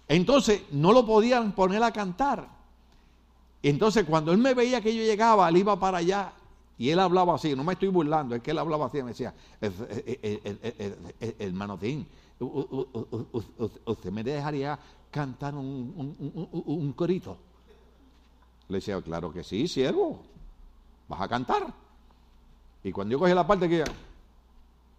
Entonces 0.07 0.61
no 0.73 0.93
lo 0.93 1.07
podían 1.07 1.53
poner 1.53 1.83
a 1.83 1.91
cantar. 1.91 2.58
Entonces 3.63 4.05
cuando 4.05 4.33
él 4.33 4.39
me 4.39 4.55
veía 4.55 4.81
que 4.81 4.95
yo 4.95 5.03
llegaba, 5.03 5.49
él 5.49 5.59
iba 5.59 5.79
para 5.79 5.99
allá 5.99 6.33
y 6.79 6.91
él 6.91 6.99
hablaba 7.01 7.35
así, 7.35 7.57
no 7.57 7.65
me 7.65 7.73
estoy 7.73 7.89
burlando, 7.89 8.37
es 8.37 8.43
que 8.43 8.53
él 8.53 8.59
hablaba 8.59 8.87
así, 8.87 9.03
me 9.03 9.09
decía, 9.11 9.35
hermano 11.41 11.79
usted 13.85 14.13
me 14.13 14.23
dejaría 14.23 14.79
cantar 15.11 15.55
un, 15.57 16.93
corito. 16.97 17.37
Le 18.69 18.77
decía, 18.77 19.01
claro 19.03 19.33
que 19.33 19.43
sí, 19.43 19.67
siervo, 19.67 20.23
vas 21.09 21.21
a 21.21 21.29
cantar. 21.29 21.67
Y 22.85 22.93
cuando 22.93 23.13
yo 23.13 23.19
cogí 23.19 23.35
la 23.35 23.47
parte 23.47 23.69
que 23.69 23.83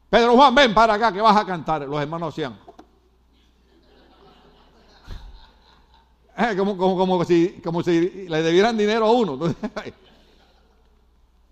Pedro 0.09 0.35
Juan, 0.35 0.53
ven 0.55 0.73
para 0.73 0.95
acá 0.95 1.13
que 1.13 1.21
vas 1.21 1.37
a 1.37 1.45
cantar, 1.45 1.87
los 1.87 2.01
hermanos 2.01 2.33
hacían. 2.33 2.57
Eh, 6.51 6.55
como, 6.55 6.77
como, 6.77 7.25
si, 7.25 7.59
como 7.61 7.83
si 7.83 8.27
le 8.29 8.41
debieran 8.41 8.77
dinero 8.77 9.05
a 9.05 9.11
uno. 9.11 9.37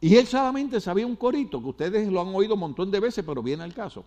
y 0.01 0.15
él 0.15 0.25
solamente 0.25 0.79
sabía 0.79 1.05
un 1.05 1.17
corito, 1.17 1.61
que 1.61 1.67
ustedes 1.67 2.07
lo 2.07 2.21
han 2.21 2.33
oído 2.33 2.53
un 2.53 2.61
montón 2.61 2.89
de 2.89 3.01
veces, 3.01 3.25
pero 3.27 3.43
viene 3.43 3.63
al 3.63 3.73
caso. 3.73 4.05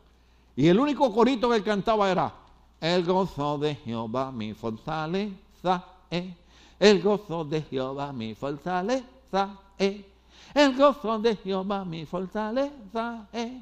Y 0.56 0.68
el 0.68 0.80
único 0.80 1.12
corito 1.12 1.50
que 1.50 1.56
él 1.56 1.64
cantaba 1.64 2.10
era, 2.10 2.32
el 2.80 3.04
gozo 3.04 3.58
de 3.58 3.74
Jehová 3.74 4.32
mi 4.32 4.54
fortaleza 4.54 5.84
es, 6.08 6.34
el 6.78 7.02
gozo 7.02 7.44
de 7.44 7.60
Jehová 7.60 8.12
mi 8.14 8.34
fortaleza 8.34 9.58
es, 9.76 10.00
el 10.54 10.76
gozo 10.76 11.18
de 11.18 11.36
Jehová 11.36 11.84
mi 11.84 12.06
fortaleza 12.06 13.28
es, 13.34 13.52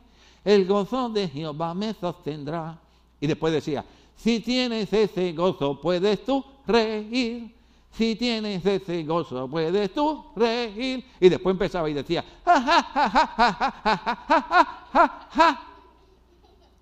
el 0.44 0.66
gozo 0.66 1.08
de 1.08 1.28
Jehová 1.28 1.74
me 1.74 1.92
sostendrá. 1.94 2.78
Y 3.20 3.26
después 3.26 3.52
decía, 3.52 3.84
si 4.16 4.38
tienes 4.38 4.92
ese 4.92 5.32
gozo 5.32 5.80
puedes 5.80 6.24
tú 6.24 6.44
reír. 6.68 7.56
Si 7.90 8.14
tienes 8.14 8.64
ese 8.64 9.02
gozo, 9.02 9.48
puedes 9.48 9.92
tú 9.92 10.26
reír. 10.36 11.04
Y 11.18 11.28
después 11.28 11.54
empezaba 11.54 11.90
y 11.90 11.94
decía, 11.94 12.24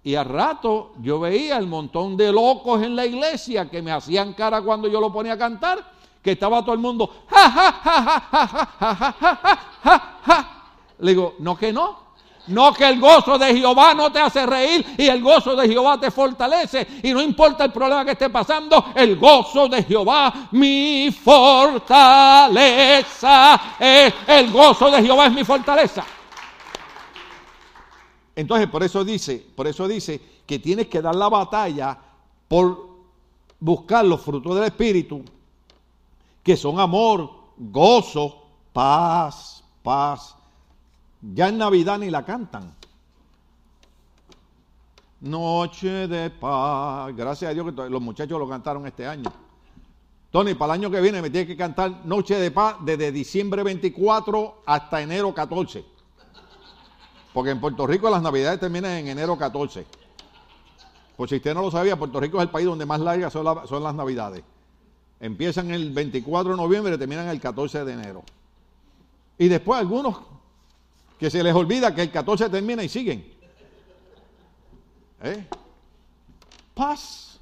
Y 0.03 0.14
a 0.14 0.22
rato 0.22 0.93
yo 1.01 1.18
veía 1.18 1.57
el 1.57 1.66
montón 1.66 2.16
de 2.16 2.30
locos 2.30 2.82
en 2.82 2.95
la 2.95 3.07
iglesia 3.07 3.68
que 3.68 3.82
me 3.82 3.91
hacían 3.91 4.34
cara 4.34 4.62
cuando 4.62 4.87
yo 4.89 5.01
lo 5.01 5.12
ponía 5.12 5.32
a 5.32 5.39
cantar, 5.39 5.93
que 6.22 6.32
estaba 6.32 6.62
todo 6.62 6.74
el 6.74 6.80
mundo, 6.80 7.11
Le 10.99 11.11
digo, 11.11 11.34
no 11.41 11.57
que 11.57 11.72
no, 11.72 12.05
no 12.49 12.72
que 12.72 12.88
el 12.88 13.01
gozo 13.01 13.38
de 13.38 13.57
Jehová 13.57 13.94
no 13.94 14.11
te 14.12 14.18
hace 14.20 14.44
reír 14.47 14.84
y 14.97 15.07
el 15.09 15.22
gozo 15.22 15.57
de 15.57 15.68
Jehová 15.68 15.99
te 15.99 16.11
fortalece. 16.11 16.86
Y 17.03 17.12
no 17.12 17.20
importa 17.20 17.64
el 17.64 17.72
problema 17.72 18.05
que 18.05 18.12
esté 18.12 18.30
pasando, 18.30 18.86
el 18.94 19.16
gozo 19.16 19.68
de 19.68 19.82
Jehová, 19.82 20.49
mi 20.53 21.11
fortaleza. 21.11 22.55
Es, 23.78 24.14
el 24.26 24.51
gozo 24.53 24.90
de 24.90 25.03
Jehová 25.03 25.26
es 25.26 25.32
mi 25.32 25.44
fortaleza. 25.44 26.05
Entonces, 28.34 28.68
por 28.68 28.82
eso 28.82 29.03
dice, 29.05 29.44
por 29.55 29.66
eso 29.66 29.88
dice 29.88 30.20
que 30.47 30.59
tienes 30.59 30.88
que 30.88 31.01
dar 31.01 31.14
la 31.14 31.28
batalla 31.28 31.99
por 32.47 32.86
buscar 33.59 34.05
los 34.05 34.20
frutos 34.20 34.55
del 34.55 34.64
Espíritu, 34.64 35.22
que 36.42 36.57
son 36.57 36.78
amor, 36.78 37.30
gozo, 37.57 38.42
paz, 38.72 39.64
paz, 39.82 40.36
ya 41.21 41.49
en 41.49 41.59
Navidad 41.59 41.99
ni 41.99 42.11
la 42.11 42.25
cantan. 42.25 42.75
Noche 45.21 46.09
de 46.09 46.31
paz. 46.31 47.14
Gracias 47.17 47.51
a 47.51 47.55
Dios 47.55 47.67
que 47.67 47.91
los 47.91 48.03
muchachos 48.03 48.39
lo 48.39 48.49
cantaron 48.49 48.87
este 48.87 49.07
año. 49.07 49.33
Tony, 50.31 50.55
para 50.55 50.75
el 50.75 50.81
año 50.81 50.91
que 50.91 51.01
viene 51.01 51.23
me 51.23 51.31
tiene 51.31 51.47
que 51.47 51.57
cantar 51.57 52.05
Noche 52.05 52.39
de 52.39 52.51
Paz 52.51 52.77
desde 52.83 53.11
diciembre 53.12 53.62
24 53.62 54.62
hasta 54.67 55.01
enero 55.01 55.33
14. 55.33 55.85
Porque 57.33 57.51
en 57.51 57.61
Puerto 57.61 57.87
Rico 57.87 58.11
las 58.11 58.23
navidades 58.23 58.61
terminan 58.61 58.93
en 58.93 59.09
enero 59.09 59.39
14. 59.39 59.87
Pues 61.17 61.31
si 61.31 61.37
usted 61.37 61.55
no 61.55 61.62
lo 61.62 61.71
sabía, 61.71 61.99
Puerto 61.99 62.21
Rico 62.21 62.37
es 62.37 62.43
el 62.43 62.51
país 62.51 62.67
donde 62.67 62.85
más 62.85 63.01
largas 63.01 63.33
son, 63.33 63.67
son 63.67 63.83
las 63.83 63.95
navidades. 63.95 64.43
Empiezan 65.19 65.71
el 65.71 65.91
24 65.93 66.51
de 66.51 66.57
noviembre 66.59 66.95
y 66.95 66.99
terminan 66.99 67.29
el 67.29 67.41
14 67.41 67.87
de 67.87 67.93
enero. 67.95 68.23
Y 69.39 69.49
después 69.49 69.81
algunos 69.81 70.19
que 71.19 71.31
se 71.31 71.43
les 71.43 71.55
olvida 71.55 71.95
que 71.95 72.03
el 72.03 72.11
14 72.11 72.51
termina 72.51 72.83
y 72.83 72.89
siguen. 72.89 73.27
¿Eh? 75.23 75.47
Paz. 76.75 77.41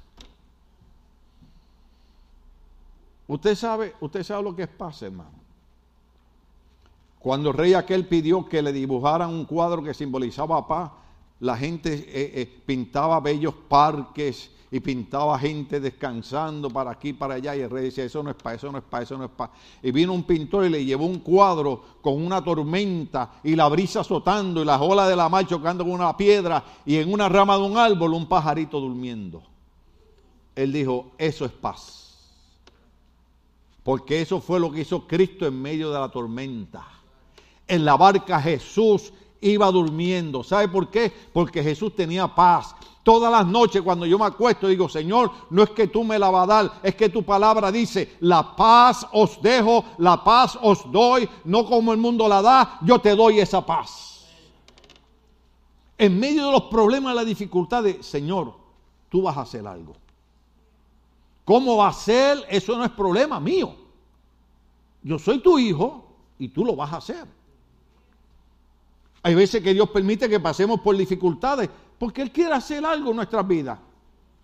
Usted 3.27 3.55
sabe, 3.55 3.95
usted 3.99 4.23
sabe 4.23 4.43
lo 4.43 4.55
que 4.55 4.63
es 4.63 4.69
paz, 4.69 5.01
hermano. 5.01 5.45
Cuando 7.19 7.49
el 7.49 7.57
rey 7.57 7.73
aquel 7.73 8.07
pidió 8.07 8.47
que 8.47 8.61
le 8.61 8.71
dibujaran 8.71 9.31
un 9.31 9.45
cuadro 9.45 9.83
que 9.83 9.93
simbolizaba 9.93 10.67
paz, 10.67 10.91
la 11.39 11.57
gente 11.57 11.93
eh, 11.93 12.41
eh, 12.41 12.61
pintaba 12.65 13.19
bellos 13.19 13.55
parques 13.67 14.51
y 14.75 14.81
pintaba 14.81 15.39
gente 15.39 15.79
descansando 15.79 16.69
para 16.69 16.91
aquí, 16.91 17.13
para 17.13 17.35
allá, 17.35 17.55
y 17.55 17.61
el 17.61 17.69
rey 17.69 17.85
decía, 17.85 18.03
eso 18.03 18.21
no 18.21 18.31
es 18.31 18.35
para, 18.35 18.57
eso 18.57 18.69
no 18.73 18.79
es 18.79 18.83
para, 18.83 19.03
eso 19.03 19.17
no 19.17 19.23
es 19.23 19.29
para. 19.29 19.53
Y 19.81 19.89
vino 19.89 20.11
un 20.11 20.23
pintor 20.23 20.65
y 20.65 20.69
le 20.69 20.83
llevó 20.83 21.05
un 21.05 21.19
cuadro 21.19 21.81
con 22.01 22.21
una 22.21 22.43
tormenta 22.43 23.39
y 23.41 23.55
la 23.55 23.69
brisa 23.69 24.01
azotando 24.01 24.61
y 24.61 24.65
las 24.65 24.81
olas 24.81 25.07
de 25.07 25.15
la 25.15 25.29
mar 25.29 25.47
chocando 25.47 25.85
con 25.85 25.93
una 25.93 26.17
piedra 26.17 26.61
y 26.85 26.97
en 26.97 27.13
una 27.13 27.29
rama 27.29 27.55
de 27.55 27.63
un 27.63 27.77
árbol 27.77 28.15
un 28.15 28.27
pajarito 28.27 28.81
durmiendo. 28.81 29.43
Él 30.53 30.73
dijo, 30.73 31.11
eso 31.17 31.45
es 31.45 31.53
paz. 31.53 32.17
Porque 33.81 34.19
eso 34.19 34.41
fue 34.41 34.59
lo 34.59 34.73
que 34.73 34.81
hizo 34.81 35.07
Cristo 35.07 35.47
en 35.47 35.61
medio 35.61 35.89
de 35.89 35.99
la 36.01 36.09
tormenta. 36.09 36.85
En 37.65 37.85
la 37.85 37.95
barca 37.95 38.41
Jesús 38.41 39.13
iba 39.49 39.69
durmiendo. 39.71 40.43
¿Sabe 40.43 40.67
por 40.67 40.89
qué? 40.89 41.11
Porque 41.33 41.63
Jesús 41.63 41.95
tenía 41.95 42.27
paz. 42.27 42.75
Todas 43.03 43.31
las 43.31 43.45
noches 43.45 43.83
cuando 43.83 44.05
yo 44.05 44.17
me 44.17 44.25
acuesto 44.25 44.67
digo, 44.67 44.89
Señor, 44.89 45.31
no 45.51 45.61
es 45.61 45.69
que 45.69 45.87
tú 45.87 46.03
me 46.03 46.17
la 46.17 46.31
vas 46.31 46.43
a 46.43 46.53
dar, 46.53 46.71
es 46.81 46.95
que 46.95 47.09
tu 47.09 47.23
palabra 47.23 47.71
dice, 47.71 48.17
la 48.21 48.55
paz 48.55 49.07
os 49.13 49.39
dejo, 49.43 49.85
la 49.99 50.23
paz 50.23 50.57
os 50.59 50.91
doy, 50.91 51.29
no 51.43 51.67
como 51.67 51.93
el 51.93 51.99
mundo 51.99 52.27
la 52.27 52.41
da, 52.41 52.79
yo 52.81 52.97
te 52.99 53.15
doy 53.15 53.39
esa 53.39 53.63
paz. 53.63 54.25
En 55.99 56.19
medio 56.19 56.47
de 56.47 56.51
los 56.51 56.63
problemas, 56.63 57.15
las 57.15 57.27
dificultades, 57.27 58.03
Señor, 58.05 58.55
tú 59.09 59.21
vas 59.21 59.37
a 59.37 59.41
hacer 59.41 59.67
algo. 59.67 59.93
¿Cómo 61.45 61.77
va 61.77 61.89
a 61.89 61.93
ser? 61.93 62.43
Eso 62.49 62.75
no 62.75 62.83
es 62.83 62.91
problema 62.91 63.39
mío. 63.39 63.75
Yo 65.03 65.19
soy 65.19 65.39
tu 65.39 65.59
hijo 65.59 66.07
y 66.39 66.47
tú 66.47 66.65
lo 66.65 66.75
vas 66.75 66.91
a 66.91 66.97
hacer. 66.97 67.27
Hay 69.25 69.33
veces 69.33 69.63
que 69.63 69.73
Dios 69.73 69.89
permite 69.89 70.29
que 70.29 70.39
pasemos 70.39 70.81
por 70.81 70.95
dificultades 70.95 71.67
porque 71.97 72.21
Él 72.21 72.31
quiere 72.31 72.53
hacer 72.53 72.85
algo 72.85 73.09
en 73.09 73.15
nuestras 73.15 73.47
vidas. 73.47 73.79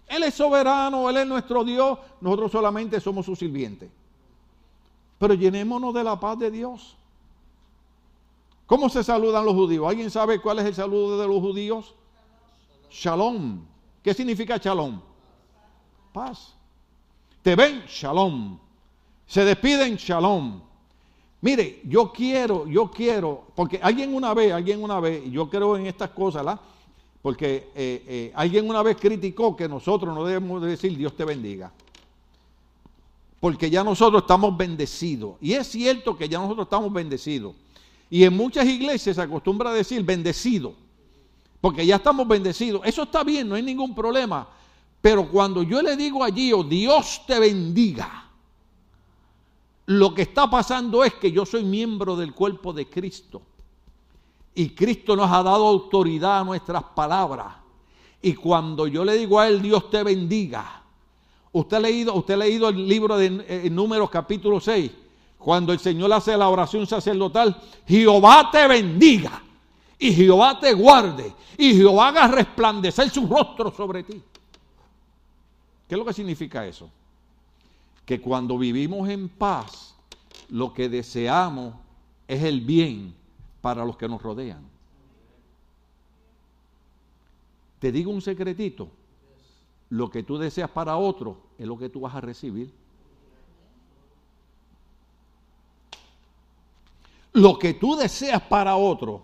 Él 0.08 0.24
es 0.24 0.34
soberano, 0.34 1.08
Él 1.08 1.18
es 1.18 1.28
nuestro 1.28 1.64
Dios, 1.64 2.00
nosotros 2.20 2.52
solamente 2.52 3.00
somos 3.00 3.28
sus 3.28 3.38
sirvientes. 3.38 3.92
Pero 5.20 5.36
llenémonos 5.36 5.94
de 5.94 6.04
la 6.04 6.20
paz 6.20 6.40
de 6.40 6.50
Dios. 6.50 6.98
¿Cómo 8.66 8.90
se 8.90 9.04
saludan 9.04 9.46
los 9.46 9.54
judíos? 9.54 9.88
¿Alguien 9.88 10.10
sabe 10.10 10.42
cuál 10.42 10.58
es 10.58 10.66
el 10.66 10.74
saludo 10.74 11.22
de 11.22 11.28
los 11.28 11.40
judíos? 11.42 11.94
Shalom. 12.90 13.64
¿Qué 14.02 14.16
significa 14.16 14.58
shalom? 14.58 15.00
Paz. 16.12 16.56
Te 17.44 17.56
ven, 17.56 17.84
shalom. 17.86 18.58
Se 19.28 19.46
despiden, 19.46 19.98
shalom. 19.98 20.71
Mire, 21.42 21.82
yo 21.86 22.12
quiero, 22.12 22.68
yo 22.68 22.92
quiero, 22.92 23.48
porque 23.56 23.80
alguien 23.82 24.14
una 24.14 24.34
vez, 24.34 24.54
alguien 24.54 24.84
una 24.84 25.00
vez, 25.00 25.24
yo 25.32 25.50
creo 25.50 25.76
en 25.76 25.88
estas 25.88 26.12
cosas, 26.12 26.46
¿la? 26.46 26.60
Porque 27.22 27.72
eh, 27.76 28.04
eh, 28.08 28.32
alguien 28.36 28.68
una 28.70 28.82
vez 28.82 28.98
criticó 28.98 29.56
que 29.56 29.68
nosotros 29.68 30.14
no 30.14 30.26
debemos 30.26 30.62
decir 30.62 30.98
Dios 30.98 31.16
te 31.16 31.24
bendiga. 31.24 31.72
Porque 33.40 33.70
ya 33.70 33.84
nosotros 33.84 34.24
estamos 34.24 34.56
bendecidos. 34.56 35.36
Y 35.42 35.54
es 35.54 35.68
cierto 35.68 36.16
que 36.18 36.30
ya 36.30 36.40
nosotros 36.40 36.66
estamos 36.66 36.92
bendecidos. 36.94 37.56
Y 38.10 38.24
en 38.24 38.36
muchas 38.36 38.66
iglesias 38.66 39.16
se 39.16 39.22
acostumbra 39.22 39.72
a 39.72 39.74
decir 39.74 40.04
bendecido. 40.04 40.74
Porque 41.60 41.86
ya 41.86 41.98
estamos 41.98 42.28
bendecidos. 42.28 42.82
Eso 42.86 43.04
está 43.04 43.24
bien, 43.24 43.48
no 43.48 43.56
hay 43.56 43.64
ningún 43.64 43.94
problema. 43.96 44.48
Pero 45.00 45.30
cuando 45.30 45.64
yo 45.64 45.82
le 45.82 45.96
digo 45.96 46.24
allí, 46.24 46.54
oh 46.54 46.64
Dios 46.64 47.22
te 47.26 47.40
bendiga, 47.40 48.31
lo 49.92 50.14
que 50.14 50.22
está 50.22 50.50
pasando 50.50 51.04
es 51.04 51.16
que 51.16 51.32
yo 51.32 51.46
soy 51.46 51.64
miembro 51.64 52.16
del 52.16 52.34
cuerpo 52.34 52.72
de 52.72 52.90
Cristo. 52.90 53.42
Y 54.56 54.70
Cristo 54.70 55.16
nos 55.16 55.30
ha 55.30 55.44
dado 55.44 55.68
autoridad 55.68 56.40
a 56.40 56.44
nuestras 56.44 56.84
palabras. 56.96 57.56
Y 58.22 58.34
cuando 58.36 58.88
yo 58.88 59.04
le 59.04 59.18
digo 59.18 59.40
a 59.40 59.48
Él, 59.48 59.62
Dios 59.62 59.90
te 59.90 60.04
bendiga, 60.04 60.82
Usted 61.54 61.76
ha 61.76 61.80
leído, 61.82 62.14
usted 62.14 62.36
ha 62.36 62.38
leído 62.38 62.70
el 62.70 62.88
libro 62.88 63.18
de 63.18 63.44
eh, 63.46 63.70
Números 63.70 64.10
capítulo 64.10 64.62
6, 64.62 64.90
cuando 65.38 65.74
el 65.74 65.80
Señor 65.80 66.14
hace 66.14 66.38
la 66.38 66.48
oración 66.48 66.88
sacerdotal, 66.88 67.62
Jehová 67.86 68.48
te 68.50 68.66
bendiga 68.70 69.44
y 70.00 70.14
Jehová 70.14 70.58
te 70.58 70.74
guarde 70.74 71.34
y 71.58 71.74
Jehová 71.74 72.08
haga 72.08 72.28
resplandecer 72.30 73.10
su 73.10 73.28
rostro 73.28 73.70
sobre 73.76 74.04
ti. 74.04 74.22
¿Qué 75.90 75.96
es 75.96 76.00
lo 76.00 76.06
que 76.06 76.14
significa 76.14 76.66
eso? 76.66 76.90
Que 78.06 78.22
cuando 78.22 78.58
vivimos 78.58 79.10
en 79.10 79.30
paz, 79.30 79.96
lo 80.50 80.74
que 80.74 80.90
deseamos 80.90 81.76
es 82.28 82.44
el 82.44 82.62
bien 82.62 83.16
para 83.62 83.86
los 83.86 83.98
que 83.98 84.08
nos 84.08 84.22
rodean. 84.22 84.66
Te 87.80 87.92
digo 87.92 88.12
un 88.12 88.22
secretito, 88.22 88.90
lo 89.90 90.10
que 90.10 90.24
tú 90.24 90.38
deseas 90.38 90.70
para 90.70 90.98
otro 90.98 91.38
es 91.58 91.68
lo 91.68 91.78
que 91.78 91.90
tú 91.90 92.02
vas 92.02 92.16
a 92.16 92.22
recibir. 92.22 92.72
Lo 97.34 97.58
que 97.58 97.74
tú 97.74 97.96
deseas 97.96 98.42
para 98.42 98.76
otro 98.76 99.24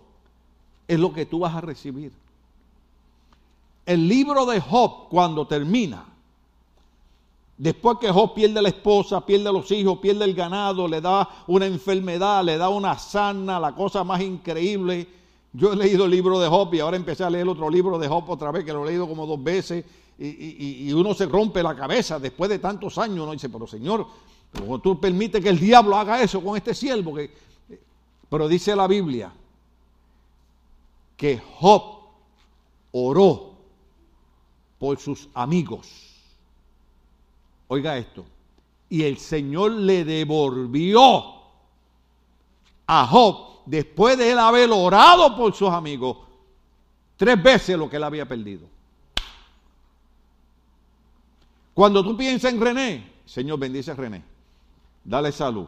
es 0.86 0.98
lo 0.98 1.12
que 1.12 1.26
tú 1.26 1.40
vas 1.40 1.54
a 1.54 1.60
recibir. 1.60 2.12
El 3.86 4.08
libro 4.08 4.44
de 4.46 4.60
Job, 4.60 5.08
cuando 5.08 5.46
termina, 5.46 6.04
después 7.58 7.98
que 8.00 8.10
Job 8.10 8.32
pierde 8.34 8.62
la 8.62 8.70
esposa, 8.70 9.24
pierde 9.26 9.52
los 9.52 9.70
hijos, 9.70 9.98
pierde 9.98 10.24
el 10.24 10.34
ganado, 10.34 10.88
le 10.88 11.00
da 11.00 11.28
una 11.48 11.66
enfermedad, 11.66 12.42
le 12.42 12.56
da 12.56 12.70
una 12.70 12.98
sana, 12.98 13.60
la 13.60 13.74
cosa 13.74 14.02
más 14.04 14.22
increíble. 14.22 15.06
Yo 15.52 15.72
he 15.72 15.76
leído 15.76 16.06
el 16.06 16.10
libro 16.10 16.40
de 16.40 16.48
Job 16.48 16.72
y 16.72 16.80
ahora 16.80 16.96
empecé 16.96 17.24
a 17.24 17.30
leer 17.30 17.48
otro 17.48 17.68
libro 17.68 17.98
de 17.98 18.08
Job 18.08 18.30
otra 18.30 18.50
vez, 18.50 18.64
que 18.64 18.72
lo 18.72 18.84
he 18.84 18.88
leído 18.88 19.06
como 19.06 19.26
dos 19.26 19.42
veces 19.42 19.84
y, 20.18 20.92
uno 20.92 21.14
se 21.14 21.26
rompe 21.26 21.62
la 21.62 21.76
cabeza 21.76 22.18
después 22.18 22.50
de 22.50 22.58
tantos 22.58 22.98
años, 22.98 23.20
uno 23.20 23.32
dice, 23.32 23.48
pero 23.48 23.66
Señor, 23.66 24.06
¿cómo 24.58 24.80
tú 24.80 25.00
permites 25.00 25.42
que 25.42 25.48
el 25.48 25.60
diablo 25.60 25.96
haga 25.96 26.20
eso 26.20 26.42
con 26.42 26.56
este 26.56 26.74
siervo? 26.74 27.14
Que... 27.14 27.30
Pero 28.28 28.48
dice 28.48 28.74
la 28.74 28.86
Biblia 28.86 29.32
que 31.16 31.40
Job 31.58 31.82
oró 32.92 33.52
por 34.78 34.98
sus 34.98 35.28
amigos. 35.34 36.07
Oiga 37.68 37.96
esto. 37.96 38.24
Y 38.88 39.04
el 39.04 39.18
Señor 39.18 39.72
le 39.72 40.04
devolvió 40.04 41.38
a 42.86 43.06
Job, 43.06 43.60
después 43.66 44.16
de 44.16 44.32
él 44.32 44.38
haber 44.38 44.70
orado 44.72 45.36
por 45.36 45.54
sus 45.54 45.68
amigos, 45.68 46.16
tres 47.16 47.40
veces 47.42 47.76
lo 47.76 47.88
que 47.88 47.96
él 47.96 48.04
había 48.04 48.26
perdido. 48.26 48.66
Cuando 51.74 52.02
tú 52.02 52.16
piensas 52.16 52.52
en 52.52 52.60
René, 52.60 53.12
Señor 53.26 53.58
bendice 53.58 53.90
a 53.90 53.94
René, 53.94 54.24
dale 55.04 55.30
salud, 55.30 55.66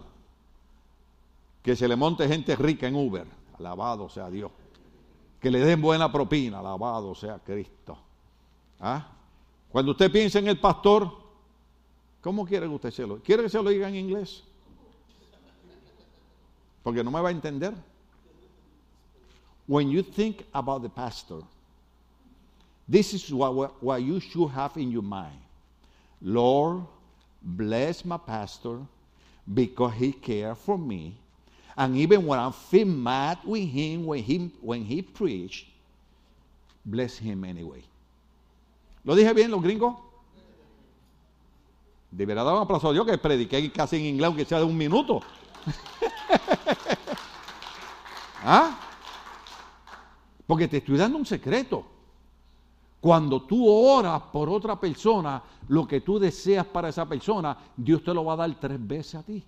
que 1.63 1.77
se 1.77 1.87
le 1.87 1.95
monte 1.95 2.27
gente 2.27 2.57
rica 2.57 2.89
en 2.89 2.97
Uber, 2.97 3.27
alabado 3.59 4.09
sea 4.09 4.31
Dios, 4.31 4.51
que 5.39 5.51
le 5.51 5.61
den 5.61 5.81
buena 5.81 6.11
propina, 6.11 6.61
alabado 6.61 7.15
sea 7.15 7.39
Cristo. 7.39 7.99
¿Ah? 8.81 9.07
Cuando 9.71 9.93
usted 9.93 10.11
piensa 10.11 10.39
en 10.39 10.49
el 10.49 10.59
pastor, 10.59 11.20
¿cómo 12.21 12.47
quiere 12.47 12.67
que 12.67 12.75
usted 12.75 12.91
se 12.91 13.07
lo 13.07 13.19
¿Quiere 13.19 13.43
que 13.43 13.49
se 13.49 13.63
lo 13.63 13.71
diga 13.71 13.89
en 13.89 13.97
inglés? 13.97 14.43
Porque 16.83 17.05
no 17.05 17.11
me 17.11 17.21
va 17.21 17.29
a 17.29 17.33
entender. 17.33 17.75
When 19.67 19.89
you 19.89 20.03
think 20.03 20.45
about 20.53 20.83
the 20.83 20.89
pastor, 20.89 21.43
this 22.89 23.15
is 23.15 23.33
what, 23.33 23.83
what 23.83 24.03
you 24.03 24.19
should 24.19 24.51
have 24.51 24.77
in 24.77 24.91
your 24.91 25.03
mind. 25.03 25.39
Lord, 26.21 26.83
bless 27.43 28.05
my 28.05 28.17
pastor 28.17 28.81
because 29.53 29.95
he 29.95 30.13
cares 30.13 30.59
for 30.59 30.79
me. 30.79 31.17
And 31.77 31.97
even 31.97 32.27
when 32.27 32.39
I 32.39 32.51
feel 32.51 32.87
mad 32.87 33.39
with 33.45 33.69
him 33.69 34.07
when 34.07 34.23
he, 34.23 34.51
when 34.61 34.85
he 34.85 35.03
preach, 35.03 35.67
bless 36.85 37.17
him 37.17 37.45
anyway. 37.45 37.83
¿Lo 39.05 39.15
dije 39.15 39.35
bien, 39.35 39.51
los 39.51 39.63
gringos? 39.63 39.97
Deberá 42.11 42.43
dar 42.43 42.55
un 42.55 42.63
aplauso 42.63 42.89
a 42.89 42.93
Dios 42.93 43.07
que 43.07 43.19
prediqué 43.19 43.71
casi 43.71 43.97
en 43.97 44.07
inglés, 44.07 44.27
aunque 44.27 44.45
sea 44.45 44.59
de 44.59 44.65
un 44.65 44.77
minuto. 44.77 45.21
¿Ah? 48.45 48.79
Porque 50.47 50.67
te 50.67 50.79
estoy 50.79 50.97
dando 50.97 51.19
un 51.19 51.27
secreto. 51.27 51.85
Cuando 53.01 53.43
tú 53.43 53.67
oras 53.69 54.23
por 54.33 54.51
otra 54.51 54.79
persona, 54.79 55.43
lo 55.69 55.87
que 55.87 56.01
tú 56.01 56.19
deseas 56.19 56.67
para 56.67 56.89
esa 56.89 57.07
persona, 57.07 57.57
Dios 57.77 58.03
te 58.03 58.13
lo 58.13 58.25
va 58.25 58.35
a 58.35 58.37
dar 58.37 58.61
tres 58.61 58.87
veces 58.87 59.15
a 59.15 59.23
ti. 59.23 59.43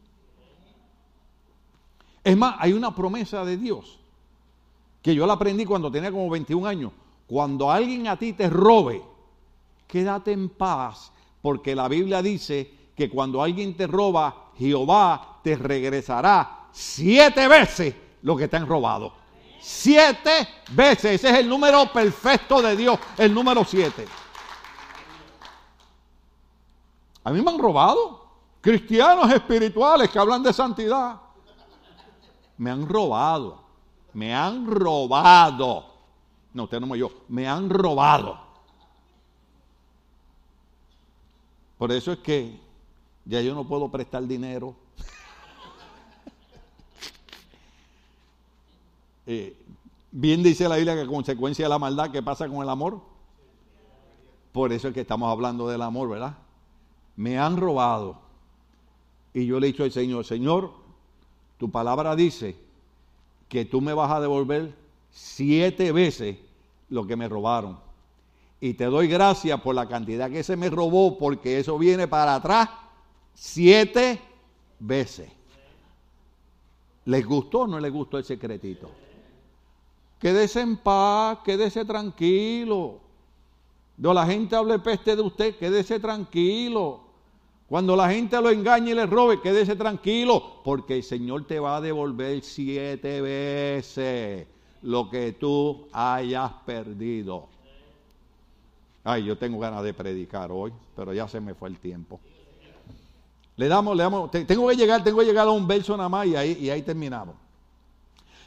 Es 2.25 2.37
más, 2.37 2.55
hay 2.59 2.73
una 2.73 2.95
promesa 2.95 3.45
de 3.45 3.57
Dios 3.57 3.99
que 5.03 5.15
yo 5.15 5.27
la 5.27 5.35
aprendí 5.35 5.65
cuando 5.65 5.91
tenía 5.91 6.13
como 6.13 6.31
21 6.31 6.67
años. 6.67 6.93
Cuando 7.27 7.71
alguien 7.71 8.07
a 8.07 8.17
ti 8.17 8.33
te 8.33 8.49
robe, 8.49 9.03
quédate 9.87 10.33
en 10.33 10.49
paz, 10.49 11.13
porque 11.43 11.75
la 11.75 11.89
Biblia 11.89 12.23
dice 12.23 12.93
que 12.97 13.11
cuando 13.11 13.43
alguien 13.43 13.77
te 13.77 13.87
roba, 13.87 14.53
Jehová 14.57 15.41
te 15.43 15.57
regresará 15.57 16.69
siete 16.71 17.49
veces 17.49 17.95
lo 18.23 18.37
que 18.37 18.49
te 18.49 18.57
han 18.57 18.67
robado. 18.67 19.13
Siete 19.61 20.49
veces. 20.71 21.17
Ese 21.17 21.31
es 21.31 21.39
el 21.39 21.49
número 21.49 21.93
perfecto 21.93 22.63
de 22.63 22.77
Dios, 22.77 22.99
el 23.19 23.35
número 23.35 23.65
siete. 23.65 24.07
A 27.25 27.31
mí 27.31 27.41
me 27.43 27.51
han 27.51 27.59
robado. 27.59 28.23
Cristianos 28.61 29.31
espirituales 29.33 30.09
que 30.11 30.19
hablan 30.19 30.43
de 30.43 30.53
santidad. 30.53 31.21
Me 32.59 32.71
han 32.71 32.89
robado. 32.89 33.63
Me 34.13 34.35
han 34.35 34.67
robado. 34.67 35.87
No, 36.53 36.65
usted 36.65 36.81
no 36.81 36.87
me 36.87 36.99
yo. 36.99 37.11
Me 37.29 37.49
han 37.49 37.69
robado. 37.69 38.52
Por 41.83 41.91
eso 41.91 42.13
es 42.13 42.21
que 42.21 42.61
ya 43.25 43.41
yo 43.41 43.57
no 43.57 43.67
puedo 43.67 43.91
prestar 43.91 44.25
dinero 44.25 44.77
Eh, 49.27 49.57
bien 50.13 50.45
dice 50.45 50.69
la 50.69 50.77
Biblia 50.77 50.95
que 50.95 51.09
consecuencia 51.09 51.65
de 51.65 51.69
la 51.69 51.81
maldad, 51.81 52.13
¿qué 52.13 52.23
pasa 52.23 52.49
con 52.49 52.63
el 52.63 52.69
amor? 52.69 53.01
Por 54.53 54.73
eso 54.73 54.87
es 54.87 54.95
que 54.95 55.01
estamos 55.01 55.29
hablando 55.29 55.67
del 55.67 55.83
amor, 55.83 56.09
¿verdad? 56.09 56.39
Me 57.17 57.37
han 57.37 57.57
robado. 57.57 58.17
Y 59.35 59.47
yo 59.47 59.59
le 59.59 59.67
he 59.67 59.73
dicho 59.73 59.83
al 59.83 59.91
Señor, 59.91 60.25
Señor, 60.25 60.71
tu 61.59 61.69
palabra 61.69 62.15
dice 62.15 62.57
que 63.49 63.65
tú 63.65 63.81
me 63.81 63.93
vas 63.93 64.13
a 64.13 64.21
devolver 64.21 64.73
siete 65.11 65.91
veces 65.91 66.39
lo 66.91 67.09
que 67.09 67.17
me 67.17 67.29
robaron. 67.29 67.77
Y 68.63 68.75
te 68.75 68.85
doy 68.85 69.09
gracias 69.09 69.61
por 69.61 69.75
la 69.75 69.89
cantidad 69.89 70.31
que 70.31 70.45
se 70.45 70.57
me 70.57 70.71
robó, 70.71 71.19
porque 71.19 71.59
eso 71.59 71.77
viene 71.77 72.07
para 72.07 72.37
atrás 72.37 72.69
siete 73.35 74.21
veces. 74.79 75.29
¿Les 77.07 77.27
gustó 77.27 77.63
o 77.63 77.67
no 77.67 77.81
les 77.81 77.91
gustó 77.91 78.19
el 78.19 78.25
secretito? 78.25 78.89
Quédese 80.17 80.61
en 80.61 80.77
paz, 80.77 81.39
quédese 81.45 81.85
tranquilo. 81.85 83.01
Cuando 83.97 84.15
la 84.15 84.27
gente 84.27 84.55
hable 84.55 84.79
peste 84.79 85.17
de 85.17 85.23
usted, 85.23 85.57
quédese 85.57 85.99
tranquilo. 85.99 87.01
Cuando 87.69 87.97
la 87.97 88.11
gente 88.11 88.41
lo 88.41 88.49
engañe 88.49 88.93
y 88.93 88.95
le 88.95 89.07
robe, 89.07 89.41
quédese 89.41 89.75
tranquilo, 89.75 90.61
porque 90.63 90.99
el 90.99 91.03
Señor 91.03 91.49
te 91.49 91.59
va 91.59 91.79
a 91.79 91.81
devolver 91.81 92.41
siete 92.45 93.21
veces 93.23 94.47
lo 94.83 95.11
que 95.11 95.33
tú 95.33 95.89
hayas 95.93 96.53
perdido. 96.65 97.52
Ay, 99.05 99.25
yo 99.25 99.37
tengo 99.37 99.59
ganas 99.59 99.83
de 99.83 99.93
predicar 99.93 100.53
hoy, 100.53 100.73
pero 100.95 101.13
ya 101.13 101.27
se 101.27 101.41
me 101.41 101.55
fue 101.55 101.69
el 101.69 101.79
tiempo. 101.79 102.21
Le 103.57 103.69
damos, 103.69 103.97
le 103.97 104.03
damos, 104.03 104.31
tengo 104.31 104.69
que 104.69 104.77
llegar, 104.77 105.03
tengo 105.03 105.19
que 105.19 105.25
llegar 105.25 105.47
a 105.47 105.51
un 105.51 105.67
verso 105.67 105.97
nada 105.97 106.09
más 106.09 106.27
y 106.27 106.37
ahí, 106.37 106.57
y 106.61 106.71
ahí 106.71 106.83
terminamos. 106.83 107.35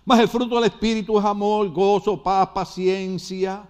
Mas 0.06 0.20
el 0.20 0.28
fruto 0.28 0.56
del 0.56 0.66
Espíritu 0.66 1.20
es 1.20 1.26
amor, 1.26 1.70
gozo, 1.72 2.22
paz, 2.22 2.50
paciencia, 2.50 3.68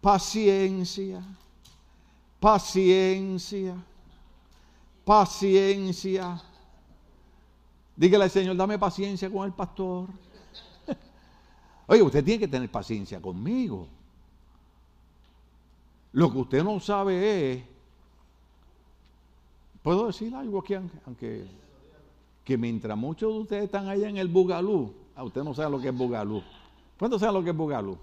paciencia, 0.00 1.22
paciencia, 2.40 3.76
paciencia. 5.04 6.42
Dígale 7.94 8.24
al 8.24 8.30
Señor, 8.30 8.56
dame 8.56 8.78
paciencia 8.78 9.30
con 9.30 9.46
el 9.46 9.52
pastor. 9.52 10.08
Oye, 11.86 12.02
usted 12.02 12.24
tiene 12.24 12.40
que 12.40 12.48
tener 12.48 12.70
paciencia 12.70 13.20
conmigo. 13.20 13.88
Lo 16.16 16.32
que 16.32 16.38
usted 16.38 16.64
no 16.64 16.80
sabe 16.80 17.52
es, 17.52 17.62
puedo 19.82 20.06
decir 20.06 20.34
algo 20.34 20.60
aquí, 20.60 20.72
aunque 21.04 21.44
que 22.42 22.56
mientras 22.56 22.96
muchos 22.96 23.30
de 23.34 23.38
ustedes 23.40 23.64
están 23.64 23.86
allá 23.86 24.08
en 24.08 24.16
el 24.16 24.26
Bugalú, 24.26 24.94
a 25.14 25.22
usted 25.22 25.44
no 25.44 25.52
sabe 25.52 25.72
lo 25.72 25.78
que 25.78 25.88
es 25.88 25.94
Bugalú. 25.94 26.42
¿Cuántos 26.98 27.20
saben 27.20 27.34
lo 27.34 27.44
que 27.44 27.50
es 27.50 27.56
Bugalú? 27.56 27.98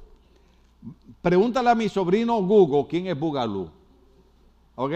Pregúntale 1.24 1.72
a 1.72 1.74
mi 1.74 1.90
sobrino 1.90 2.40
Google 2.44 2.86
quién 2.88 3.08
es 3.08 3.20
Bugalú. 3.20 3.68
¿Ok? 4.76 4.94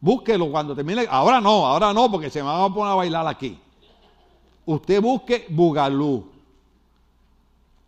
Búsquelo 0.00 0.50
cuando 0.50 0.74
termine. 0.74 1.06
Ahora 1.08 1.40
no, 1.40 1.64
ahora 1.64 1.94
no, 1.94 2.10
porque 2.10 2.30
se 2.30 2.42
me 2.42 2.48
va 2.48 2.64
a 2.64 2.74
poner 2.74 2.90
a 2.90 2.96
bailar 2.96 3.28
aquí. 3.28 3.56
Usted 4.66 5.00
busque 5.00 5.46
Bugalú. 5.48 6.24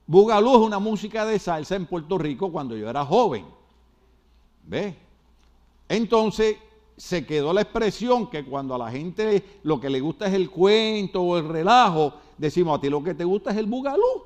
Bugalú 0.07 0.53
es 0.53 0.61
una 0.61 0.79
música 0.79 1.27
de 1.27 1.37
salsa 1.41 1.75
en 1.75 1.87
Puerto 1.87 2.17
Rico 2.17 2.53
cuando 2.53 2.77
yo 2.77 2.89
era 2.89 3.05
joven. 3.05 3.61
¿Ve? 4.65 4.97
Entonces 5.89 6.57
se 6.97 7.27
quedó 7.27 7.53
la 7.53 7.63
expresión 7.63 8.29
que 8.29 8.45
cuando 8.45 8.75
a 8.75 8.79
la 8.79 8.91
gente 8.91 9.61
lo 9.63 9.81
que 9.81 9.91
le 9.91 10.01
gusta 10.01 10.27
es 10.27 10.35
el 10.35 10.51
cuento 10.51 11.23
o 11.23 11.37
el 11.37 11.49
relajo, 11.49 12.15
decimos 12.39 12.79
a 12.79 12.81
ti 12.81 12.89
lo 12.89 13.03
que 13.03 13.15
te 13.15 13.25
gusta 13.25 13.51
es 13.51 13.57
el 13.57 13.67
Bugalú. 13.67 14.25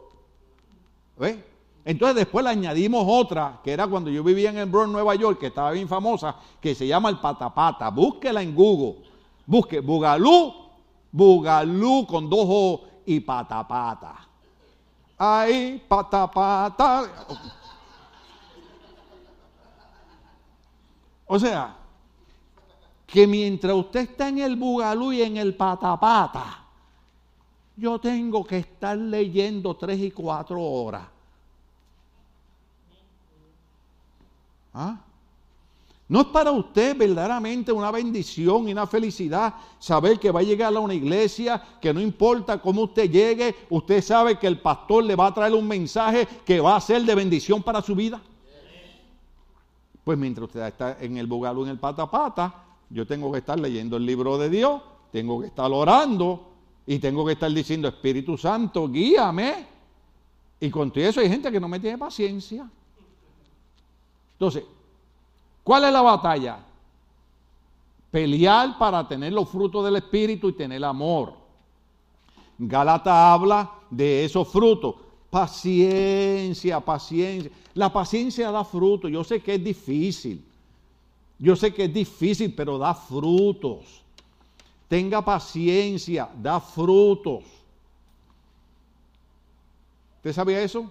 ¿Ve? 1.19 1.43
Entonces 1.85 2.17
después 2.17 2.45
le 2.45 2.51
añadimos 2.51 3.05
otra, 3.07 3.61
que 3.63 3.73
era 3.73 3.87
cuando 3.87 4.11
yo 4.11 4.25
vivía 4.25 4.51
en 4.51 4.59
el 4.59 4.67
Bronx, 4.67 4.91
Nueva 4.91 5.15
York, 5.15 5.39
que 5.39 5.47
estaba 5.47 5.71
bien 5.71 5.87
famosa, 5.87 6.35
que 6.61 6.75
se 6.75 6.87
llama 6.87 7.09
el 7.09 7.19
patapata. 7.19 7.91
Búsquela 7.91 8.43
en 8.43 8.55
Google. 8.55 8.97
Busque 9.47 9.79
Bugalú, 9.79 10.53
Bugalú 11.13 12.05
con 12.07 12.29
dos 12.29 12.45
O 12.49 12.85
y 13.07 13.21
patapata. 13.21 14.17
Ahí, 15.17 15.83
patapata. 15.89 17.05
O 21.27 21.39
sea, 21.39 21.77
que 23.07 23.27
mientras 23.27 23.75
usted 23.75 24.01
está 24.01 24.29
en 24.29 24.39
el 24.39 24.57
Bugalú 24.57 25.13
y 25.13 25.23
en 25.23 25.37
el 25.37 25.55
patapata, 25.55 26.65
yo 27.77 27.99
tengo 27.99 28.45
que 28.45 28.59
estar 28.59 28.97
leyendo 28.97 29.77
tres 29.77 30.01
y 30.01 30.11
cuatro 30.11 30.61
horas 30.63 31.09
¿Ah? 34.77 34.99
No 36.09 36.21
es 36.21 36.27
para 36.27 36.53
usted 36.53 36.97
verdaderamente 36.97 37.73
una 37.73 37.91
bendición 37.91 38.69
y 38.69 38.73
una 38.73 38.87
felicidad 38.87 39.55
saber 39.79 40.21
que 40.21 40.31
va 40.31 40.41
a 40.41 40.43
llegar 40.43 40.77
a 40.77 40.79
una 40.79 40.95
iglesia, 40.95 41.61
que 41.81 41.93
no 41.95 42.01
importa 42.01 42.61
cómo 42.61 42.83
usted 42.83 43.11
llegue, 43.11 43.55
usted 43.71 44.03
sabe 44.03 44.39
que 44.39 44.47
el 44.47 44.61
pastor 44.61 45.03
le 45.03 45.17
va 45.17 45.29
a 45.29 45.35
traer 45.35 45.55
un 45.55 45.67
mensaje 45.67 46.29
que 46.45 46.61
va 46.61 46.77
a 46.77 46.81
ser 46.81 47.03
de 47.03 47.15
bendición 47.15 47.63
para 47.63 47.81
su 47.81 47.95
vida. 47.95 48.21
Pues 50.07 50.17
mientras 50.17 50.45
usted 50.45 50.65
está 50.65 50.99
en 51.01 51.17
el 51.17 51.27
bugalo, 51.27 51.65
en 51.65 51.71
el 51.71 51.81
pata 51.81 52.09
pata, 52.09 52.63
yo 52.91 53.05
tengo 53.09 53.33
que 53.33 53.39
estar 53.39 53.59
leyendo 53.59 53.97
el 53.97 54.07
libro 54.07 54.39
de 54.39 54.49
Dios, 54.49 54.81
tengo 55.11 55.41
que 55.41 55.49
estar 55.49 55.69
orando 55.73 56.47
y 56.87 57.01
tengo 57.01 57.27
que 57.27 57.33
estar 57.33 57.51
diciendo, 57.51 57.89
Espíritu 57.89 58.39
Santo, 58.39 58.89
guíame. 58.89 59.67
Y 60.61 60.71
con 60.71 60.93
todo 60.93 61.03
eso 61.03 61.19
hay 61.19 61.29
gente 61.29 61.51
que 61.51 61.59
no 61.59 61.67
me 61.67 61.81
tiene 61.81 61.99
paciencia. 61.99 62.71
Entonces, 64.35 64.63
¿cuál 65.65 65.83
es 65.83 65.93
la 65.93 66.03
batalla? 66.03 66.59
Pelear 68.09 68.79
para 68.79 69.09
tener 69.09 69.33
los 69.33 69.49
frutos 69.49 69.85
del 69.85 69.97
Espíritu 69.97 70.51
y 70.51 70.53
tener 70.53 70.85
amor. 70.85 71.35
Galata 72.59 73.33
habla 73.33 73.73
de 73.91 74.25
esos 74.25 74.47
frutos. 74.47 74.95
Paciencia, 75.31 76.81
paciencia. 76.81 77.51
La 77.75 77.93
paciencia 77.93 78.51
da 78.51 78.65
fruto. 78.65 79.09
Yo 79.09 79.25
sé 79.25 79.41
que 79.41 79.55
es 79.55 79.65
difícil. 79.65 80.45
Yo 81.39 81.57
sé 81.57 81.75
que 81.75 81.85
es 81.85 81.93
difícil, 81.93 82.55
pero 82.55 82.79
da 82.79 82.95
frutos. 82.95 84.03
Tenga 84.89 85.23
paciencia, 85.23 86.29
da 86.41 86.61
frutos. 86.61 87.45
¿Usted 90.19 90.33
sabía 90.33 90.61
eso? 90.61 90.91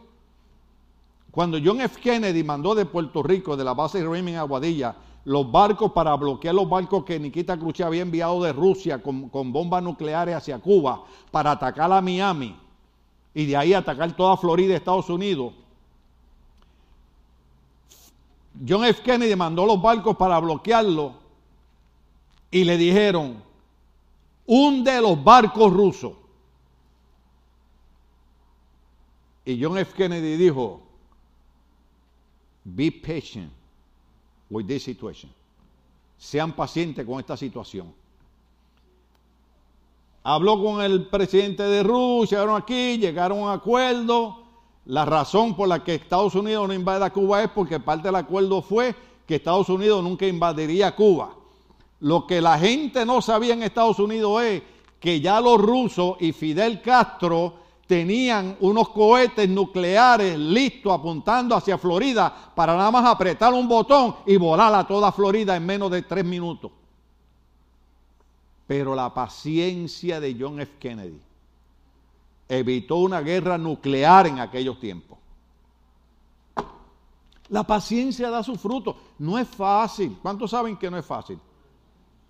Cuando 1.31 1.57
John 1.63 1.81
F. 1.81 1.99
Kennedy 1.99 2.43
mandó 2.43 2.75
de 2.75 2.85
Puerto 2.85 3.23
Rico, 3.23 3.57
de 3.57 3.63
la 3.63 3.73
base 3.73 3.99
de 3.99 4.07
Raymond 4.07 4.37
Aguadilla, 4.37 4.95
los 5.25 5.51
barcos 5.51 5.91
para 5.91 6.15
bloquear 6.15 6.53
los 6.53 6.69
barcos 6.69 7.03
que 7.03 7.19
Nikita 7.19 7.57
Khrushchev 7.57 7.87
había 7.87 8.03
enviado 8.03 8.43
de 8.43 8.53
Rusia 8.53 9.01
con, 9.01 9.29
con, 9.29 9.51
bombas 9.51 9.81
nucleares 9.81 10.35
hacia 10.35 10.59
Cuba 10.59 11.03
para 11.31 11.51
atacar 11.51 11.91
a 11.91 11.99
Miami 11.99 12.55
y 13.35 13.45
de 13.45 13.57
ahí 13.57 13.73
atacar 13.73 14.15
toda 14.15 14.37
Florida, 14.37 14.75
Estados 14.75 15.09
Unidos. 15.09 15.53
John 18.67 18.85
F. 18.85 19.03
Kennedy 19.03 19.35
mandó 19.35 19.65
los 19.65 19.81
barcos 19.81 20.15
para 20.15 20.39
bloquearlo 20.39 21.15
y 22.49 22.63
le 22.63 22.77
dijeron, 22.77 23.43
hunde 24.45 25.01
los 25.01 25.21
barcos 25.21 25.71
rusos. 25.73 26.13
Y 29.43 29.61
John 29.61 29.77
F. 29.77 29.93
Kennedy 29.93 30.37
dijo, 30.37 30.81
Be 32.63 32.89
patient 32.89 33.51
with 34.49 34.65
this 34.65 34.83
situation. 34.83 35.29
Sean 36.17 36.53
pacientes 36.53 37.05
con 37.05 37.19
esta 37.19 37.35
situación. 37.35 37.93
Habló 40.27 40.59
con 40.59 40.81
el 40.81 41.05
presidente 41.05 41.61
de 41.61 41.83
Rusia, 41.83 42.39
llegaron 42.39 42.59
aquí, 42.59 42.97
llegaron 42.97 43.37
a 43.37 43.41
un 43.43 43.51
acuerdo. 43.51 44.37
La 44.85 45.05
razón 45.05 45.55
por 45.55 45.67
la 45.67 45.83
que 45.83 45.93
Estados 45.93 46.33
Unidos 46.33 46.67
no 46.67 46.73
invade 46.73 47.05
a 47.05 47.13
Cuba 47.13 47.43
es 47.43 47.49
porque 47.51 47.79
parte 47.79 48.07
del 48.07 48.15
acuerdo 48.15 48.63
fue 48.63 48.95
que 49.27 49.35
Estados 49.35 49.69
Unidos 49.69 50.03
nunca 50.03 50.25
invadiría 50.25 50.95
Cuba. 50.95 51.29
Lo 51.99 52.25
que 52.25 52.41
la 52.41 52.57
gente 52.57 53.05
no 53.05 53.21
sabía 53.21 53.53
en 53.53 53.61
Estados 53.61 53.99
Unidos 53.99 54.41
es 54.41 54.63
que 54.99 55.21
ya 55.21 55.39
los 55.39 55.61
rusos 55.61 56.17
y 56.19 56.31
Fidel 56.31 56.81
Castro 56.81 57.57
tenían 57.85 58.57
unos 58.61 58.89
cohetes 58.89 59.47
nucleares 59.47 60.39
listos 60.39 60.91
apuntando 60.91 61.55
hacia 61.55 61.77
Florida 61.77 62.33
para 62.55 62.75
nada 62.75 62.89
más 62.89 63.05
apretar 63.05 63.53
un 63.53 63.67
botón 63.67 64.15
y 64.25 64.37
volar 64.37 64.73
a 64.73 64.87
toda 64.87 65.11
Florida 65.11 65.55
en 65.55 65.67
menos 65.67 65.91
de 65.91 66.01
tres 66.01 66.25
minutos. 66.25 66.71
Pero 68.67 68.95
la 68.95 69.13
paciencia 69.13 70.19
de 70.19 70.35
John 70.39 70.59
F. 70.59 70.73
Kennedy 70.79 71.19
evitó 72.47 72.97
una 72.97 73.21
guerra 73.21 73.57
nuclear 73.57 74.27
en 74.27 74.39
aquellos 74.39 74.79
tiempos. 74.79 75.17
La 77.49 77.63
paciencia 77.63 78.29
da 78.29 78.41
su 78.41 78.55
fruto. 78.55 78.97
No 79.19 79.37
es 79.37 79.47
fácil. 79.47 80.17
¿Cuántos 80.21 80.51
saben 80.51 80.77
que 80.77 80.89
no 80.89 80.97
es 80.97 81.05
fácil? 81.05 81.39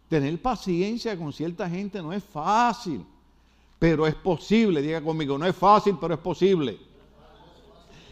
Tener 0.10 0.42
paciencia 0.42 1.18
con 1.18 1.32
cierta 1.32 1.70
gente 1.70 2.02
no 2.02 2.12
es 2.12 2.24
fácil 2.24 3.06
pero 3.86 4.08
es 4.08 4.16
posible, 4.16 4.82
diga 4.82 5.02
conmigo, 5.02 5.38
no 5.38 5.46
es 5.46 5.56
fácil, 5.56 5.98
pero 6.00 6.14
es 6.14 6.20
posible. 6.20 6.80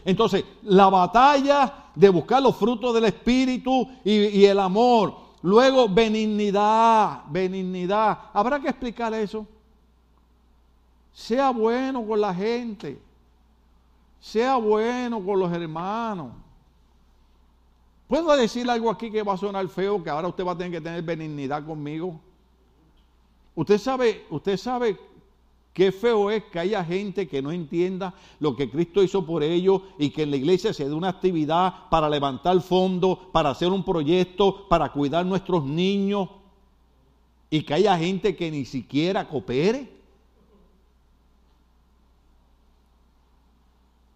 Entonces, 0.04 0.44
la 0.62 0.88
batalla 0.88 1.86
de 1.94 2.08
buscar 2.10 2.42
los 2.42 2.56
frutos 2.56 2.94
del 2.94 3.06
Espíritu 3.06 3.88
y, 4.04 4.44
el 4.44 4.60
amor. 4.60 5.23
Luego, 5.44 5.86
benignidad, 5.90 7.24
benignidad. 7.28 8.18
Habrá 8.32 8.58
que 8.58 8.68
explicar 8.70 9.12
eso. 9.12 9.46
Sea 11.12 11.50
bueno 11.50 12.02
con 12.06 12.18
la 12.18 12.34
gente. 12.34 12.98
Sea 14.20 14.56
bueno 14.56 15.22
con 15.22 15.38
los 15.38 15.52
hermanos. 15.52 16.32
¿Puedo 18.08 18.34
decir 18.34 18.70
algo 18.70 18.90
aquí 18.90 19.10
que 19.10 19.22
va 19.22 19.34
a 19.34 19.36
sonar 19.36 19.68
feo, 19.68 20.02
que 20.02 20.08
ahora 20.08 20.28
usted 20.28 20.46
va 20.46 20.52
a 20.52 20.56
tener 20.56 20.72
que 20.72 20.80
tener 20.80 21.02
benignidad 21.02 21.62
conmigo? 21.66 22.18
Usted 23.54 23.76
sabe, 23.76 24.24
usted 24.30 24.56
sabe 24.56 24.98
Qué 25.74 25.90
feo 25.90 26.30
es 26.30 26.44
que 26.44 26.60
haya 26.60 26.84
gente 26.84 27.26
que 27.26 27.42
no 27.42 27.50
entienda 27.50 28.14
lo 28.38 28.54
que 28.54 28.70
Cristo 28.70 29.02
hizo 29.02 29.26
por 29.26 29.42
ellos 29.42 29.82
y 29.98 30.10
que 30.10 30.22
en 30.22 30.30
la 30.30 30.36
iglesia 30.36 30.72
se 30.72 30.88
dé 30.88 30.94
una 30.94 31.08
actividad 31.08 31.88
para 31.90 32.08
levantar 32.08 32.60
fondos, 32.60 33.18
para 33.32 33.50
hacer 33.50 33.68
un 33.70 33.84
proyecto, 33.84 34.68
para 34.68 34.92
cuidar 34.92 35.26
nuestros 35.26 35.64
niños 35.64 36.28
y 37.50 37.64
que 37.64 37.74
haya 37.74 37.98
gente 37.98 38.36
que 38.36 38.52
ni 38.52 38.64
siquiera 38.64 39.26
coopere. 39.26 39.92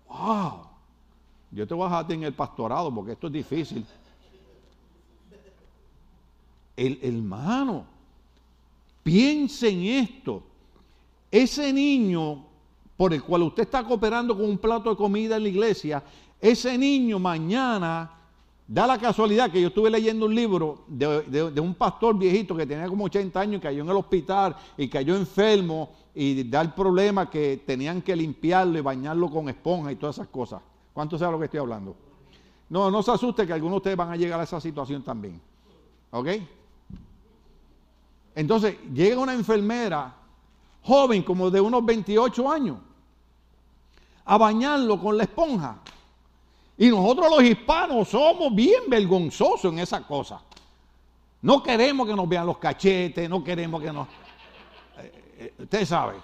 ¡Wow! 0.08 0.60
Yo 1.50 1.66
te 1.66 1.74
voy 1.74 1.86
a 1.86 1.88
dejar 1.88 2.12
en 2.12 2.22
el 2.22 2.34
pastorado 2.34 2.94
porque 2.94 3.12
esto 3.12 3.26
es 3.26 3.32
difícil. 3.32 3.84
El 6.76 7.00
hermano, 7.02 7.84
piense 9.02 9.70
en 9.70 9.82
esto. 9.84 10.44
Ese 11.30 11.72
niño 11.72 12.46
por 12.96 13.14
el 13.14 13.22
cual 13.22 13.42
usted 13.42 13.62
está 13.62 13.84
cooperando 13.84 14.36
con 14.36 14.44
un 14.44 14.58
plato 14.58 14.90
de 14.90 14.96
comida 14.96 15.36
en 15.36 15.44
la 15.44 15.48
iglesia, 15.48 16.02
ese 16.40 16.76
niño 16.76 17.18
mañana 17.18 18.10
da 18.66 18.86
la 18.86 18.98
casualidad 18.98 19.50
que 19.50 19.60
yo 19.62 19.68
estuve 19.68 19.88
leyendo 19.88 20.26
un 20.26 20.34
libro 20.34 20.84
de, 20.88 21.60
un 21.60 21.74
pastor 21.74 22.18
viejito 22.18 22.56
que 22.56 22.66
tenía 22.66 22.86
como 22.86 23.04
80 23.04 23.40
años 23.40 23.58
y 23.58 23.62
cayó 23.62 23.82
en 23.82 23.88
el 23.88 23.96
hospital 23.96 24.56
y 24.76 24.88
cayó 24.88 25.16
enfermo 25.16 25.90
y 26.14 26.42
da 26.44 26.60
el 26.60 26.72
problema 26.74 27.30
que 27.30 27.62
tenían 27.64 28.02
que 28.02 28.16
limpiarlo 28.16 28.78
y 28.78 28.82
bañarlo 28.82 29.30
con 29.30 29.48
esponja 29.48 29.92
y 29.92 29.96
todas 29.96 30.16
esas 30.16 30.28
cosas. 30.28 30.60
¿Cuánto 30.92 31.16
sabe 31.16 31.32
lo 31.32 31.38
que 31.38 31.44
estoy 31.46 31.60
hablando? 31.60 31.96
No, 32.68 32.90
no 32.90 33.02
se 33.02 33.12
asuste 33.12 33.46
que 33.46 33.52
algunos 33.52 33.74
de 33.74 33.78
ustedes 33.78 33.96
van 33.96 34.10
a 34.10 34.16
llegar 34.16 34.38
a 34.40 34.42
esa 34.42 34.60
situación 34.60 35.02
también. 35.02 35.40
¿Ok? 36.10 36.28
Entonces, 38.34 38.76
llega 38.92 39.20
una 39.20 39.34
enfermera 39.34 40.17
joven 40.82 41.22
como 41.22 41.50
de 41.50 41.60
unos 41.60 41.84
28 41.84 42.50
años, 42.50 42.78
a 44.24 44.38
bañarlo 44.38 45.00
con 45.00 45.16
la 45.16 45.24
esponja. 45.24 45.78
Y 46.76 46.88
nosotros 46.88 47.28
los 47.30 47.42
hispanos 47.42 48.08
somos 48.08 48.54
bien 48.54 48.84
vergonzosos 48.88 49.72
en 49.72 49.80
esa 49.80 50.06
cosa. 50.06 50.40
No 51.42 51.62
queremos 51.62 52.06
que 52.06 52.14
nos 52.14 52.28
vean 52.28 52.46
los 52.46 52.58
cachetes, 52.58 53.28
no 53.28 53.42
queremos 53.42 53.82
que 53.82 53.92
nos... 53.92 54.06
Eh, 54.98 55.34
eh, 55.38 55.54
usted 55.58 55.84
sabe. 55.84 56.14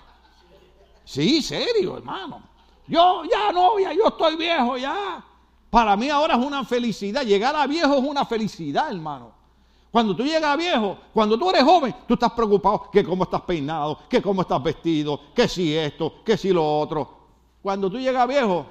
Sí, 1.04 1.42
serio, 1.42 1.96
hermano. 1.96 2.42
Yo 2.86 3.22
ya 3.24 3.52
novia, 3.52 3.92
yo 3.92 4.08
estoy 4.08 4.36
viejo 4.36 4.76
ya. 4.76 5.24
Para 5.70 5.96
mí 5.96 6.08
ahora 6.08 6.34
es 6.34 6.44
una 6.44 6.64
felicidad. 6.64 7.22
Llegar 7.22 7.56
a 7.56 7.66
viejo 7.66 7.94
es 7.94 8.04
una 8.04 8.24
felicidad, 8.24 8.90
hermano. 8.90 9.32
Cuando 9.94 10.16
tú 10.16 10.24
llegas 10.24 10.58
viejo, 10.58 10.98
cuando 11.12 11.38
tú 11.38 11.48
eres 11.50 11.62
joven, 11.62 11.94
tú 12.08 12.14
estás 12.14 12.32
preocupado 12.32 12.90
que 12.90 13.04
cómo 13.04 13.22
estás 13.22 13.42
peinado, 13.42 14.00
que 14.08 14.20
cómo 14.20 14.42
estás 14.42 14.60
vestido, 14.60 15.32
que 15.32 15.46
si 15.46 15.72
esto, 15.72 16.14
que 16.24 16.36
si 16.36 16.52
lo 16.52 16.80
otro. 16.80 17.16
Cuando 17.62 17.88
tú 17.88 18.00
llegas 18.00 18.26
viejo, 18.26 18.66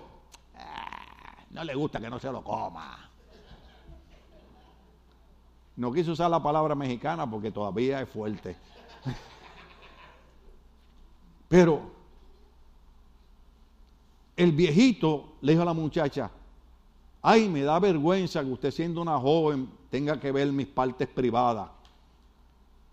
ah, 0.57 1.45
no 1.51 1.63
le 1.63 1.76
gusta 1.76 2.01
que 2.01 2.09
no 2.09 2.19
se 2.19 2.30
lo 2.30 2.43
coma. 2.43 3.09
No 5.78 5.93
quise 5.93 6.11
usar 6.11 6.30
la 6.30 6.43
palabra 6.43 6.76
mexicana 6.76 7.26
porque 7.32 7.51
todavía 7.51 8.01
es 8.01 8.09
fuerte. 8.09 8.57
Pero 11.47 11.84
el 14.36 14.51
viejito 14.51 15.36
le 15.39 15.53
dijo 15.53 15.61
a 15.61 15.67
la 15.67 15.74
muchacha, 15.74 16.30
ay, 17.24 17.47
me 17.47 17.63
da 17.63 17.80
vergüenza 17.80 18.43
que 18.43 18.51
usted 18.51 18.71
siendo 18.71 19.01
una 19.01 19.17
joven 19.17 19.69
tenga 19.89 20.19
que 20.19 20.32
ver 20.32 20.51
mis 20.51 20.67
partes 20.67 21.07
privadas. 21.07 21.69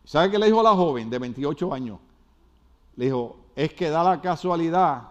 ¿Sabe 0.04 0.30
qué 0.30 0.38
le 0.38 0.46
dijo 0.46 0.60
a 0.60 0.62
la 0.62 0.74
joven 0.74 1.10
de 1.10 1.18
28 1.18 1.74
años? 1.74 1.98
Le 2.96 3.06
dijo, 3.06 3.36
es 3.56 3.74
que 3.74 3.90
da 3.90 4.04
la 4.04 4.20
casualidad 4.20 5.08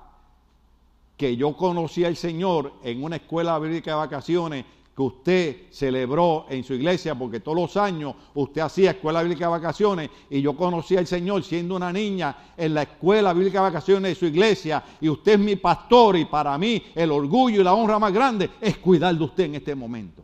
que 1.17 1.36
yo 1.36 1.55
conocí 1.55 2.05
al 2.05 2.15
Señor 2.15 2.74
en 2.82 3.03
una 3.03 3.17
escuela 3.17 3.59
bíblica 3.59 3.91
de 3.91 3.97
vacaciones 3.97 4.65
que 4.99 5.03
usted 5.03 5.57
celebró 5.71 6.45
en 6.49 6.61
su 6.61 6.73
iglesia, 6.73 7.15
porque 7.15 7.39
todos 7.39 7.57
los 7.57 7.77
años 7.77 8.15
usted 8.33 8.59
hacía 8.59 8.91
escuela 8.91 9.21
bíblica 9.21 9.45
de 9.45 9.51
vacaciones 9.51 10.09
y 10.29 10.41
yo 10.41 10.57
conocí 10.57 10.97
al 10.97 11.07
Señor 11.07 11.41
siendo 11.41 11.77
una 11.77 11.93
niña 11.93 12.35
en 12.57 12.73
la 12.73 12.81
escuela 12.81 13.31
bíblica 13.31 13.59
de 13.59 13.69
vacaciones 13.69 14.11
de 14.11 14.15
su 14.15 14.25
iglesia 14.25 14.83
y 14.99 15.07
usted 15.07 15.33
es 15.35 15.39
mi 15.39 15.55
pastor 15.55 16.17
y 16.17 16.25
para 16.25 16.57
mí 16.57 16.83
el 16.93 17.13
orgullo 17.13 17.61
y 17.61 17.63
la 17.63 17.73
honra 17.73 17.97
más 17.97 18.11
grande 18.11 18.49
es 18.59 18.77
cuidar 18.79 19.15
de 19.15 19.23
usted 19.23 19.45
en 19.45 19.55
este 19.55 19.73
momento. 19.73 20.21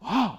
¡Wow! 0.00 0.38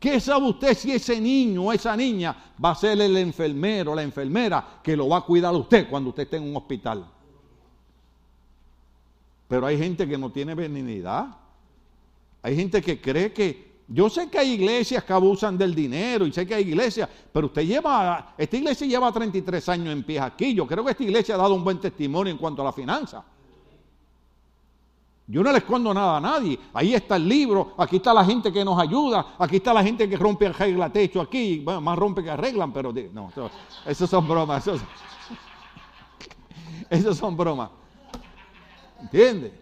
¿Qué 0.00 0.18
sabe 0.18 0.48
usted 0.48 0.74
si 0.74 0.92
ese 0.92 1.20
niño 1.20 1.64
o 1.64 1.72
esa 1.74 1.94
niña 1.94 2.54
va 2.64 2.70
a 2.70 2.74
ser 2.74 2.98
el 2.98 3.14
enfermero 3.18 3.92
o 3.92 3.94
la 3.94 4.02
enfermera 4.02 4.80
que 4.82 4.96
lo 4.96 5.10
va 5.10 5.18
a 5.18 5.20
cuidar 5.20 5.54
usted 5.54 5.90
cuando 5.90 6.08
usted 6.08 6.22
esté 6.22 6.38
en 6.38 6.44
un 6.44 6.56
hospital? 6.56 7.04
Pero 9.48 9.66
hay 9.66 9.78
gente 9.78 10.08
que 10.08 10.18
no 10.18 10.30
tiene 10.30 10.54
benignidad. 10.54 11.28
Hay 12.42 12.56
gente 12.56 12.82
que 12.82 13.00
cree 13.00 13.32
que... 13.32 13.74
Yo 13.86 14.08
sé 14.08 14.30
que 14.30 14.38
hay 14.38 14.52
iglesias 14.52 15.04
que 15.04 15.12
abusan 15.12 15.58
del 15.58 15.74
dinero 15.74 16.26
y 16.26 16.32
sé 16.32 16.46
que 16.46 16.54
hay 16.54 16.68
iglesias, 16.68 17.06
pero 17.30 17.48
usted 17.48 17.62
lleva, 17.62 18.34
esta 18.38 18.56
iglesia 18.56 18.86
lleva 18.86 19.12
33 19.12 19.68
años 19.68 19.88
en 19.88 20.02
pie 20.02 20.18
aquí. 20.20 20.54
Yo 20.54 20.66
creo 20.66 20.82
que 20.82 20.92
esta 20.92 21.02
iglesia 21.02 21.34
ha 21.34 21.38
dado 21.38 21.54
un 21.54 21.62
buen 21.62 21.78
testimonio 21.78 22.32
en 22.32 22.38
cuanto 22.38 22.62
a 22.62 22.64
la 22.64 22.72
finanza. 22.72 23.22
Yo 25.26 25.42
no 25.42 25.52
le 25.52 25.58
escondo 25.58 25.94
nada 25.94 26.18
a 26.18 26.20
nadie. 26.20 26.58
Ahí 26.74 26.94
está 26.94 27.16
el 27.16 27.26
libro, 27.28 27.74
aquí 27.78 27.96
está 27.96 28.12
la 28.12 28.24
gente 28.24 28.52
que 28.52 28.64
nos 28.64 28.78
ayuda, 28.78 29.34
aquí 29.38 29.56
está 29.56 29.72
la 29.72 29.82
gente 29.82 30.08
que 30.08 30.16
rompe 30.16 30.46
arregla 30.46 30.90
techo 30.90 31.20
aquí, 31.20 31.60
bueno, 31.60 31.80
más 31.80 31.98
rompe 31.98 32.22
que 32.22 32.30
arreglan, 32.30 32.72
pero 32.72 32.92
no, 33.12 33.30
eso 33.86 34.06
son 34.06 34.28
bromas. 34.28 34.68
Esos 36.90 37.16
son 37.18 37.36
bromas. 37.36 37.70
¿Entiendes? 39.04 39.52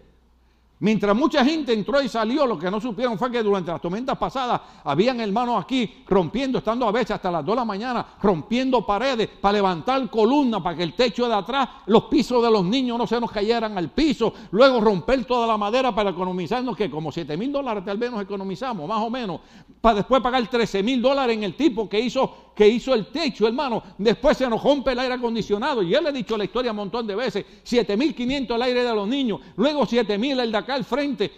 Mientras 0.83 1.15
mucha 1.15 1.45
gente 1.45 1.71
entró 1.71 2.01
y 2.01 2.09
salió, 2.09 2.45
lo 2.45 2.59
que 2.59 2.69
no 2.69 2.81
supieron 2.81 3.17
fue 3.17 3.31
que 3.31 3.41
durante 3.41 3.71
las 3.71 3.79
tormentas 3.79 4.17
pasadas 4.17 4.59
habían 4.83 5.21
hermanos 5.21 5.63
aquí 5.63 6.03
rompiendo, 6.05 6.57
estando 6.57 6.85
a 6.85 6.91
veces 6.91 7.11
hasta 7.11 7.31
las 7.31 7.45
2 7.45 7.55
de 7.55 7.61
la 7.61 7.63
mañana, 7.63 8.05
rompiendo 8.21 8.85
paredes 8.85 9.29
para 9.39 9.53
levantar 9.53 10.09
columnas 10.09 10.61
para 10.61 10.75
que 10.75 10.83
el 10.83 10.93
techo 10.93 11.25
de 11.29 11.35
atrás, 11.35 11.69
los 11.85 12.03
pisos 12.05 12.43
de 12.43 12.51
los 12.51 12.65
niños 12.65 12.97
no 12.97 13.07
se 13.07 13.17
nos 13.17 13.31
cayeran 13.31 13.77
al 13.77 13.91
piso. 13.91 14.33
Luego 14.51 14.81
romper 14.81 15.23
toda 15.23 15.47
la 15.47 15.55
madera 15.55 15.95
para 15.95 16.09
economizarnos, 16.09 16.75
que 16.75 16.91
como 16.91 17.13
7 17.13 17.37
mil 17.37 17.53
dólares 17.53 17.85
tal 17.85 17.97
vez 17.97 18.11
economizamos, 18.19 18.85
más 18.85 18.99
o 18.99 19.09
menos, 19.09 19.39
para 19.79 19.95
después 19.95 20.21
pagar 20.21 20.45
13 20.45 20.83
mil 20.83 21.01
dólares 21.01 21.37
en 21.37 21.43
el 21.43 21.55
tipo 21.55 21.87
que 21.87 22.01
hizo 22.01 22.51
que 22.55 22.67
hizo 22.67 22.93
el 22.93 23.07
techo, 23.07 23.47
hermano. 23.47 23.83
Después 23.97 24.37
se 24.37 24.49
nos 24.49 24.61
rompe 24.61 24.91
el 24.91 24.99
aire 24.99 25.15
acondicionado. 25.15 25.81
Y 25.81 25.93
él 25.93 26.03
le 26.03 26.09
he 26.09 26.13
dicho 26.13 26.37
la 26.37 26.43
historia 26.43 26.71
un 26.71 26.77
montón 26.77 27.07
de 27.07 27.15
veces. 27.15 27.45
7.500 27.63 28.55
el 28.55 28.61
aire 28.61 28.83
de 28.83 28.95
los 28.95 29.07
niños, 29.07 29.41
luego 29.55 29.85
7.000 29.85 30.41
el 30.41 30.51
de 30.51 30.57
acá 30.57 30.75
al 30.75 30.85
frente. 30.85 31.31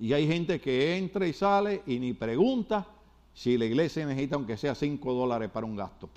Y 0.00 0.12
hay 0.12 0.26
gente 0.26 0.60
que 0.60 0.96
entra 0.96 1.26
y 1.26 1.32
sale 1.32 1.82
y 1.86 1.98
ni 1.98 2.12
pregunta 2.12 2.86
si 3.32 3.56
la 3.56 3.64
iglesia 3.64 4.04
necesita 4.04 4.34
aunque 4.34 4.56
sea 4.56 4.74
5 4.74 5.12
dólares 5.14 5.48
para 5.50 5.64
un 5.64 5.76
gasto. 5.76 6.10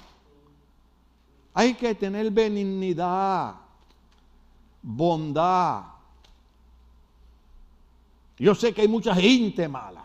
Hay 1.53 1.75
que 1.75 1.95
tener 1.95 2.31
benignidad, 2.31 3.55
bondad. 4.81 5.83
Yo 8.37 8.53
sé 8.53 8.73
que 8.73 8.81
hay 8.81 8.87
mucha 8.89 9.15
gente 9.15 9.67
mala, 9.69 10.03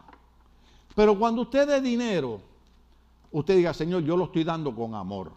pero 0.94 1.18
cuando 1.18 1.42
usted 1.42 1.66
dé 1.66 1.80
dinero, 1.80 2.49
usted 3.33 3.57
diga, 3.57 3.72
Señor, 3.74 4.03
yo 4.03 4.16
lo 4.16 4.24
estoy 4.24 4.45
dando 4.45 4.74
con 4.74 4.95
amor. 4.95 5.33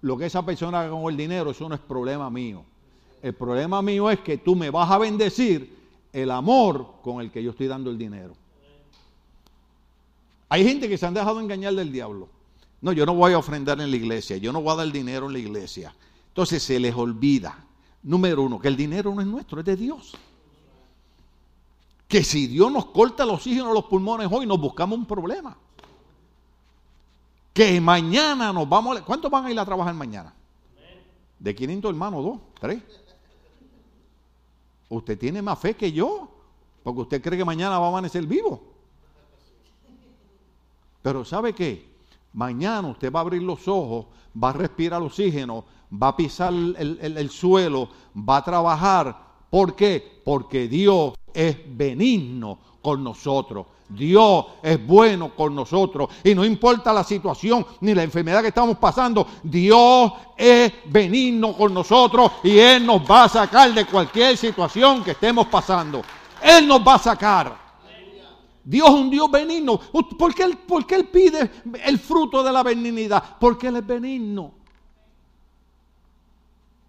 Lo 0.00 0.16
que 0.16 0.26
esa 0.26 0.44
persona 0.44 0.80
haga 0.80 0.90
con 0.90 1.10
el 1.10 1.16
dinero, 1.16 1.50
eso 1.50 1.68
no 1.68 1.74
es 1.74 1.80
problema 1.80 2.30
mío. 2.30 2.64
El 3.22 3.34
problema 3.34 3.82
mío 3.82 4.10
es 4.10 4.20
que 4.20 4.38
tú 4.38 4.54
me 4.54 4.70
vas 4.70 4.90
a 4.90 4.98
bendecir 4.98 5.76
el 6.12 6.30
amor 6.30 6.94
con 7.02 7.20
el 7.20 7.30
que 7.30 7.42
yo 7.42 7.50
estoy 7.50 7.66
dando 7.66 7.90
el 7.90 7.98
dinero. 7.98 8.34
Hay 10.48 10.64
gente 10.64 10.88
que 10.88 10.96
se 10.96 11.04
han 11.04 11.14
dejado 11.14 11.40
engañar 11.40 11.74
del 11.74 11.92
diablo. 11.92 12.28
No, 12.80 12.92
yo 12.92 13.04
no 13.04 13.14
voy 13.14 13.32
a 13.32 13.38
ofrendar 13.38 13.80
en 13.80 13.90
la 13.90 13.96
iglesia, 13.96 14.36
yo 14.36 14.52
no 14.52 14.62
voy 14.62 14.72
a 14.72 14.76
dar 14.76 14.92
dinero 14.92 15.26
en 15.26 15.32
la 15.32 15.38
iglesia. 15.40 15.94
Entonces 16.28 16.62
se 16.62 16.78
les 16.78 16.94
olvida, 16.94 17.58
número 18.04 18.42
uno, 18.42 18.60
que 18.60 18.68
el 18.68 18.76
dinero 18.76 19.12
no 19.12 19.20
es 19.20 19.26
nuestro, 19.26 19.58
es 19.58 19.66
de 19.66 19.76
Dios. 19.76 20.16
Que 22.06 22.22
si 22.22 22.46
Dios 22.46 22.70
nos 22.70 22.86
corta 22.86 23.24
el 23.24 23.30
oxígeno 23.30 23.72
a 23.72 23.74
los 23.74 23.84
pulmones 23.86 24.28
hoy, 24.30 24.46
nos 24.46 24.60
buscamos 24.60 24.96
un 24.96 25.06
problema 25.06 25.56
que 27.58 27.80
mañana 27.80 28.52
nos 28.52 28.68
vamos 28.68 28.96
a... 28.96 29.04
¿Cuántos 29.04 29.28
van 29.28 29.46
a 29.46 29.50
ir 29.50 29.58
a 29.58 29.64
trabajar 29.64 29.92
mañana? 29.92 30.32
De 31.40 31.52
500 31.52 31.90
hermanos, 31.90 32.22
dos, 32.24 32.38
tres. 32.60 32.80
Usted 34.88 35.18
tiene 35.18 35.42
más 35.42 35.58
fe 35.58 35.74
que 35.74 35.90
yo, 35.90 36.30
porque 36.84 37.00
usted 37.00 37.20
cree 37.20 37.36
que 37.36 37.44
mañana 37.44 37.80
va 37.80 37.86
a 37.86 37.88
amanecer 37.88 38.24
vivo. 38.26 38.62
Pero 41.02 41.24
¿sabe 41.24 41.52
qué? 41.52 41.84
Mañana 42.32 42.86
usted 42.86 43.10
va 43.10 43.18
a 43.18 43.22
abrir 43.22 43.42
los 43.42 43.66
ojos, 43.66 44.06
va 44.40 44.50
a 44.50 44.52
respirar 44.52 45.02
oxígeno, 45.02 45.64
va 45.92 46.08
a 46.08 46.16
pisar 46.16 46.52
el, 46.52 47.00
el 47.02 47.30
suelo, 47.30 47.88
va 48.16 48.36
a 48.36 48.44
trabajar. 48.44 49.20
¿Por 49.50 49.74
qué? 49.74 50.22
Porque 50.24 50.68
Dios 50.68 51.14
es 51.34 51.56
benigno 51.76 52.67
con 52.88 53.04
nosotros. 53.04 53.66
Dios 53.86 54.46
es 54.62 54.86
bueno 54.86 55.34
con 55.34 55.54
nosotros 55.54 56.08
y 56.24 56.34
no 56.34 56.42
importa 56.42 56.90
la 56.90 57.04
situación 57.04 57.66
ni 57.82 57.94
la 57.94 58.02
enfermedad 58.02 58.40
que 58.40 58.48
estamos 58.48 58.78
pasando, 58.78 59.26
Dios 59.42 60.10
es 60.34 60.72
benigno 60.86 61.54
con 61.54 61.74
nosotros 61.74 62.32
y 62.42 62.58
Él 62.58 62.86
nos 62.86 63.02
va 63.02 63.24
a 63.24 63.28
sacar 63.28 63.74
de 63.74 63.84
cualquier 63.84 64.38
situación 64.38 65.04
que 65.04 65.10
estemos 65.10 65.48
pasando. 65.48 66.00
Él 66.42 66.66
nos 66.66 66.80
va 66.80 66.94
a 66.94 66.98
sacar. 66.98 67.68
Dios 68.64 68.88
es 68.88 68.94
un 68.94 69.10
Dios 69.10 69.30
benigno. 69.30 69.78
¿Por 70.18 70.34
qué, 70.34 70.44
él, 70.44 70.56
¿Por 70.56 70.90
Él 70.90 71.08
pide 71.08 71.50
el 71.84 71.98
fruto 71.98 72.42
de 72.42 72.52
la 72.52 72.62
benignidad? 72.62 73.22
Porque 73.38 73.68
Él 73.68 73.76
es 73.76 73.86
benigno. 73.86 74.54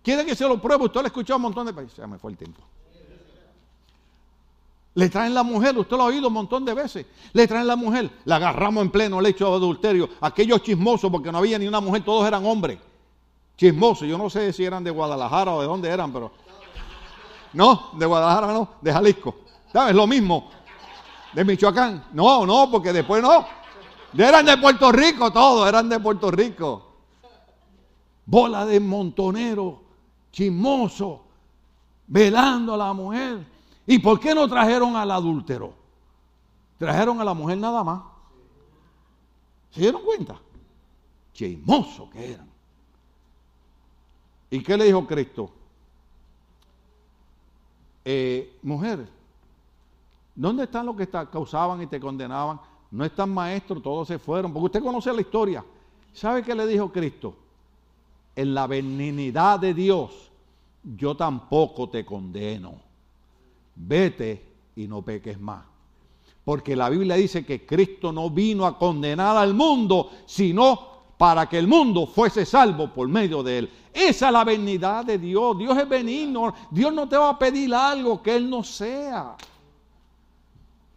¿Quiere 0.02 0.26
que 0.26 0.34
se 0.34 0.47
lo 0.47 0.62
pruebe? 0.62 0.86
Usted 0.86 1.02
lo 1.02 1.06
ha 1.06 1.08
escuchado 1.08 1.36
un 1.36 1.43
montón 1.43 1.66
de 1.66 1.74
veces. 1.74 1.97
Ya 1.97 2.08
me 2.08 2.18
fue 2.18 2.32
el 2.32 2.38
tiempo. 2.38 2.62
Le 5.00 5.10
traen 5.10 5.34
la 5.34 5.43
mujer, 5.43 5.78
usted 5.78 5.95
lo 5.95 6.04
ha 6.04 6.08
oído 6.08 6.28
un 6.28 6.34
montón 6.34 6.66
de 6.66 6.74
veces. 6.74 7.06
Le 7.32 7.47
traen 7.47 7.66
la 7.66 7.78
mujer, 7.78 8.10
la 8.26 8.36
agarramos 8.36 8.84
en 8.84 8.91
pleno 8.91 9.22
lecho 9.22 9.50
de 9.50 9.56
adulterio. 9.56 10.10
Aquellos 10.20 10.62
chismosos, 10.62 11.10
porque 11.10 11.32
no 11.32 11.38
había 11.38 11.58
ni 11.58 11.70
una 11.70 11.80
mujer, 11.80 12.04
todos 12.04 12.28
eran 12.28 12.45
hombres. 12.45 12.80
Chismosos, 13.56 14.10
yo 14.10 14.18
no 14.18 14.30
sé 14.30 14.52
si 14.52 14.66
eran 14.66 14.84
de 14.84 14.91
Guadalajara 14.91 15.54
o 15.54 15.62
de 15.62 15.68
dónde 15.68 15.88
eran, 15.88 16.12
pero. 16.12 16.34
No, 17.54 17.91
de 17.93 18.06
Guadalajara 18.06 18.52
no, 18.52 18.72
de 18.82 18.91
Jalisco. 18.91 19.36
¿Sabes? 19.72 19.95
Lo 19.95 20.06
mismo. 20.06 20.52
De 21.32 21.45
Michoacán. 21.45 22.08
No, 22.12 22.45
no, 22.45 22.70
porque 22.70 22.91
después 22.91 23.24
no. 23.24 23.45
Eran 24.18 24.45
de 24.45 24.58
Puerto 24.58 24.91
Rico, 24.91 25.32
todos 25.32 25.66
eran 25.66 25.88
de 25.88 25.97
Puerto 26.02 26.30
Rico. 26.30 26.91
Bola 28.26 28.66
de 28.66 28.82
montonero, 28.82 29.82
chismoso, 30.30 31.22
velando 32.06 32.74
a 32.74 32.78
la 32.78 32.91
mujer. 32.91 33.59
¿Y 33.90 33.98
por 33.98 34.20
qué 34.20 34.36
no 34.36 34.48
trajeron 34.48 34.96
al 34.96 35.10
adúltero? 35.10 35.74
Trajeron 36.78 37.20
a 37.20 37.24
la 37.24 37.34
mujer 37.34 37.58
nada 37.58 37.84
más. 37.84 38.04
¿Se 39.72 39.82
dieron 39.82 40.04
cuenta? 40.04 40.40
Chismosos 41.34 42.08
que 42.12 42.34
eran. 42.34 42.48
¿Y 44.52 44.62
qué 44.62 44.78
le 44.78 44.86
dijo 44.86 45.08
Cristo? 45.08 45.50
Eh, 48.06 48.60
mujer, 48.62 49.10
¿Dónde 50.36 50.66
están 50.66 50.86
los 50.86 50.96
que 50.96 51.08
causaban 51.08 51.82
y 51.82 51.88
te 51.88 52.00
condenaban? 52.00 52.62
No 52.92 53.04
están 53.04 53.34
maestros, 53.34 53.82
todos 53.82 54.08
se 54.08 54.20
fueron, 54.20 54.54
porque 54.54 54.68
usted 54.68 54.84
conoce 54.84 55.12
la 55.12 55.22
historia. 55.22 55.66
¿Sabe 56.14 56.44
qué 56.44 56.54
le 56.54 56.68
dijo 56.68 56.92
Cristo? 56.92 57.36
En 58.36 58.54
la 58.54 58.68
benignidad 58.68 59.60
de 59.60 59.74
Dios, 59.74 60.32
yo 60.96 61.18
tampoco 61.18 61.90
te 61.90 62.06
condeno. 62.06 62.89
Vete 63.82 64.45
y 64.75 64.88
no 64.88 65.01
peques 65.01 65.39
más. 65.39 65.63
Porque 66.43 66.75
la 66.75 66.89
Biblia 66.89 67.15
dice 67.15 67.45
que 67.45 67.65
Cristo 67.65 68.11
no 68.11 68.30
vino 68.30 68.65
a 68.65 68.77
condenar 68.77 69.38
al 69.38 69.53
mundo, 69.53 70.11
sino 70.25 70.89
para 71.17 71.47
que 71.47 71.57
el 71.57 71.67
mundo 71.67 72.07
fuese 72.07 72.45
salvo 72.45 72.93
por 72.93 73.07
medio 73.07 73.41
de 73.43 73.59
él. 73.59 73.69
Esa 73.93 74.27
es 74.27 74.34
la 74.34 74.43
benignidad 74.43 75.05
de 75.05 75.17
Dios. 75.17 75.57
Dios 75.57 75.77
es 75.77 75.88
benigno. 75.88 76.53
Dios 76.71 76.93
no 76.93 77.07
te 77.07 77.17
va 77.17 77.30
a 77.30 77.39
pedir 77.39 77.73
algo 77.73 78.21
que 78.21 78.36
Él 78.36 78.49
no 78.49 78.63
sea. 78.63 79.36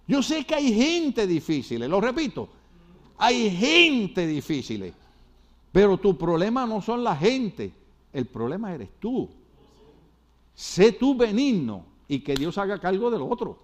Yo 0.07 0.23
sé 0.23 0.45
que 0.45 0.55
hay 0.55 0.73
gente 0.75 1.27
difícil, 1.27 1.89
lo 1.89 2.01
repito, 2.01 2.49
hay 3.17 3.51
gente 3.51 4.27
difícil, 4.27 4.93
pero 5.71 5.97
tu 5.97 6.19
problema 6.19 6.67
no 6.67 6.83
son 6.83 7.05
la 7.05 7.17
gente, 7.17 7.73
el 8.13 8.27
problema 8.27 8.75
eres 8.75 8.91
tú. 8.99 9.29
Sé 10.55 10.93
tú 10.93 11.15
benigno 11.15 11.92
y 12.09 12.21
que 12.21 12.35
Dios 12.35 12.59
haga 12.59 12.79
cargo 12.79 13.11
del 13.11 13.23
otro. 13.23 13.59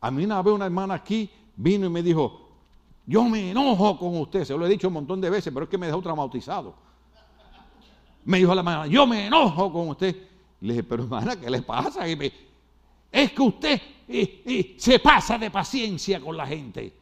A 0.00 0.10
mí 0.10 0.24
una 0.24 0.40
vez 0.42 0.54
una 0.54 0.66
hermana 0.66 0.94
aquí 0.94 1.30
vino 1.56 1.86
y 1.86 1.90
me 1.90 2.02
dijo, 2.02 2.48
yo 3.06 3.24
me 3.24 3.50
enojo 3.50 3.98
con 3.98 4.16
usted, 4.18 4.44
se 4.44 4.56
lo 4.56 4.66
he 4.66 4.68
dicho 4.68 4.88
un 4.88 4.94
montón 4.94 5.20
de 5.20 5.30
veces, 5.30 5.52
pero 5.52 5.64
es 5.64 5.70
que 5.70 5.78
me 5.78 5.86
dejó 5.86 6.00
traumatizado. 6.02 6.74
Me 8.24 8.38
dijo 8.38 8.54
la 8.54 8.60
hermana, 8.60 8.86
yo 8.86 9.06
me 9.06 9.26
enojo 9.26 9.72
con 9.72 9.88
usted. 9.88 10.14
Le 10.60 10.74
dije, 10.74 10.82
pero 10.84 11.04
hermana, 11.04 11.34
¿qué 11.40 11.48
le 11.48 11.62
pasa? 11.62 12.06
Es 12.06 13.32
que 13.32 13.42
usted 13.42 13.80
se 14.76 14.98
pasa 14.98 15.38
de 15.38 15.50
paciencia 15.50 16.20
con 16.20 16.36
la 16.36 16.46
gente. 16.46 16.94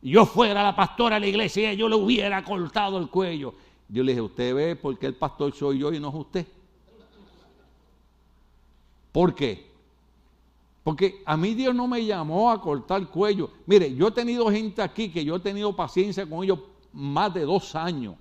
Yo 0.00 0.24
fuera 0.24 0.62
la 0.62 0.76
pastora 0.76 1.16
de 1.16 1.20
la 1.20 1.26
iglesia, 1.26 1.72
yo 1.74 1.88
le 1.88 1.96
hubiera 1.96 2.44
cortado 2.44 2.98
el 2.98 3.08
cuello. 3.08 3.54
Yo 3.88 4.04
le 4.04 4.12
dije, 4.12 4.22
usted 4.22 4.54
ve 4.54 4.76
por 4.76 4.96
qué 4.98 5.06
el 5.06 5.16
pastor 5.16 5.52
soy 5.54 5.78
yo 5.80 5.92
y 5.92 5.98
no 5.98 6.10
es 6.10 6.14
usted. 6.14 6.46
¿Por 9.12 9.34
qué? 9.34 9.68
Porque 10.84 11.22
a 11.26 11.36
mí 11.36 11.54
Dios 11.54 11.74
no 11.74 11.86
me 11.86 12.04
llamó 12.04 12.50
a 12.50 12.60
cortar 12.60 13.00
el 13.00 13.08
cuello. 13.08 13.50
Mire, 13.66 13.94
yo 13.94 14.08
he 14.08 14.12
tenido 14.12 14.50
gente 14.50 14.80
aquí 14.80 15.10
que 15.10 15.24
yo 15.24 15.36
he 15.36 15.40
tenido 15.40 15.74
paciencia 15.76 16.24
con 16.26 16.42
ellos 16.44 16.60
más 16.92 17.32
de 17.34 17.42
dos 17.42 17.74
años 17.74 18.14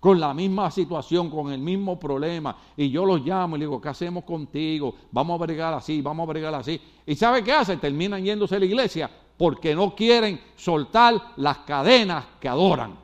con 0.00 0.18
la 0.18 0.32
misma 0.32 0.70
situación, 0.70 1.28
con 1.28 1.52
el 1.52 1.60
mismo 1.60 2.00
problema, 2.00 2.56
y 2.74 2.90
yo 2.90 3.04
los 3.04 3.20
llamo 3.20 3.54
y 3.54 3.58
le 3.60 3.66
digo, 3.66 3.80
¿qué 3.80 3.90
hacemos 3.90 4.24
contigo? 4.24 4.94
Vamos 5.12 5.38
a 5.38 5.44
bregar 5.44 5.74
así, 5.74 6.00
vamos 6.00 6.26
a 6.26 6.30
bregar 6.30 6.54
así. 6.54 6.80
¿Y 7.04 7.14
sabe 7.14 7.44
qué 7.44 7.52
hacen? 7.52 7.78
Terminan 7.78 8.24
yéndose 8.24 8.56
a 8.56 8.58
la 8.58 8.64
iglesia 8.64 9.10
porque 9.36 9.74
no 9.74 9.94
quieren 9.94 10.40
soltar 10.56 11.32
las 11.36 11.58
cadenas 11.58 12.24
que 12.40 12.48
adoran. 12.48 12.98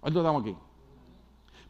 ¿Cuánto 0.00 0.20
estamos 0.20 0.42
aquí? 0.42 0.54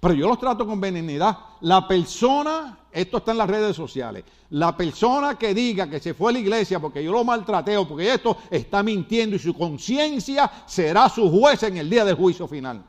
Pero 0.00 0.14
yo 0.14 0.28
los 0.28 0.38
trato 0.38 0.66
con 0.66 0.80
benignidad. 0.80 1.36
La 1.62 1.88
persona, 1.88 2.78
esto 2.92 3.16
está 3.18 3.32
en 3.32 3.38
las 3.38 3.48
redes 3.48 3.74
sociales, 3.74 4.24
la 4.50 4.76
persona 4.76 5.36
que 5.36 5.54
diga 5.54 5.88
que 5.88 6.00
se 6.00 6.14
fue 6.14 6.30
a 6.30 6.32
la 6.34 6.38
iglesia 6.38 6.78
porque 6.78 7.02
yo 7.02 7.12
lo 7.12 7.24
maltraté 7.24 7.76
o 7.76 7.88
porque 7.88 8.12
esto 8.12 8.36
está 8.50 8.82
mintiendo 8.82 9.36
y 9.36 9.38
su 9.38 9.54
conciencia 9.54 10.50
será 10.66 11.08
su 11.08 11.30
juez 11.30 11.62
en 11.64 11.78
el 11.78 11.90
día 11.90 12.04
del 12.04 12.14
juicio 12.14 12.46
final 12.46 12.84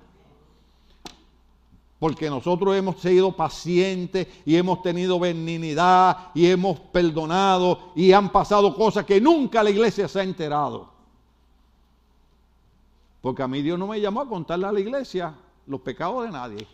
porque 2.00 2.30
nosotros 2.30 2.76
hemos 2.76 3.00
sido 3.02 3.36
pacientes 3.36 4.28
y 4.46 4.56
hemos 4.56 4.82
tenido 4.82 5.20
benignidad 5.20 6.30
y 6.34 6.48
hemos 6.48 6.80
perdonado 6.80 7.92
y 7.96 8.12
han 8.12 8.32
pasado 8.32 8.76
cosas 8.76 9.06
que 9.06 9.20
nunca 9.20 9.64
la 9.64 9.72
iglesia 9.72 10.08
se 10.08 10.20
ha 10.20 10.24
enterado. 10.24 10.92
Porque 13.22 13.42
a 13.42 13.48
mí 13.48 13.62
Dios 13.62 13.80
no 13.80 13.88
me 13.88 14.00
llamó 14.00 14.22
a 14.22 14.30
contarle 14.30 14.68
a 14.68 14.72
la 14.72 14.80
iglesia 14.80 15.34
los 15.66 15.82
pecados 15.82 16.26
de 16.26 16.32
nadie. 16.32 16.68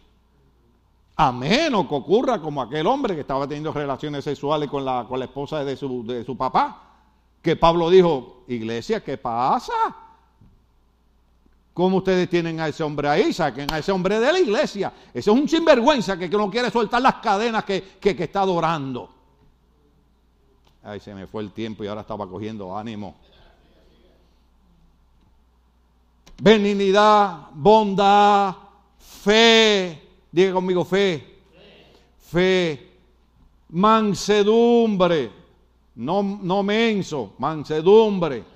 A 1.16 1.32
menos 1.32 1.88
que 1.88 1.93
ocurra 1.93 2.41
como 2.41 2.61
aquel 2.61 2.88
hombre 2.88 3.14
que 3.14 3.22
estaba 3.22 3.47
teniendo 3.47 3.72
relaciones 3.72 4.24
sexuales 4.24 4.70
con 4.70 4.84
la, 4.84 5.05
con 5.07 5.20
la 5.20 5.26
esposa 5.26 5.64
de 5.64 5.76
su, 5.78 6.05
de 6.05 6.24
su 6.24 6.36
papá. 6.36 6.82
Que 7.41 7.55
Pablo 7.55 7.89
dijo, 7.89 8.45
iglesia, 8.47 9.03
¿qué 9.03 9.18
pasa? 9.18 9.74
¿Cómo 11.74 11.97
ustedes 11.97 12.30
tienen 12.30 12.59
a 12.59 12.68
ese 12.68 12.84
hombre 12.84 13.09
ahí? 13.09 13.34
Saquen 13.34 13.72
a 13.74 13.80
ese 13.80 13.91
hombre 13.91 14.20
de 14.20 14.32
la 14.32 14.39
iglesia. 14.39 14.93
Ese 15.09 15.32
es 15.32 15.36
un 15.36 15.49
sinvergüenza 15.49 16.18
que, 16.18 16.30
no 16.30 16.49
quiere 16.49 16.70
soltar 16.70 17.01
las 17.01 17.16
cadenas 17.16 17.64
que, 17.64 17.82
que, 17.99 18.11
está 18.11 18.41
adorando. 18.41 19.09
Ay, 20.84 20.99
se 20.99 21.16
me 21.16 21.26
fue 21.26 21.41
el 21.41 21.51
tiempo 21.51 21.84
y 21.84 21.88
ahora 21.88 22.01
estaba 22.01 22.28
cogiendo 22.28 22.78
ánimo. 22.78 23.16
Benignidad, 26.39 27.47
bondad, 27.53 28.55
fe. 28.99 30.03
Diga 30.34 30.52
conmigo 30.52 30.84
fe. 30.84 31.24
Fe. 32.18 32.92
Mansedumbre. 33.70 35.32
No, 35.96 36.24
no 36.24 36.64
menso, 36.64 37.36
mansedumbre 37.38 38.44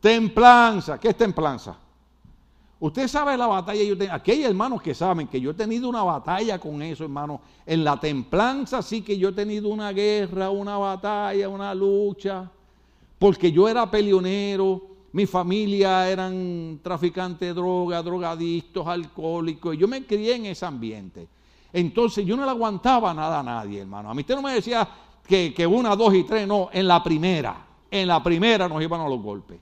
Templanza. 0.00 0.98
¿Qué 0.98 1.08
es 1.08 1.16
templanza? 1.18 1.76
Usted 2.80 3.08
sabe 3.08 3.36
la 3.36 3.46
batalla. 3.46 3.82
Yo 3.82 3.94
aquí 4.10 4.30
hay 4.30 4.44
hermanos 4.44 4.80
que 4.80 4.94
saben 4.94 5.28
que 5.28 5.38
yo 5.38 5.50
he 5.50 5.54
tenido 5.54 5.86
una 5.86 6.02
batalla 6.02 6.58
con 6.58 6.80
eso, 6.80 7.04
hermano. 7.04 7.42
En 7.66 7.84
la 7.84 8.00
templanza 8.00 8.80
sí 8.80 9.02
que 9.02 9.18
yo 9.18 9.28
he 9.28 9.32
tenido 9.32 9.68
una 9.68 9.92
guerra, 9.92 10.48
una 10.48 10.78
batalla, 10.78 11.46
una 11.50 11.74
lucha. 11.74 12.50
Porque 13.18 13.52
yo 13.52 13.68
era 13.68 13.90
peleonero, 13.90 14.95
mi 15.16 15.24
familia 15.24 16.10
eran 16.10 16.78
traficantes 16.82 17.48
de 17.48 17.54
droga, 17.54 18.02
drogadictos, 18.02 18.86
alcohólicos. 18.86 19.74
Y 19.74 19.78
yo 19.78 19.88
me 19.88 20.04
crié 20.04 20.34
en 20.34 20.44
ese 20.44 20.66
ambiente. 20.66 21.26
Entonces 21.72 22.26
yo 22.26 22.36
no 22.36 22.44
le 22.44 22.50
aguantaba 22.50 23.14
nada 23.14 23.40
a 23.40 23.42
nadie, 23.42 23.80
hermano. 23.80 24.10
A 24.10 24.14
mí 24.14 24.20
usted 24.20 24.34
no 24.34 24.42
me 24.42 24.52
decía 24.52 24.86
que, 25.26 25.54
que 25.54 25.66
una, 25.66 25.96
dos 25.96 26.12
y 26.12 26.24
tres, 26.24 26.46
no. 26.46 26.68
En 26.70 26.86
la 26.86 27.02
primera, 27.02 27.66
en 27.90 28.06
la 28.06 28.22
primera 28.22 28.68
nos 28.68 28.82
iban 28.82 29.00
a 29.00 29.08
los 29.08 29.22
golpes. 29.22 29.58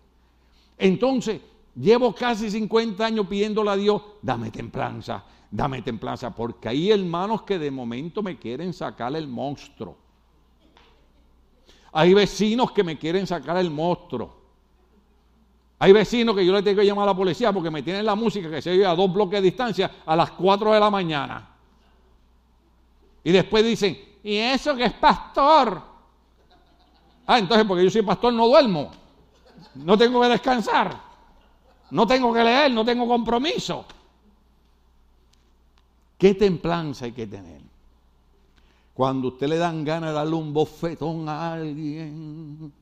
Entonces, 0.76 1.40
llevo 1.76 2.12
casi 2.12 2.50
50 2.50 3.06
años 3.06 3.28
pidiéndole 3.28 3.70
a 3.70 3.76
Dios, 3.76 4.02
dame 4.22 4.50
templanza, 4.50 5.22
dame 5.48 5.82
templanza, 5.82 6.34
porque 6.34 6.68
hay 6.68 6.90
hermanos 6.90 7.42
que 7.42 7.60
de 7.60 7.70
momento 7.70 8.24
me 8.24 8.40
quieren 8.40 8.72
sacar 8.72 9.14
el 9.14 9.28
monstruo. 9.28 9.96
Hay 11.92 12.12
vecinos 12.12 12.72
que 12.72 12.82
me 12.82 12.98
quieren 12.98 13.24
sacar 13.24 13.56
el 13.58 13.70
monstruo. 13.70 14.42
Hay 15.78 15.92
vecinos 15.92 16.34
que 16.34 16.46
yo 16.46 16.52
le 16.52 16.62
tengo 16.62 16.80
que 16.80 16.86
llamar 16.86 17.04
a 17.04 17.12
la 17.12 17.16
policía 17.16 17.52
porque 17.52 17.70
me 17.70 17.82
tienen 17.82 18.06
la 18.06 18.14
música 18.14 18.48
que 18.48 18.62
se 18.62 18.70
oye 18.70 18.86
a 18.86 18.94
dos 18.94 19.12
bloques 19.12 19.40
de 19.40 19.42
distancia 19.42 19.90
a 20.06 20.16
las 20.16 20.30
4 20.32 20.72
de 20.72 20.80
la 20.80 20.90
mañana. 20.90 21.48
Y 23.22 23.32
después 23.32 23.64
dicen, 23.64 23.98
¿y 24.22 24.36
eso 24.36 24.74
que 24.76 24.84
es 24.84 24.92
pastor? 24.92 25.82
Ah, 27.26 27.38
entonces 27.38 27.66
porque 27.66 27.84
yo 27.84 27.90
soy 27.90 28.02
pastor 28.02 28.32
no 28.32 28.46
duermo 28.46 28.90
no 29.74 29.98
tengo 29.98 30.20
que 30.20 30.28
descansar, 30.28 31.00
no 31.90 32.06
tengo 32.06 32.32
que 32.32 32.44
leer, 32.44 32.72
no 32.72 32.84
tengo 32.84 33.06
compromiso. 33.06 33.84
¿Qué 36.18 36.34
templanza 36.34 37.06
hay 37.06 37.12
que 37.12 37.26
tener? 37.26 37.60
Cuando 38.94 39.28
usted 39.28 39.48
le 39.48 39.58
dan 39.58 39.84
ganas 39.84 40.10
de 40.10 40.14
darle 40.14 40.34
un 40.36 40.52
bofetón 40.52 41.28
a 41.28 41.54
alguien, 41.54 42.72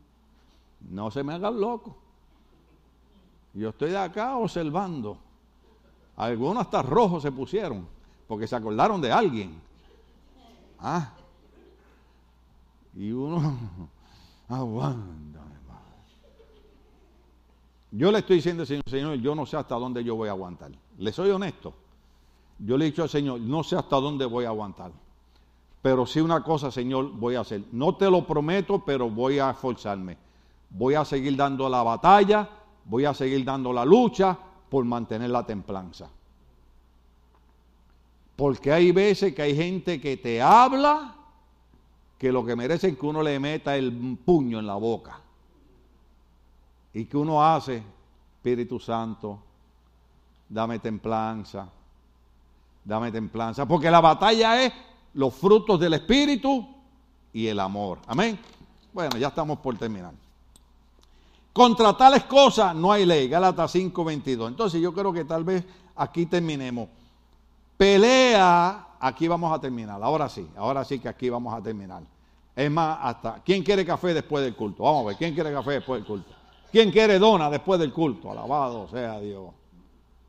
no 0.91 1.11
se 1.11 1.23
me 1.23 1.33
hagan 1.33 1.59
loco. 1.59 1.97
Yo 3.55 3.71
estoy 3.71 3.91
de 3.91 3.99
acá 3.99 4.37
observando. 4.37 5.19
Algunos 6.17 6.63
hasta 6.63 6.83
rojos 6.83 7.23
se 7.23 7.33
pusieron 7.33 7.87
porque 8.27 8.47
se 8.47 8.57
acordaron 8.57 9.01
de 9.01 9.13
alguien. 9.13 9.61
Ah. 10.79 11.13
Y 12.95 13.13
uno 13.13 13.59
aguanta. 14.49 15.41
Yo 17.95 18.11
le 18.11 18.21
estoy 18.21 18.37
diciendo 18.37 18.65
Señor, 18.65 18.85
Señor, 18.89 19.15
yo 19.17 19.35
no 19.35 19.45
sé 19.45 19.59
hasta 19.59 19.75
dónde 19.75 20.03
yo 20.03 20.17
voy 20.17 20.29
a 20.29 20.33
aguantar. 20.33 20.73
Le 20.97 21.13
soy 21.13 21.31
honesto. 21.31 21.75
Yo 22.59 22.79
le 22.79 22.87
he 22.87 22.91
dicho 22.91 23.03
al 23.03 23.11
Señor, 23.11 23.41
no 23.41 23.63
sé 23.63 23.77
hasta 23.77 23.97
dónde 23.97 24.25
voy 24.25 24.47
a 24.47 24.49
aguantar. 24.49 24.93
Pero 25.83 26.07
sí 26.07 26.21
una 26.21 26.43
cosa, 26.43 26.71
Señor, 26.71 27.11
voy 27.11 27.35
a 27.35 27.41
hacer. 27.41 27.65
No 27.71 27.97
te 27.97 28.11
lo 28.11 28.27
prometo, 28.27 28.83
pero 28.83 29.11
voy 29.11 29.41
a 29.41 29.51
esforzarme. 29.51 30.17
Voy 30.71 30.95
a 30.95 31.05
seguir 31.05 31.37
dando 31.37 31.69
la 31.69 31.83
batalla, 31.83 32.49
voy 32.85 33.05
a 33.05 33.15
seguir 33.15 33.45
dando 33.45 33.73
la 33.73 33.85
lucha 33.85 34.39
por 34.69 34.85
mantener 34.85 35.31
la 35.31 35.45
templanza. 35.45 36.09
Porque 38.37 38.73
hay 38.73 38.93
veces 38.93 39.35
que 39.35 39.43
hay 39.43 39.55
gente 39.55 40.01
que 40.01 40.17
te 40.17 40.41
habla 40.41 41.15
que 42.19 42.33
lo 42.33 42.45
que 42.45 42.57
merecen 42.57 42.97
que 42.97 43.07
uno 43.07 43.23
le 43.23 43.39
meta 43.39 43.77
el 43.77 44.19
puño 44.25 44.59
en 44.59 44.67
la 44.67 44.77
boca. 44.77 45.19
¿Y 46.95 47.05
qué 47.05 47.17
uno 47.17 47.45
hace? 47.45 47.83
Espíritu 48.37 48.79
Santo, 48.79 49.39
dame 50.49 50.79
templanza, 50.79 51.69
dame 52.85 53.11
templanza. 53.11 53.67
Porque 53.67 53.91
la 53.91 54.01
batalla 54.01 54.63
es 54.63 54.73
los 55.15 55.35
frutos 55.35 55.79
del 55.79 55.95
Espíritu 55.95 56.67
y 57.33 57.47
el 57.47 57.61
amor. 57.61 57.99
Amén. 58.07 58.39
Bueno, 58.93 59.17
ya 59.17 59.29
estamos 59.29 59.59
por 59.59 59.77
terminar. 59.77 60.13
Contra 61.53 61.97
tales 61.97 62.25
cosas 62.25 62.75
no 62.75 62.91
hay 62.93 63.05
ley. 63.05 63.29
Gálatas 63.29 63.75
5:22. 63.75 64.49
Entonces 64.49 64.81
yo 64.81 64.93
creo 64.95 65.13
que 65.13 65.25
tal 65.25 65.45
vez 65.45 65.65
aquí 65.97 66.27
terminemos. 66.27 66.89
Pelea, 67.77 68.87
aquí 69.01 69.29
vamos 69.29 69.53
a 69.53 69.61
terminar. 69.61 70.03
Ahora 70.03 70.29
sí, 70.29 70.49
ahora 70.57 70.85
sí 70.85 70.99
que 70.99 71.09
aquí 71.09 71.29
vamos 71.29 71.53
a 71.53 71.63
terminar. 71.63 72.03
Es 72.55 72.71
más, 72.71 72.99
hasta, 73.03 73.43
¿quién 73.45 73.63
quiere 73.63 73.85
café 73.85 74.15
después 74.15 74.45
del 74.45 74.55
culto? 74.55 74.83
Vamos 74.83 75.05
a 75.05 75.09
ver, 75.09 75.17
¿quién 75.17 75.35
quiere 75.35 75.53
café 75.53 75.73
después 75.73 76.01
del 76.01 76.07
culto? 76.07 76.33
¿Quién 76.71 76.91
quiere 76.91 77.19
dona 77.19 77.51
después 77.51 77.81
del 77.81 77.93
culto? 77.93 78.31
Alabado 78.31 78.89
sea 78.89 79.21
Dios. 79.21 79.51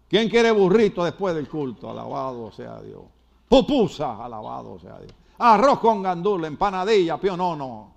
¿Quién 0.10 0.30
quiere 0.30 0.52
burrito 0.52 1.04
después 1.04 1.36
del 1.36 1.48
culto? 1.48 1.90
Alabado 1.90 2.52
sea 2.52 2.82
Dios. 2.82 3.02
Pupusa, 3.48 4.24
alabado 4.24 4.80
sea 4.80 5.00
Dios. 5.00 5.14
Arroz 5.38 5.80
con 5.80 6.02
gandula, 6.02 6.48
empanadilla, 6.48 7.18
no. 7.38 7.93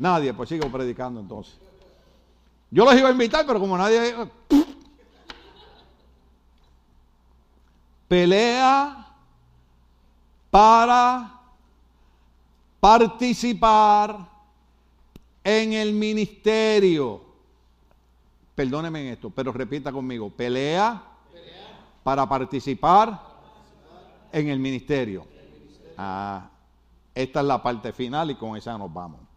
Nadie, 0.00 0.32
pues 0.32 0.48
sigo 0.48 0.68
predicando 0.72 1.20
entonces. 1.20 1.58
Yo 2.70 2.84
los 2.86 2.98
iba 2.98 3.08
a 3.08 3.12
invitar, 3.12 3.44
pero 3.46 3.60
como 3.60 3.76
nadie... 3.76 4.14
Pelea 8.08 9.06
para 10.50 11.38
participar 12.80 14.26
en 15.44 15.74
el 15.74 15.92
ministerio. 15.92 17.20
Perdóneme 18.54 19.02
en 19.02 19.12
esto, 19.12 19.30
pero 19.30 19.52
repita 19.52 19.92
conmigo. 19.92 20.30
Pelea, 20.30 21.00
para 22.02 22.28
participar, 22.28 23.20
en 24.32 24.48
el 24.48 24.58
ministerio. 24.58 25.26
Ah, 25.96 26.48
esta 27.14 27.40
es 27.40 27.46
la 27.46 27.62
parte 27.62 27.92
final 27.92 28.30
y 28.30 28.34
con 28.34 28.56
esa 28.56 28.76
nos 28.78 28.92
vamos. 28.92 29.29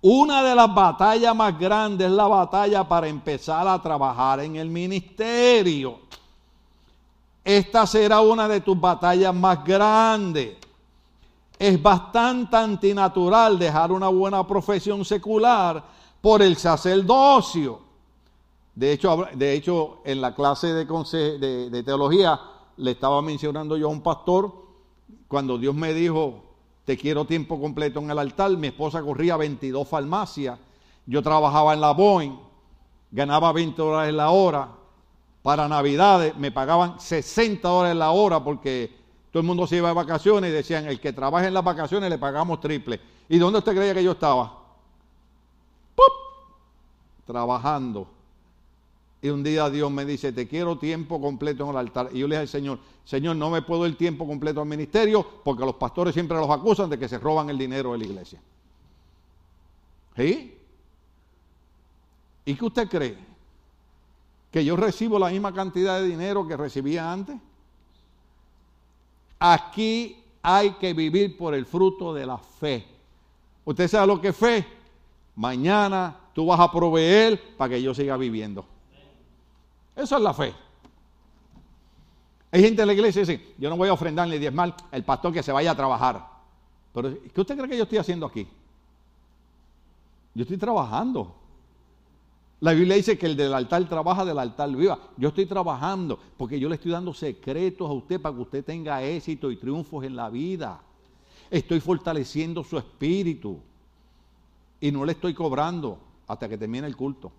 Una 0.00 0.44
de 0.44 0.54
las 0.54 0.72
batallas 0.72 1.34
más 1.34 1.58
grandes 1.58 2.06
es 2.06 2.12
la 2.12 2.28
batalla 2.28 2.86
para 2.86 3.08
empezar 3.08 3.66
a 3.66 3.82
trabajar 3.82 4.40
en 4.40 4.54
el 4.56 4.70
ministerio. 4.70 5.98
Esta 7.42 7.86
será 7.86 8.20
una 8.20 8.46
de 8.46 8.60
tus 8.60 8.78
batallas 8.78 9.34
más 9.34 9.64
grandes. 9.64 10.56
Es 11.58 11.82
bastante 11.82 12.56
antinatural 12.56 13.58
dejar 13.58 13.90
una 13.90 14.08
buena 14.08 14.46
profesión 14.46 15.04
secular 15.04 15.82
por 16.20 16.42
el 16.42 16.56
sacerdocio. 16.56 17.80
De 18.76 18.92
hecho, 18.92 19.26
de 19.34 19.54
hecho 19.54 19.98
en 20.04 20.20
la 20.20 20.32
clase 20.32 20.68
de, 20.68 21.70
de 21.70 21.82
teología 21.82 22.40
le 22.76 22.92
estaba 22.92 23.20
mencionando 23.20 23.76
yo 23.76 23.88
a 23.88 23.90
un 23.90 24.02
pastor 24.02 24.52
cuando 25.26 25.58
Dios 25.58 25.74
me 25.74 25.92
dijo, 25.92 26.47
te 26.88 26.96
quiero 26.96 27.26
tiempo 27.26 27.60
completo 27.60 28.00
en 28.00 28.10
el 28.10 28.18
altar, 28.18 28.50
mi 28.52 28.68
esposa 28.68 29.02
corría 29.02 29.36
22 29.36 29.86
farmacias, 29.86 30.58
yo 31.04 31.22
trabajaba 31.22 31.74
en 31.74 31.82
la 31.82 31.90
Boeing, 31.90 32.32
ganaba 33.10 33.52
20 33.52 33.82
dólares 33.82 34.14
la 34.14 34.30
hora, 34.30 34.70
para 35.42 35.68
Navidades 35.68 36.34
me 36.38 36.50
pagaban 36.50 36.98
60 36.98 37.68
dólares 37.68 37.94
la 37.94 38.10
hora 38.12 38.42
porque 38.42 38.90
todo 39.30 39.42
el 39.42 39.46
mundo 39.46 39.66
se 39.66 39.76
iba 39.76 39.88
de 39.88 39.94
vacaciones 39.96 40.48
y 40.48 40.54
decían, 40.54 40.86
el 40.86 40.98
que 40.98 41.12
trabaja 41.12 41.46
en 41.46 41.52
las 41.52 41.62
vacaciones 41.62 42.08
le 42.08 42.16
pagamos 42.16 42.58
triple. 42.58 42.98
¿Y 43.28 43.36
dónde 43.36 43.58
usted 43.58 43.76
creía 43.76 43.92
que 43.92 44.04
yo 44.04 44.12
estaba? 44.12 44.50
¡Pup! 45.94 47.26
Trabajando. 47.26 48.08
Y 49.20 49.28
un 49.30 49.42
día 49.42 49.68
Dios 49.68 49.90
me 49.90 50.04
dice, 50.04 50.32
te 50.32 50.46
quiero 50.46 50.78
tiempo 50.78 51.20
completo 51.20 51.64
en 51.64 51.70
el 51.70 51.76
altar. 51.76 52.10
Y 52.12 52.20
yo 52.20 52.28
le 52.28 52.36
dije 52.36 52.42
al 52.42 52.48
Señor, 52.48 52.78
Señor, 53.04 53.36
no 53.36 53.50
me 53.50 53.62
puedo 53.62 53.84
el 53.84 53.96
tiempo 53.96 54.26
completo 54.26 54.60
al 54.60 54.68
ministerio 54.68 55.26
porque 55.44 55.64
los 55.64 55.74
pastores 55.74 56.14
siempre 56.14 56.36
los 56.36 56.48
acusan 56.48 56.88
de 56.88 56.98
que 56.98 57.08
se 57.08 57.18
roban 57.18 57.50
el 57.50 57.58
dinero 57.58 57.92
de 57.92 57.98
la 57.98 58.04
iglesia. 58.04 58.40
¿Sí? 60.16 60.54
¿Y 62.44 62.54
qué 62.54 62.64
usted 62.64 62.88
cree? 62.88 63.18
¿Que 64.52 64.64
yo 64.64 64.76
recibo 64.76 65.18
la 65.18 65.30
misma 65.30 65.52
cantidad 65.52 66.00
de 66.00 66.06
dinero 66.06 66.46
que 66.46 66.56
recibía 66.56 67.12
antes? 67.12 67.36
Aquí 69.38 70.22
hay 70.42 70.70
que 70.72 70.94
vivir 70.94 71.36
por 71.36 71.54
el 71.54 71.66
fruto 71.66 72.14
de 72.14 72.24
la 72.24 72.38
fe. 72.38 72.86
¿Usted 73.64 73.88
sabe 73.88 74.06
lo 74.06 74.20
que 74.20 74.28
es 74.28 74.36
fe? 74.36 74.66
Mañana 75.36 76.16
tú 76.32 76.46
vas 76.46 76.58
a 76.60 76.70
proveer 76.70 77.56
para 77.56 77.74
que 77.74 77.82
yo 77.82 77.92
siga 77.94 78.16
viviendo. 78.16 78.64
Eso 79.98 80.16
es 80.16 80.22
la 80.22 80.32
fe. 80.32 80.54
Hay 82.52 82.62
gente 82.62 82.82
en 82.82 82.86
la 82.86 82.94
iglesia 82.94 83.24
que 83.24 83.32
dice, 83.32 83.54
yo 83.58 83.68
no 83.68 83.76
voy 83.76 83.88
a 83.88 83.92
ofrendar 83.92 84.28
ni 84.28 84.38
diezmar 84.38 84.74
el 84.92 85.04
pastor 85.04 85.32
que 85.32 85.42
se 85.42 85.50
vaya 85.50 85.72
a 85.72 85.74
trabajar. 85.74 86.24
Pero, 86.94 87.14
¿qué 87.34 87.40
usted 87.40 87.56
cree 87.56 87.68
que 87.68 87.76
yo 87.76 87.82
estoy 87.82 87.98
haciendo 87.98 88.24
aquí? 88.24 88.46
Yo 90.34 90.42
estoy 90.42 90.56
trabajando. 90.56 91.34
La 92.60 92.72
Biblia 92.72 92.94
dice 92.94 93.18
que 93.18 93.26
el 93.26 93.36
del 93.36 93.52
altar 93.52 93.88
trabaja, 93.88 94.24
del 94.24 94.38
altar 94.38 94.70
viva. 94.70 94.98
Yo 95.16 95.28
estoy 95.28 95.46
trabajando 95.46 96.18
porque 96.36 96.60
yo 96.60 96.68
le 96.68 96.76
estoy 96.76 96.92
dando 96.92 97.12
secretos 97.12 97.90
a 97.90 97.92
usted 97.92 98.20
para 98.20 98.36
que 98.36 98.42
usted 98.42 98.64
tenga 98.64 99.02
éxito 99.02 99.50
y 99.50 99.56
triunfos 99.56 100.04
en 100.04 100.14
la 100.14 100.30
vida. 100.30 100.80
Estoy 101.50 101.80
fortaleciendo 101.80 102.62
su 102.62 102.78
espíritu 102.78 103.58
y 104.80 104.92
no 104.92 105.04
le 105.04 105.12
estoy 105.12 105.34
cobrando 105.34 105.98
hasta 106.28 106.48
que 106.48 106.56
termine 106.56 106.86
el 106.86 106.96
culto. 106.96 107.32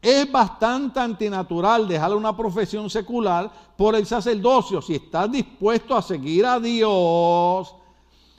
Es 0.00 0.30
bastante 0.30 1.00
antinatural 1.00 1.88
dejar 1.88 2.14
una 2.14 2.36
profesión 2.36 2.88
secular 2.88 3.50
por 3.76 3.96
el 3.96 4.06
sacerdocio. 4.06 4.80
Si 4.80 4.94
estás 4.94 5.30
dispuesto 5.30 5.96
a 5.96 6.02
seguir 6.02 6.46
a 6.46 6.60
Dios 6.60 7.74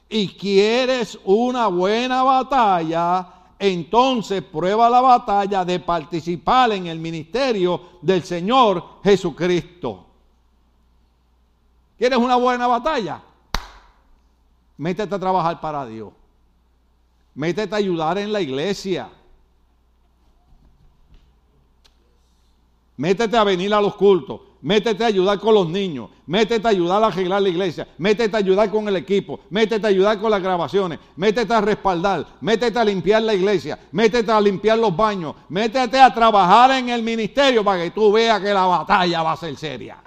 y 0.07 0.29
quieres 0.29 1.19
una 1.25 1.67
buena 1.67 2.23
batalla, 2.23 3.27
entonces 3.59 4.41
prueba 4.41 4.89
la 4.89 5.01
batalla 5.01 5.65
de 5.65 5.81
participar 5.81 6.71
en 6.71 6.87
el 6.87 6.97
ministerio 6.97 7.81
del 8.01 8.23
Señor 8.23 9.01
Jesucristo. 9.03 10.05
¿Quieres 11.97 12.17
una 12.17 12.37
buena 12.37 12.67
batalla? 12.67 13.21
Métete 14.77 15.13
a 15.13 15.19
trabajar 15.19 15.59
para 15.59 15.85
Dios. 15.85 16.13
Métete 17.35 17.75
a 17.75 17.77
ayudar 17.77 18.17
en 18.17 18.31
la 18.31 18.39
iglesia. 18.39 19.09
Métete 22.99 23.37
a 23.37 23.45
venir 23.45 23.73
a 23.73 23.79
los 23.79 23.95
cultos. 23.95 24.41
Métete 24.61 25.05
a 25.05 25.07
ayudar 25.07 25.39
con 25.39 25.53
los 25.53 25.69
niños. 25.69 26.09
Métete 26.25 26.67
a 26.67 26.71
ayudar 26.71 27.01
a 27.01 27.07
arreglar 27.07 27.41
la 27.41 27.47
iglesia. 27.47 27.87
Métete 27.97 28.35
a 28.35 28.39
ayudar 28.39 28.69
con 28.69 28.89
el 28.89 28.97
equipo. 28.97 29.39
Métete 29.49 29.87
a 29.87 29.89
ayudar 29.89 30.19
con 30.19 30.29
las 30.29 30.43
grabaciones. 30.43 30.99
Métete 31.15 31.53
a 31.53 31.61
respaldar. 31.61 32.27
Métete 32.41 32.77
a 32.77 32.83
limpiar 32.83 33.21
la 33.21 33.33
iglesia. 33.33 33.79
Métete 33.93 34.29
a 34.29 34.41
limpiar 34.41 34.77
los 34.77 34.93
baños. 34.93 35.33
Métete 35.47 35.97
a 35.97 36.13
trabajar 36.13 36.71
en 36.71 36.89
el 36.89 37.01
ministerio 37.01 37.63
para 37.63 37.83
que 37.83 37.91
tú 37.91 38.11
veas 38.11 38.41
que 38.41 38.53
la 38.53 38.65
batalla 38.65 39.23
va 39.23 39.31
a 39.31 39.37
ser 39.37 39.55
seria. 39.55 40.03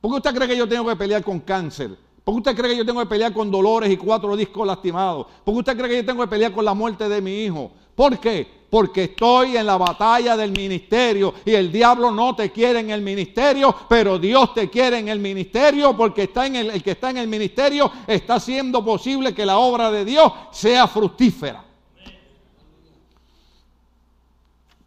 ¿Por 0.00 0.10
qué 0.10 0.16
usted 0.16 0.34
cree 0.34 0.48
que 0.48 0.56
yo 0.56 0.66
tengo 0.66 0.88
que 0.88 0.96
pelear 0.96 1.22
con 1.22 1.40
cáncer? 1.40 1.90
¿Por 2.24 2.36
qué 2.36 2.38
usted 2.38 2.56
cree 2.56 2.70
que 2.70 2.78
yo 2.78 2.86
tengo 2.86 3.00
que 3.00 3.10
pelear 3.10 3.34
con 3.34 3.50
dolores 3.50 3.90
y 3.90 3.98
cuatro 3.98 4.34
discos 4.36 4.66
lastimados? 4.66 5.26
¿Por 5.44 5.52
qué 5.52 5.58
usted 5.58 5.76
cree 5.76 5.90
que 5.90 5.96
yo 5.96 6.06
tengo 6.06 6.22
que 6.22 6.30
pelear 6.30 6.50
con 6.50 6.64
la 6.64 6.72
muerte 6.72 7.10
de 7.10 7.20
mi 7.20 7.44
hijo? 7.44 7.72
¿Por 7.94 8.18
qué? 8.18 8.61
Porque 8.72 9.04
estoy 9.04 9.58
en 9.58 9.66
la 9.66 9.76
batalla 9.76 10.34
del 10.34 10.50
ministerio 10.50 11.34
y 11.44 11.50
el 11.50 11.70
diablo 11.70 12.10
no 12.10 12.34
te 12.34 12.50
quiere 12.50 12.80
en 12.80 12.88
el 12.88 13.02
ministerio, 13.02 13.74
pero 13.86 14.18
Dios 14.18 14.54
te 14.54 14.70
quiere 14.70 14.98
en 14.98 15.08
el 15.08 15.18
ministerio 15.18 15.94
porque 15.94 16.22
está 16.22 16.46
en 16.46 16.56
el, 16.56 16.82
que 16.82 16.92
está 16.92 17.10
en 17.10 17.18
el 17.18 17.28
ministerio 17.28 17.92
está 18.06 18.36
haciendo 18.36 18.82
posible 18.82 19.34
que 19.34 19.44
la 19.44 19.58
obra 19.58 19.90
de 19.90 20.06
Dios 20.06 20.32
sea 20.52 20.88
fructífera. 20.88 21.62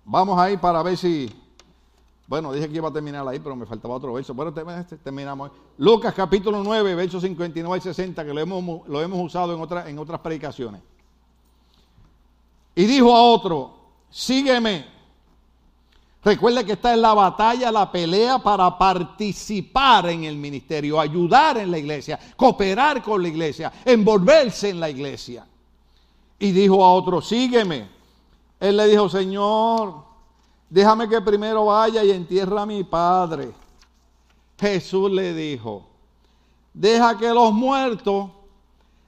Vamos 0.03 0.39
ahí 0.39 0.57
para 0.57 0.81
ver 0.81 0.97
si 0.97 1.31
bueno, 2.25 2.53
dije 2.53 2.67
que 2.67 2.77
iba 2.77 2.89
a 2.89 2.91
terminar 2.91 3.27
ahí, 3.27 3.37
pero 3.37 3.55
me 3.55 3.67
faltaba 3.67 3.93
otro 3.93 4.13
verso. 4.13 4.33
Bueno, 4.33 4.51
este, 4.79 4.97
terminamos. 4.97 5.51
Lucas 5.77 6.11
capítulo 6.15 6.63
9, 6.63 6.95
versos 6.95 7.21
59 7.21 7.77
y 7.77 7.81
60, 7.81 8.25
que 8.25 8.33
lo 8.33 8.41
hemos, 8.41 8.87
lo 8.87 8.99
hemos 8.99 9.23
usado 9.23 9.53
en, 9.53 9.87
en 9.89 9.99
otras 9.99 10.21
predicaciones. 10.21 10.81
Y 12.75 12.85
dijo 12.85 13.15
a 13.15 13.21
otro, 13.21 13.73
sígueme. 14.09 14.93
Recuerde 16.23 16.65
que 16.65 16.73
está 16.73 16.93
en 16.93 17.01
la 17.01 17.13
batalla, 17.13 17.71
la 17.71 17.91
pelea 17.91 18.39
para 18.39 18.77
participar 18.77 20.09
en 20.09 20.23
el 20.23 20.35
ministerio, 20.35 20.99
ayudar 20.99 21.59
en 21.59 21.69
la 21.69 21.77
iglesia, 21.77 22.19
cooperar 22.35 23.01
con 23.03 23.21
la 23.21 23.27
iglesia, 23.27 23.71
envolverse 23.85 24.69
en 24.69 24.79
la 24.79 24.89
iglesia. 24.89 25.45
Y 26.39 26.51
dijo 26.51 26.83
a 26.83 26.91
otro, 26.91 27.21
sígueme. 27.21 27.87
Él 28.59 28.75
le 28.75 28.87
dijo, 28.87 29.07
Señor, 29.07 30.03
déjame 30.69 31.07
que 31.07 31.21
primero 31.21 31.65
vaya 31.65 32.03
y 32.03 32.11
entierra 32.11 32.63
a 32.63 32.65
mi 32.65 32.83
padre. 32.83 33.51
Jesús 34.59 35.11
le 35.11 35.33
dijo, 35.33 35.85
deja 36.73 37.17
que 37.17 37.29
los 37.29 37.53
muertos 37.53 38.31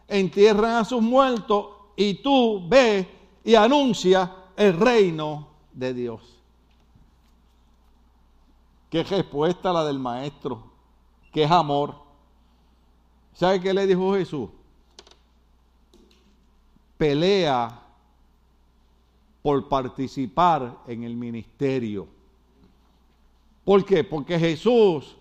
entierren 0.08 0.72
a 0.72 0.86
sus 0.86 1.02
muertos 1.02 1.66
y 1.96 2.16
tú 2.16 2.62
ve 2.68 3.17
y 3.48 3.56
anuncia 3.56 4.30
el 4.58 4.78
reino 4.78 5.48
de 5.72 5.94
Dios. 5.94 6.44
Qué 8.90 9.04
respuesta 9.04 9.72
la 9.72 9.86
del 9.86 10.00
maestro, 10.00 10.64
qué 11.32 11.44
es 11.44 11.52
amor. 11.52 11.96
¿Sabe 13.34 13.62
qué 13.62 13.74
le 13.74 13.88
dijo 13.88 14.16
Jesús? 14.16 14.50
Pelea 16.98 17.84
por 19.42 19.70
participar 19.70 20.80
en 20.86 21.04
el 21.04 21.16
ministerio. 21.16 22.06
¿Por 23.64 23.86
qué? 23.86 24.04
Porque 24.04 24.38
Jesús 24.38 25.16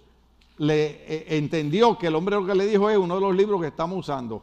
le 0.58 0.86
eh, 0.86 1.36
entendió 1.36 1.96
que 1.96 2.08
el 2.08 2.16
hombre 2.16 2.34
lo 2.34 2.44
que 2.44 2.56
le 2.56 2.66
dijo 2.66 2.90
es 2.90 2.98
uno 2.98 3.14
de 3.14 3.20
los 3.20 3.36
libros 3.36 3.60
que 3.60 3.68
estamos 3.68 4.00
usando. 4.00 4.42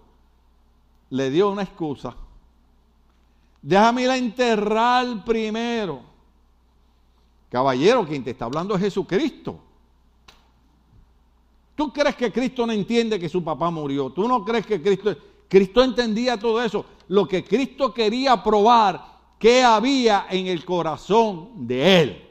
Le 1.10 1.30
dio 1.30 1.52
una 1.52 1.64
excusa. 1.64 2.16
Déjame 3.64 4.04
ir 4.04 4.10
a 4.10 4.18
enterrar 4.18 5.24
primero. 5.24 6.02
Caballero, 7.50 8.06
quien 8.06 8.24
te 8.24 8.32
está 8.32 8.46
hablando 8.46 8.76
es 8.76 8.82
Jesucristo. 8.82 9.58
¿Tú 11.76 11.92
crees 11.92 12.16
que 12.16 12.32
Cristo 12.32 12.68
no 12.68 12.74
entiende 12.74 13.20
que 13.20 13.30
su 13.30 13.44
papá 13.44 13.72
murió? 13.72 14.12
¿Tú 14.12 14.28
no 14.28 14.46
crees 14.46 14.68
que 14.68 14.82
Cristo... 14.82 15.16
Cristo 15.48 15.84
entendía 15.84 16.38
todo 16.38 16.64
eso. 16.64 16.84
Lo 17.10 17.28
que 17.28 17.44
Cristo 17.44 17.94
quería 17.94 18.42
probar, 18.42 19.20
qué 19.38 19.64
había 19.64 20.26
en 20.30 20.48
el 20.48 20.66
corazón 20.66 21.68
de 21.68 22.02
él. 22.02 22.30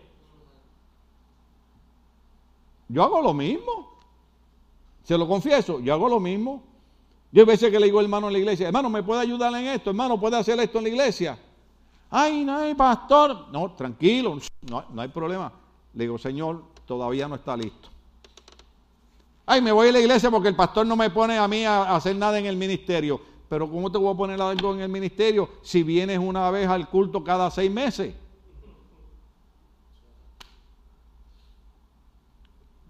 Yo 2.89 3.05
hago 3.05 3.23
lo 3.23 3.33
mismo. 3.33 3.93
Se 5.05 5.17
lo 5.17 5.29
confieso, 5.29 5.79
yo 5.79 5.95
hago 5.95 6.09
lo 6.09 6.19
mismo. 6.19 6.65
Yo 7.33 7.45
a 7.45 7.47
veces 7.47 7.71
que 7.71 7.81
le 7.81 7.87
digo 7.87 8.01
hermano 8.01 8.27
en 8.27 8.35
la 8.35 8.39
iglesia, 8.39 8.67
hermano, 8.67 8.91
¿me 8.91 9.03
puede 9.03 9.23
ayudar 9.23 9.55
en 9.55 9.67
esto? 9.67 9.91
Hermano, 9.91 10.21
¿puede 10.21 10.37
hacer 10.37 10.61
esto 10.61 10.79
en 10.79 10.85
la 10.85 10.91
iglesia? 10.91 11.39
Ay, 12.11 12.45
no 12.45 12.59
hay 12.59 12.75
pastor. 12.75 13.47
No, 13.51 13.73
tranquilo, 13.73 14.39
no, 14.69 14.85
no 14.93 15.01
hay 15.01 15.09
problema. 15.09 15.51
Le 15.95 16.05
digo, 16.05 16.19
Señor, 16.19 16.63
todavía 16.87 17.27
no 17.27 17.37
está 17.37 17.57
listo. 17.57 17.89
Ay, 19.47 19.63
me 19.63 19.73
voy 19.73 19.89
a 19.89 19.93
la 19.93 20.01
iglesia 20.01 20.31
porque 20.31 20.49
el 20.49 20.57
pastor 20.57 20.87
no 20.87 20.95
me 20.95 21.09
pone 21.09 21.39
a 21.39 21.49
mí 21.49 21.65
a 21.65 21.97
hacer 21.97 22.15
nada 22.15 22.39
en 22.39 22.47
el 22.47 22.57
ministerio. 22.57 23.21
Pero 23.49 23.69
¿cómo 23.71 23.91
te 23.91 23.99
voy 23.99 24.13
a 24.13 24.17
poner 24.17 24.41
algo 24.41 24.75
en 24.75 24.81
el 24.81 24.89
ministerio 24.89 25.49
si 25.63 25.83
vienes 25.83 26.19
una 26.19 26.51
vez 26.51 26.69
al 26.69 26.89
culto 26.89 27.25
cada 27.25 27.51
seis 27.51 27.71
meses? 27.71 28.15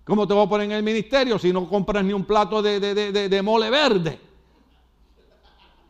¿Cómo 0.05 0.27
te 0.27 0.35
voy 0.35 0.44
a 0.44 0.48
poner 0.48 0.66
en 0.66 0.73
el 0.73 0.82
ministerio 0.82 1.39
si 1.39 1.52
no 1.52 1.69
compras 1.69 2.05
ni 2.05 2.12
un 2.12 2.24
plato 2.24 2.60
de, 2.60 3.40
mole 3.43 3.70
verde? 3.70 4.31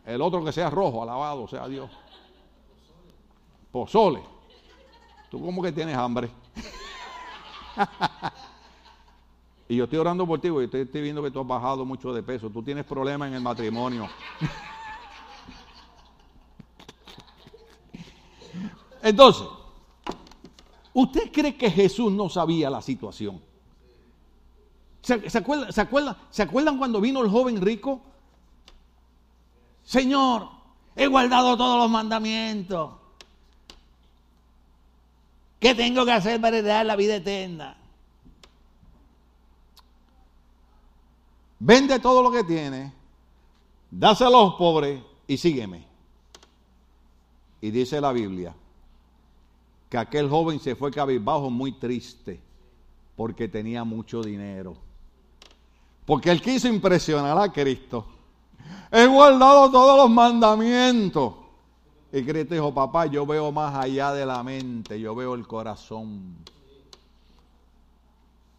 El 0.04 0.20
otro 0.20 0.44
que 0.44 0.52
sea 0.52 0.68
rojo, 0.70 1.02
alabado 1.02 1.46
sea 1.48 1.68
Dios. 1.68 1.90
Pozole. 3.70 4.22
Tú 5.30 5.40
como 5.40 5.62
que 5.62 5.72
tienes 5.72 5.96
hambre. 5.96 6.30
y 9.68 9.76
yo 9.76 9.84
estoy 9.84 9.98
orando 9.98 10.26
por 10.26 10.40
ti, 10.40 10.50
porque 10.50 10.64
estoy, 10.64 10.80
estoy 10.82 11.02
viendo 11.02 11.22
que 11.22 11.30
tú 11.30 11.40
has 11.40 11.46
bajado 11.46 11.84
mucho 11.84 12.12
de 12.12 12.22
peso. 12.22 12.50
Tú 12.50 12.62
tienes 12.62 12.84
problemas 12.84 13.28
en 13.28 13.34
el 13.34 13.40
matrimonio. 13.42 14.08
Entonces, 19.02 19.46
¿usted 20.92 21.32
cree 21.32 21.56
que 21.56 21.70
Jesús 21.70 22.12
no 22.12 22.28
sabía 22.28 22.70
la 22.70 22.80
situación? 22.80 23.40
¿Se, 25.02 25.38
acuerdan, 25.38 26.78
cuando 26.78 27.00
vino 27.00 27.20
el 27.22 27.28
joven 27.28 27.60
rico? 27.60 28.00
Señor, 29.92 30.48
he 30.96 31.06
guardado 31.06 31.54
todos 31.54 31.76
los 31.76 31.90
mandamientos. 31.90 32.92
¿Qué 35.60 35.74
tengo 35.74 36.06
que 36.06 36.12
hacer 36.12 36.40
para 36.40 36.56
heredar 36.56 36.86
la 36.86 36.96
vida 36.96 37.16
eterna? 37.16 37.76
Vende 41.58 41.98
todo 41.98 42.22
lo 42.22 42.32
que 42.32 42.42
tiene, 42.42 42.90
dáselo 43.90 44.38
a 44.38 44.42
los 44.44 44.54
pobres 44.54 45.02
y 45.26 45.36
sígueme. 45.36 45.86
Y 47.60 47.70
dice 47.70 48.00
la 48.00 48.12
Biblia 48.12 48.54
que 49.90 49.98
aquel 49.98 50.26
joven 50.26 50.58
se 50.58 50.74
fue 50.74 50.90
cabizbajo 50.90 51.50
muy 51.50 51.72
triste 51.72 52.40
porque 53.14 53.46
tenía 53.46 53.84
mucho 53.84 54.22
dinero. 54.22 54.74
Porque 56.06 56.30
él 56.30 56.40
quiso 56.40 56.66
impresionar 56.66 57.36
a 57.36 57.52
Cristo. 57.52 58.21
He 58.90 59.06
guardado 59.06 59.70
todos 59.70 59.96
los 59.96 60.10
mandamientos. 60.10 61.34
Y 62.12 62.22
Cristo 62.24 62.54
dijo, 62.54 62.74
papá, 62.74 63.06
yo 63.06 63.24
veo 63.24 63.50
más 63.50 63.74
allá 63.74 64.12
de 64.12 64.26
la 64.26 64.42
mente, 64.42 65.00
yo 65.00 65.14
veo 65.14 65.34
el 65.34 65.46
corazón. 65.46 66.36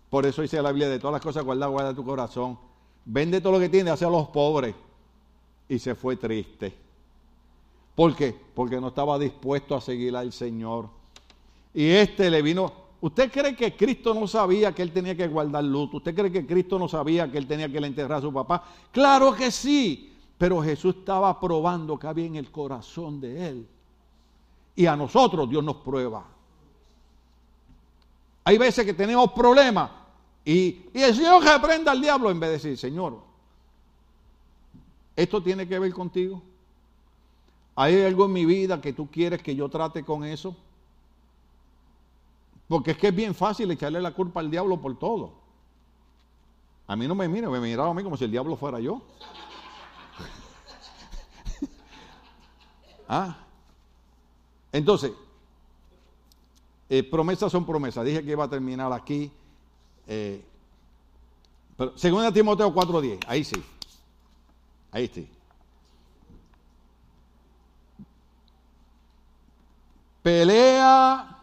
Por 0.09 0.25
eso 0.25 0.41
dice 0.41 0.61
la 0.61 0.71
Biblia, 0.71 0.89
de 0.89 0.99
todas 0.99 1.13
las 1.13 1.21
cosas 1.21 1.43
guarda, 1.43 1.67
guarda 1.67 1.93
tu 1.93 2.03
corazón. 2.03 2.57
Vende 3.05 3.41
todo 3.41 3.53
lo 3.53 3.59
que 3.59 3.69
tiene, 3.69 3.91
hacia 3.91 4.09
los 4.09 4.27
pobres. 4.29 4.75
Y 5.69 5.79
se 5.79 5.93
fue 5.95 6.15
triste. 6.17 6.75
¿Por 7.95 8.15
qué? 8.15 8.35
Porque 8.55 8.79
no 8.81 8.87
estaba 8.87 9.19
dispuesto 9.19 9.75
a 9.75 9.81
seguir 9.81 10.15
al 10.15 10.31
Señor. 10.33 10.89
Y 11.73 11.89
este 11.89 12.29
le 12.29 12.41
vino, 12.41 12.71
¿Usted 13.03 13.29
cree 13.29 13.53
que 13.53 13.75
Cristo 13.75 14.13
no 14.13 14.25
sabía 14.27 14.73
que 14.73 14.81
él 14.81 14.93
tenía 14.93 15.13
que 15.13 15.27
guardar 15.27 15.61
luto? 15.61 15.97
¿Usted 15.97 16.15
cree 16.15 16.31
que 16.31 16.47
Cristo 16.47 16.79
no 16.79 16.87
sabía 16.87 17.29
que 17.29 17.37
él 17.37 17.45
tenía 17.45 17.69
que 17.69 17.77
enterrar 17.79 18.19
a 18.19 18.21
su 18.21 18.31
papá? 18.31 18.63
Claro 18.93 19.35
que 19.35 19.51
sí, 19.51 20.13
pero 20.37 20.63
Jesús 20.63 20.95
estaba 20.99 21.37
probando 21.37 21.99
que 21.99 22.07
había 22.07 22.27
en 22.27 22.37
el 22.37 22.49
corazón 22.49 23.19
de 23.19 23.49
él. 23.49 23.67
Y 24.77 24.85
a 24.85 24.95
nosotros 24.95 25.49
Dios 25.49 25.61
nos 25.61 25.75
prueba. 25.75 26.23
Hay 28.45 28.57
veces 28.57 28.85
que 28.85 28.93
tenemos 28.93 29.33
problemas 29.33 29.91
y, 30.45 30.83
y 30.93 31.01
el 31.01 31.13
Señor 31.13 31.43
reprenda 31.43 31.91
al 31.91 31.99
diablo 31.99 32.31
en 32.31 32.39
vez 32.39 32.51
de 32.51 32.53
decir, 32.53 32.77
Señor, 32.77 33.19
¿esto 35.13 35.43
tiene 35.43 35.67
que 35.67 35.77
ver 35.77 35.91
contigo? 35.91 36.41
¿Hay 37.75 38.01
algo 38.01 38.27
en 38.27 38.31
mi 38.31 38.45
vida 38.45 38.79
que 38.79 38.93
tú 38.93 39.11
quieres 39.11 39.43
que 39.43 39.53
yo 39.57 39.67
trate 39.67 40.05
con 40.05 40.23
eso? 40.23 40.55
Porque 42.73 42.89
es 42.89 42.97
que 42.97 43.09
es 43.09 43.15
bien 43.15 43.35
fácil 43.35 43.69
echarle 43.69 44.01
la 44.01 44.15
culpa 44.15 44.39
al 44.39 44.49
diablo 44.49 44.81
por 44.81 44.97
todo. 44.97 45.31
A 46.87 46.95
mí 46.95 47.07
no 47.07 47.13
me 47.13 47.27
mira, 47.27 47.47
me 47.47 47.59
miraba 47.59 47.91
a 47.91 47.93
mí 47.93 48.01
como 48.01 48.17
si 48.17 48.23
el 48.23 48.31
diablo 48.31 48.55
fuera 48.55 48.79
yo. 48.79 48.99
ah. 53.07 53.37
Entonces, 54.71 55.11
eh, 56.89 57.03
promesas 57.03 57.51
son 57.51 57.63
promesas. 57.63 58.03
Dije 58.05 58.25
que 58.25 58.31
iba 58.31 58.45
a 58.45 58.49
terminar 58.49 58.91
aquí. 58.91 59.31
Eh, 60.07 60.43
pero, 61.77 61.95
segunda 61.95 62.33
Timoteo 62.33 62.73
4.10, 62.73 63.19
ahí 63.27 63.43
sí. 63.43 63.63
Ahí 64.89 65.11
sí. 65.13 65.29
Pelea 70.23 71.33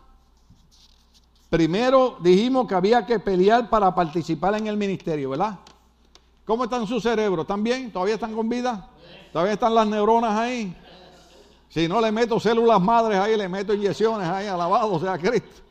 Primero 1.51 2.17
dijimos 2.21 2.69
que 2.69 2.77
había 2.77 3.05
que 3.05 3.19
pelear 3.19 3.69
para 3.69 3.93
participar 3.93 4.55
en 4.55 4.69
el 4.69 4.77
ministerio, 4.77 5.31
¿verdad? 5.31 5.59
¿Cómo 6.45 6.65
están 6.65 6.87
sus 6.87 7.03
cerebros? 7.03 7.43
¿Están 7.43 7.65
bien? 7.65 7.93
¿Todavía 7.93 8.15
están 8.15 8.35
con 8.35 8.49
vida? 8.49 8.89
¿Todavía 9.33 9.55
están 9.55 9.75
las 9.75 9.87
neuronas 9.87 10.39
ahí? 10.39 10.77
Si 11.69 11.89
no 11.89 12.01
le 12.01 12.13
meto 12.13 12.39
células 12.39 12.81
madres 12.81 13.19
ahí, 13.19 13.37
le 13.37 13.49
meto 13.49 13.75
inyecciones 13.75 14.29
ahí, 14.29 14.47
alabado 14.47 14.99
sea 15.01 15.19
Cristo. 15.19 15.63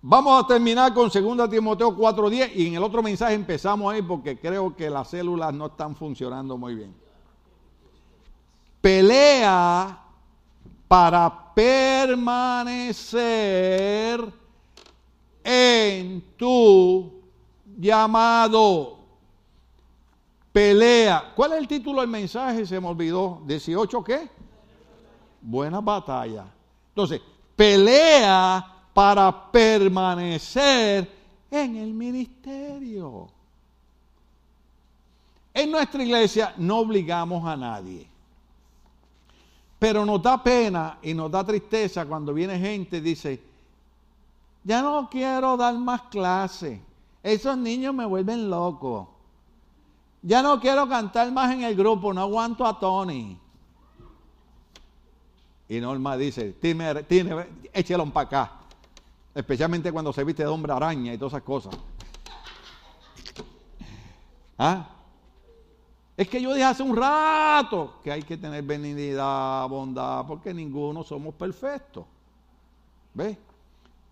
Vamos 0.00 0.44
a 0.44 0.46
terminar 0.46 0.92
con 0.94 1.08
2 1.08 1.50
Timoteo 1.50 1.96
4.10 1.96 2.52
y 2.54 2.66
en 2.68 2.74
el 2.74 2.82
otro 2.82 3.02
mensaje 3.02 3.34
empezamos 3.34 3.92
ahí 3.92 4.02
porque 4.02 4.38
creo 4.38 4.76
que 4.76 4.90
las 4.90 5.10
células 5.10 5.52
no 5.54 5.66
están 5.66 5.94
funcionando 5.94 6.56
muy 6.56 6.74
bien. 6.74 6.94
Pelea 8.80 10.01
para 10.92 11.32
permanecer 11.54 12.92
en 15.42 16.22
tu 16.36 17.10
llamado. 17.78 18.98
Pelea. 20.52 21.32
¿Cuál 21.34 21.52
es 21.52 21.60
el 21.60 21.68
título 21.68 22.02
del 22.02 22.10
mensaje? 22.10 22.66
Se 22.66 22.78
me 22.78 22.88
olvidó. 22.88 23.40
¿18 23.46 24.04
qué? 24.04 24.28
Buena 25.40 25.80
batalla. 25.80 26.44
Entonces, 26.90 27.22
pelea 27.56 28.62
para 28.92 29.50
permanecer 29.50 31.10
en 31.50 31.76
el 31.76 31.94
ministerio. 31.94 33.30
En 35.54 35.70
nuestra 35.70 36.02
iglesia 36.02 36.52
no 36.58 36.80
obligamos 36.80 37.46
a 37.46 37.56
nadie. 37.56 38.11
Pero 39.82 40.06
nos 40.06 40.22
da 40.22 40.40
pena 40.40 40.98
y 41.02 41.12
nos 41.12 41.28
da 41.28 41.42
tristeza 41.42 42.06
cuando 42.06 42.32
viene 42.32 42.56
gente 42.56 42.98
y 42.98 43.00
dice, 43.00 43.42
ya 44.62 44.80
no 44.80 45.08
quiero 45.10 45.56
dar 45.56 45.76
más 45.76 46.02
clases. 46.02 46.78
Esos 47.20 47.58
niños 47.58 47.92
me 47.92 48.06
vuelven 48.06 48.48
loco. 48.48 49.10
Ya 50.22 50.40
no 50.40 50.60
quiero 50.60 50.88
cantar 50.88 51.32
más 51.32 51.52
en 51.52 51.64
el 51.64 51.74
grupo, 51.74 52.14
no 52.14 52.20
aguanto 52.20 52.64
a 52.64 52.78
Tony. 52.78 53.36
Y 55.68 55.80
Norma 55.80 56.16
dice, 56.16 56.52
tiene, 56.52 57.02
tiene, 57.02 57.44
échalo 57.72 58.08
para 58.12 58.26
acá. 58.28 58.52
Especialmente 59.34 59.90
cuando 59.90 60.12
se 60.12 60.22
viste 60.22 60.44
de 60.44 60.48
hombre 60.48 60.72
araña 60.72 61.12
y 61.12 61.18
todas 61.18 61.32
esas 61.32 61.42
cosas. 61.42 61.74
¿Ah? 64.58 64.91
Es 66.16 66.28
que 66.28 66.42
yo 66.42 66.52
dije 66.52 66.64
hace 66.64 66.82
un 66.82 66.96
rato 66.96 67.94
que 68.04 68.12
hay 68.12 68.22
que 68.22 68.36
tener 68.36 68.62
benignidad, 68.62 69.68
bondad, 69.68 70.26
porque 70.26 70.52
ninguno 70.52 71.02
somos 71.02 71.34
perfectos. 71.34 72.04
¿Ves? 73.14 73.36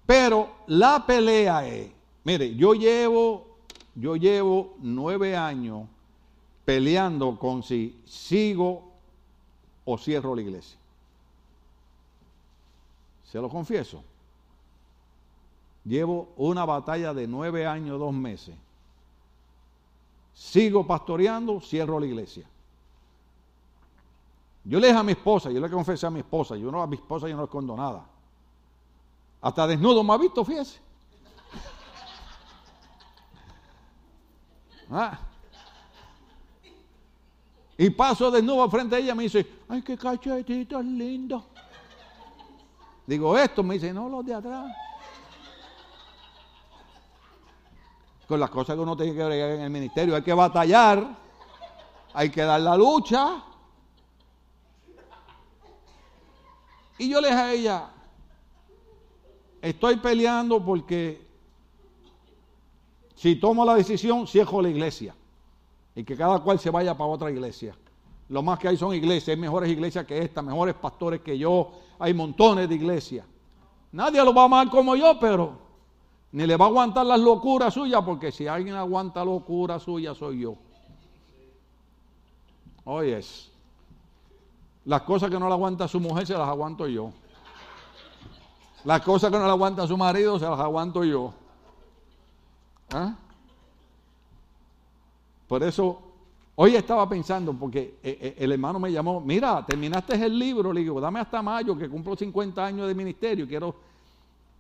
Pero 0.06 0.48
la 0.66 1.04
pelea 1.06 1.66
es, 1.66 1.90
mire, 2.24 2.54
yo 2.56 2.74
llevo, 2.74 3.58
yo 3.94 4.16
llevo 4.16 4.74
nueve 4.80 5.36
años 5.36 5.86
peleando 6.64 7.38
con 7.38 7.62
si 7.62 8.00
sigo 8.06 8.90
o 9.84 9.98
cierro 9.98 10.34
la 10.34 10.42
iglesia. 10.42 10.78
Se 13.24 13.38
lo 13.38 13.48
confieso. 13.48 14.02
Llevo 15.84 16.32
una 16.36 16.64
batalla 16.64 17.14
de 17.14 17.26
nueve 17.26 17.66
años, 17.66 17.98
dos 17.98 18.12
meses 18.12 18.54
sigo 20.40 20.86
pastoreando, 20.86 21.60
cierro 21.60 22.00
la 22.00 22.06
iglesia. 22.06 22.48
Yo 24.64 24.80
le 24.80 24.86
dije 24.86 24.98
a 24.98 25.02
mi 25.02 25.12
esposa, 25.12 25.50
yo 25.50 25.60
le 25.60 25.68
confesé 25.68 26.06
a 26.06 26.10
mi 26.10 26.20
esposa, 26.20 26.56
yo 26.56 26.70
no 26.72 26.80
a 26.80 26.86
mi 26.86 26.96
esposa 26.96 27.28
yo 27.28 27.36
no 27.36 27.44
escondo 27.44 27.76
nada. 27.76 28.06
Hasta 29.42 29.66
desnudo 29.66 30.02
me 30.02 30.14
ha 30.14 30.16
visto, 30.16 30.42
fíjese. 30.44 30.80
Ah. 34.92 35.20
Y 37.78 37.90
paso 37.90 38.28
desnudo 38.30 38.68
frente 38.68 38.96
a 38.96 38.98
ella, 38.98 39.14
me 39.14 39.22
dice, 39.24 39.46
ay, 39.68 39.82
qué 39.82 39.96
cachetito 39.96 40.82
lindo. 40.82 41.44
Digo, 43.06 43.38
esto, 43.38 43.62
me 43.62 43.74
dice, 43.74 43.92
no, 43.92 44.08
los 44.08 44.26
de 44.26 44.34
atrás. 44.34 44.74
Con 48.30 48.38
las 48.38 48.48
cosas 48.48 48.76
que 48.76 48.80
uno 48.80 48.96
tiene 48.96 49.12
que 49.12 49.24
bregar 49.24 49.50
en 49.50 49.62
el 49.62 49.70
ministerio. 49.70 50.14
Hay 50.14 50.22
que 50.22 50.32
batallar, 50.32 51.18
hay 52.14 52.30
que 52.30 52.42
dar 52.42 52.60
la 52.60 52.76
lucha. 52.76 53.42
Y 56.96 57.08
yo 57.08 57.20
le 57.20 57.26
dije 57.26 57.40
a 57.40 57.52
ella, 57.52 57.90
estoy 59.60 59.96
peleando 59.96 60.64
porque 60.64 61.26
si 63.16 63.34
tomo 63.34 63.64
la 63.64 63.74
decisión, 63.74 64.28
cierro 64.28 64.62
la 64.62 64.68
iglesia. 64.68 65.12
Y 65.96 66.04
que 66.04 66.16
cada 66.16 66.38
cual 66.38 66.60
se 66.60 66.70
vaya 66.70 66.96
para 66.96 67.10
otra 67.10 67.32
iglesia. 67.32 67.74
Lo 68.28 68.44
más 68.44 68.60
que 68.60 68.68
hay 68.68 68.76
son 68.76 68.94
iglesias, 68.94 69.34
hay 69.34 69.40
mejores 69.40 69.68
iglesias 69.68 70.06
que 70.06 70.18
esta, 70.18 70.40
mejores 70.40 70.76
pastores 70.76 71.20
que 71.20 71.36
yo, 71.36 71.72
hay 71.98 72.14
montones 72.14 72.68
de 72.68 72.76
iglesias. 72.76 73.26
Nadie 73.90 74.24
lo 74.24 74.32
va 74.32 74.42
a 74.42 74.44
amar 74.44 74.70
como 74.70 74.94
yo, 74.94 75.18
pero 75.18 75.69
ni 76.32 76.46
le 76.46 76.56
va 76.56 76.66
a 76.66 76.68
aguantar 76.68 77.06
las 77.06 77.20
locuras 77.20 77.74
suyas, 77.74 78.02
porque 78.04 78.30
si 78.30 78.46
alguien 78.46 78.76
aguanta 78.76 79.24
locuras 79.24 79.82
suyas 79.82 80.16
soy 80.16 80.40
yo. 80.40 80.54
Oyes, 82.84 83.50
las 84.84 85.02
cosas 85.02 85.30
que 85.30 85.38
no 85.38 85.48
le 85.48 85.54
aguanta 85.54 85.88
su 85.88 86.00
mujer 86.00 86.26
se 86.26 86.34
las 86.34 86.48
aguanto 86.48 86.86
yo. 86.86 87.12
Las 88.84 89.02
cosas 89.02 89.30
que 89.30 89.38
no 89.38 89.44
le 89.44 89.50
aguanta 89.50 89.86
su 89.86 89.96
marido 89.96 90.38
se 90.38 90.46
las 90.46 90.58
aguanto 90.60 91.04
yo. 91.04 91.34
¿Ah? 92.92 93.14
Por 95.46 95.62
eso, 95.64 96.00
hoy 96.54 96.76
estaba 96.76 97.08
pensando, 97.08 97.52
porque 97.52 97.98
eh, 98.02 98.18
eh, 98.20 98.34
el 98.38 98.52
hermano 98.52 98.78
me 98.78 98.90
llamó, 98.90 99.20
mira, 99.20 99.66
terminaste 99.66 100.14
el 100.14 100.38
libro, 100.38 100.72
le 100.72 100.80
digo, 100.80 101.00
dame 101.00 101.20
hasta 101.20 101.42
mayo, 101.42 101.76
que 101.76 101.88
cumplo 101.88 102.14
50 102.16 102.64
años 102.64 102.86
de 102.86 102.94
ministerio, 102.94 103.48
quiero 103.48 103.89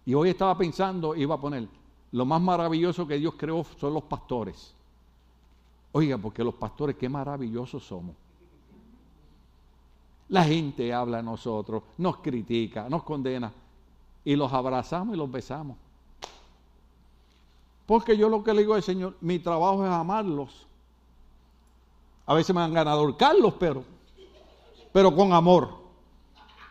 y 0.06 0.14
hoy 0.14 0.30
estaba 0.30 0.56
pensando, 0.56 1.14
iba 1.14 1.34
a 1.34 1.40
poner, 1.40 1.68
lo 2.12 2.24
más 2.24 2.40
maravilloso 2.40 3.06
que 3.06 3.18
Dios 3.18 3.34
creó 3.36 3.64
son 3.78 3.94
los 3.94 4.04
pastores. 4.04 4.74
Oiga, 5.92 6.18
porque 6.18 6.42
los 6.44 6.54
pastores, 6.54 6.96
qué 6.96 7.08
maravillosos 7.08 7.84
somos. 7.84 8.14
La 10.28 10.44
gente 10.44 10.92
habla 10.94 11.18
a 11.18 11.22
nosotros, 11.22 11.82
nos 11.98 12.18
critica, 12.18 12.88
nos 12.88 13.02
condena, 13.02 13.52
y 14.24 14.36
los 14.36 14.52
abrazamos 14.52 15.14
y 15.14 15.18
los 15.18 15.30
besamos. 15.30 15.76
Porque 17.86 18.16
yo 18.16 18.28
lo 18.28 18.44
que 18.44 18.54
le 18.54 18.60
digo 18.60 18.74
al 18.74 18.82
Señor, 18.84 19.16
mi 19.20 19.40
trabajo 19.40 19.84
es 19.84 19.90
amarlos. 19.90 20.66
A 22.26 22.34
veces 22.34 22.54
me 22.54 22.62
han 22.62 22.72
ganado 22.72 23.16
Carlos, 23.16 23.54
pero, 23.58 23.82
pero 24.92 25.14
con 25.14 25.32
amor. 25.32 25.70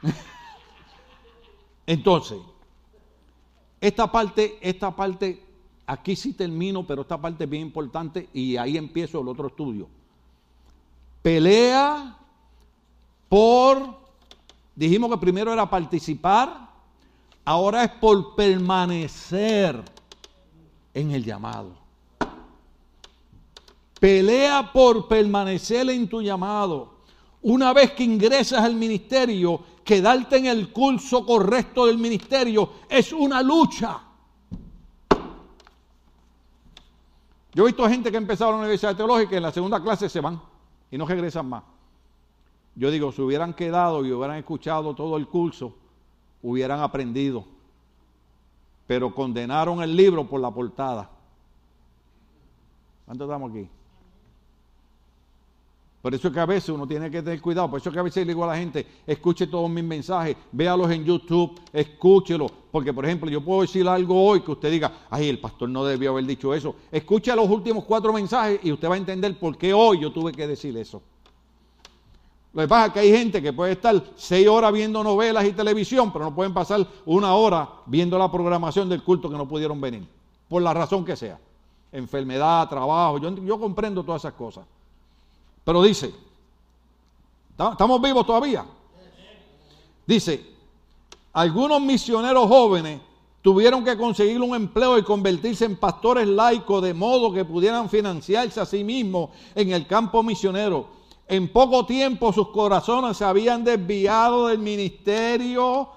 Entonces, 1.85 2.39
esta 3.81 4.11
parte, 4.11 4.57
esta 4.61 4.95
parte, 4.95 5.43
aquí 5.85 6.15
sí 6.15 6.33
termino, 6.33 6.85
pero 6.85 7.03
esta 7.03 7.19
parte 7.19 7.45
es 7.45 7.49
bien 7.49 7.63
importante 7.63 8.29
y 8.33 8.57
ahí 8.57 8.77
empiezo 8.77 9.21
el 9.21 9.27
otro 9.27 9.47
estudio. 9.47 9.87
Pelea 11.21 12.17
por, 13.27 13.97
dijimos 14.75 15.09
que 15.11 15.17
primero 15.17 15.53
era 15.53 15.69
participar, 15.69 16.69
ahora 17.45 17.83
es 17.83 17.91
por 17.91 18.35
permanecer 18.35 19.81
en 20.93 21.11
el 21.11 21.23
llamado. 21.23 21.71
Pelea 23.99 24.71
por 24.71 25.07
permanecer 25.07 25.89
en 25.89 26.07
tu 26.07 26.21
llamado. 26.21 26.99
Una 27.41 27.73
vez 27.73 27.91
que 27.91 28.03
ingresas 28.03 28.63
al 28.63 28.75
ministerio, 28.75 29.61
quedarte 29.89 30.37
en 30.37 30.45
el 30.45 30.71
curso 30.71 31.25
correcto 31.25 31.87
del 31.87 31.97
ministerio 31.97 32.73
es 32.87 33.11
una 33.11 33.41
lucha. 33.41 33.99
Yo 37.55 37.63
he 37.63 37.65
visto 37.65 37.89
gente 37.89 38.11
que 38.11 38.17
ha 38.17 38.21
empezado 38.21 38.51
la 38.51 38.59
universidad 38.59 38.95
teológica 38.95 39.33
y 39.33 39.37
en 39.37 39.43
la 39.43 39.51
segunda 39.51 39.81
clase 39.81 40.07
se 40.07 40.21
van 40.21 40.39
y 40.91 40.97
no 40.99 41.07
regresan 41.07 41.49
más. 41.49 41.63
Yo 42.75 42.91
digo, 42.91 43.11
si 43.11 43.23
hubieran 43.23 43.55
quedado 43.55 44.05
y 44.05 44.11
hubieran 44.11 44.37
escuchado 44.37 44.93
todo 44.93 45.17
el 45.17 45.27
curso, 45.27 45.75
hubieran 46.43 46.81
aprendido. 46.81 47.45
Pero 48.85 49.15
condenaron 49.15 49.81
el 49.81 49.95
libro 49.95 50.29
por 50.29 50.39
la 50.39 50.51
portada. 50.51 51.09
¿Cuánto 53.07 53.23
estamos 53.23 53.49
aquí? 53.49 53.67
Por 56.01 56.15
eso 56.15 56.29
es 56.29 56.33
que 56.33 56.39
a 56.39 56.45
veces 56.45 56.69
uno 56.69 56.87
tiene 56.87 57.11
que 57.11 57.21
tener 57.21 57.41
cuidado. 57.41 57.69
Por 57.69 57.79
eso 57.79 57.89
es 57.89 57.93
que 57.93 57.99
a 57.99 58.03
veces 58.03 58.25
le 58.25 58.33
digo 58.33 58.45
a 58.45 58.47
la 58.47 58.57
gente, 58.57 58.85
escuche 59.05 59.47
todos 59.47 59.69
mis 59.69 59.83
mensajes, 59.83 60.37
véalos 60.51 60.89
en 60.91 61.03
YouTube, 61.03 61.59
escúchelo. 61.73 62.47
Porque, 62.71 62.93
por 62.93 63.05
ejemplo, 63.05 63.29
yo 63.29 63.41
puedo 63.41 63.61
decir 63.61 63.85
algo 63.87 64.25
hoy 64.25 64.41
que 64.41 64.51
usted 64.51 64.71
diga, 64.71 64.91
ay, 65.09 65.27
el 65.27 65.39
pastor 65.39 65.67
no 65.67 65.83
debió 65.83 66.11
haber 66.11 66.25
dicho 66.25 66.53
eso. 66.53 66.75
Escuche 66.89 67.35
los 67.35 67.49
últimos 67.49 67.83
cuatro 67.83 68.13
mensajes 68.13 68.61
y 68.63 68.71
usted 68.71 68.89
va 68.89 68.95
a 68.95 68.97
entender 68.97 69.37
por 69.37 69.57
qué 69.57 69.73
hoy 69.73 69.99
yo 69.99 70.11
tuve 70.13 70.31
que 70.31 70.47
decir 70.47 70.77
eso. 70.77 71.01
Lo 72.53 72.61
que 72.61 72.67
pasa 72.67 72.87
es 72.87 72.93
que 72.93 72.99
hay 72.99 73.11
gente 73.11 73.41
que 73.41 73.51
puede 73.51 73.73
estar 73.73 74.01
seis 74.15 74.47
horas 74.47 74.71
viendo 74.71 75.03
novelas 75.03 75.45
y 75.45 75.51
televisión, 75.51 76.13
pero 76.13 76.25
no 76.25 76.33
pueden 76.33 76.53
pasar 76.53 76.87
una 77.05 77.33
hora 77.33 77.69
viendo 77.85 78.17
la 78.17 78.31
programación 78.31 78.87
del 78.87 79.03
culto 79.03 79.29
que 79.29 79.37
no 79.37 79.47
pudieron 79.47 79.79
venir. 79.81 80.07
Por 80.47 80.61
la 80.61 80.73
razón 80.73 81.03
que 81.03 81.17
sea. 81.17 81.37
Enfermedad, 81.91 82.69
trabajo, 82.69 83.17
yo, 83.17 83.35
yo 83.35 83.59
comprendo 83.59 84.03
todas 84.03 84.21
esas 84.21 84.33
cosas. 84.33 84.65
Pero 85.69 85.83
dice, 85.83 86.11
¿estamos 87.71 88.01
vivos 88.01 88.25
todavía? 88.25 88.65
Dice, 90.07 90.43
algunos 91.31 91.79
misioneros 91.79 92.47
jóvenes 92.47 92.99
tuvieron 93.43 93.85
que 93.85 93.95
conseguir 93.95 94.41
un 94.41 94.55
empleo 94.55 94.97
y 94.97 95.03
convertirse 95.03 95.65
en 95.65 95.75
pastores 95.75 96.27
laicos 96.27 96.81
de 96.81 96.95
modo 96.95 97.31
que 97.31 97.45
pudieran 97.45 97.87
financiarse 97.87 98.59
a 98.59 98.65
sí 98.65 98.83
mismos 98.83 99.29
en 99.53 99.71
el 99.71 99.85
campo 99.85 100.23
misionero. 100.23 100.87
En 101.27 101.53
poco 101.53 101.85
tiempo 101.85 102.33
sus 102.33 102.47
corazones 102.47 103.17
se 103.17 103.25
habían 103.25 103.63
desviado 103.63 104.47
del 104.47 104.57
ministerio 104.57 105.87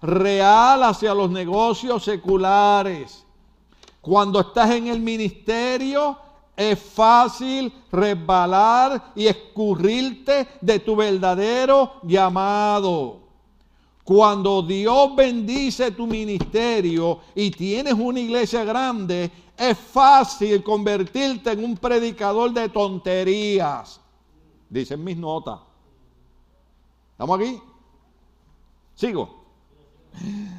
real 0.00 0.84
hacia 0.84 1.12
los 1.12 1.28
negocios 1.28 2.04
seculares. 2.04 3.24
Cuando 4.00 4.38
estás 4.38 4.70
en 4.70 4.86
el 4.86 5.00
ministerio, 5.00 6.16
es 6.58 6.76
fácil 6.76 7.72
resbalar 7.92 9.12
y 9.14 9.28
escurrirte 9.28 10.48
de 10.60 10.80
tu 10.80 10.96
verdadero 10.96 12.00
llamado. 12.02 13.20
Cuando 14.02 14.62
Dios 14.62 15.14
bendice 15.14 15.92
tu 15.92 16.08
ministerio 16.08 17.20
y 17.36 17.52
tienes 17.52 17.94
una 17.94 18.18
iglesia 18.18 18.64
grande, 18.64 19.30
es 19.56 19.78
fácil 19.78 20.64
convertirte 20.64 21.52
en 21.52 21.62
un 21.64 21.76
predicador 21.76 22.52
de 22.52 22.68
tonterías. 22.70 24.00
Dicen 24.68 25.04
mis 25.04 25.16
notas. 25.16 25.60
¿Estamos 27.12 27.38
aquí? 27.38 27.62
Sigo. 28.96 29.44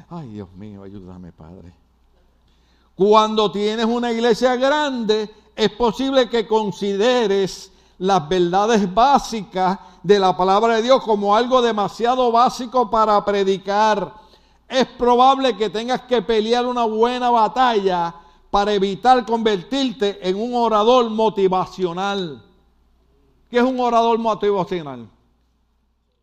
Ay, 0.08 0.28
Dios 0.30 0.50
mío, 0.52 0.82
ayúdame, 0.82 1.30
Padre. 1.30 1.74
Cuando 2.94 3.52
tienes 3.52 3.84
una 3.84 4.10
iglesia 4.10 4.56
grande, 4.56 5.28
es 5.60 5.70
posible 5.72 6.30
que 6.30 6.46
consideres 6.46 7.70
las 7.98 8.26
verdades 8.26 8.94
básicas 8.94 9.78
de 10.02 10.18
la 10.18 10.34
palabra 10.34 10.76
de 10.76 10.82
Dios 10.82 11.02
como 11.02 11.36
algo 11.36 11.60
demasiado 11.60 12.32
básico 12.32 12.88
para 12.88 13.22
predicar. 13.26 14.14
Es 14.66 14.86
probable 14.86 15.54
que 15.58 15.68
tengas 15.68 16.00
que 16.02 16.22
pelear 16.22 16.66
una 16.66 16.84
buena 16.84 17.28
batalla 17.28 18.14
para 18.50 18.72
evitar 18.72 19.26
convertirte 19.26 20.26
en 20.26 20.40
un 20.40 20.54
orador 20.54 21.10
motivacional. 21.10 22.42
¿Qué 23.50 23.58
es 23.58 23.64
un 23.64 23.80
orador 23.80 24.18
motivacional? 24.18 25.10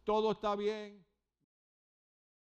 Todo 0.04 0.32
está 0.32 0.56
bien 0.56 0.97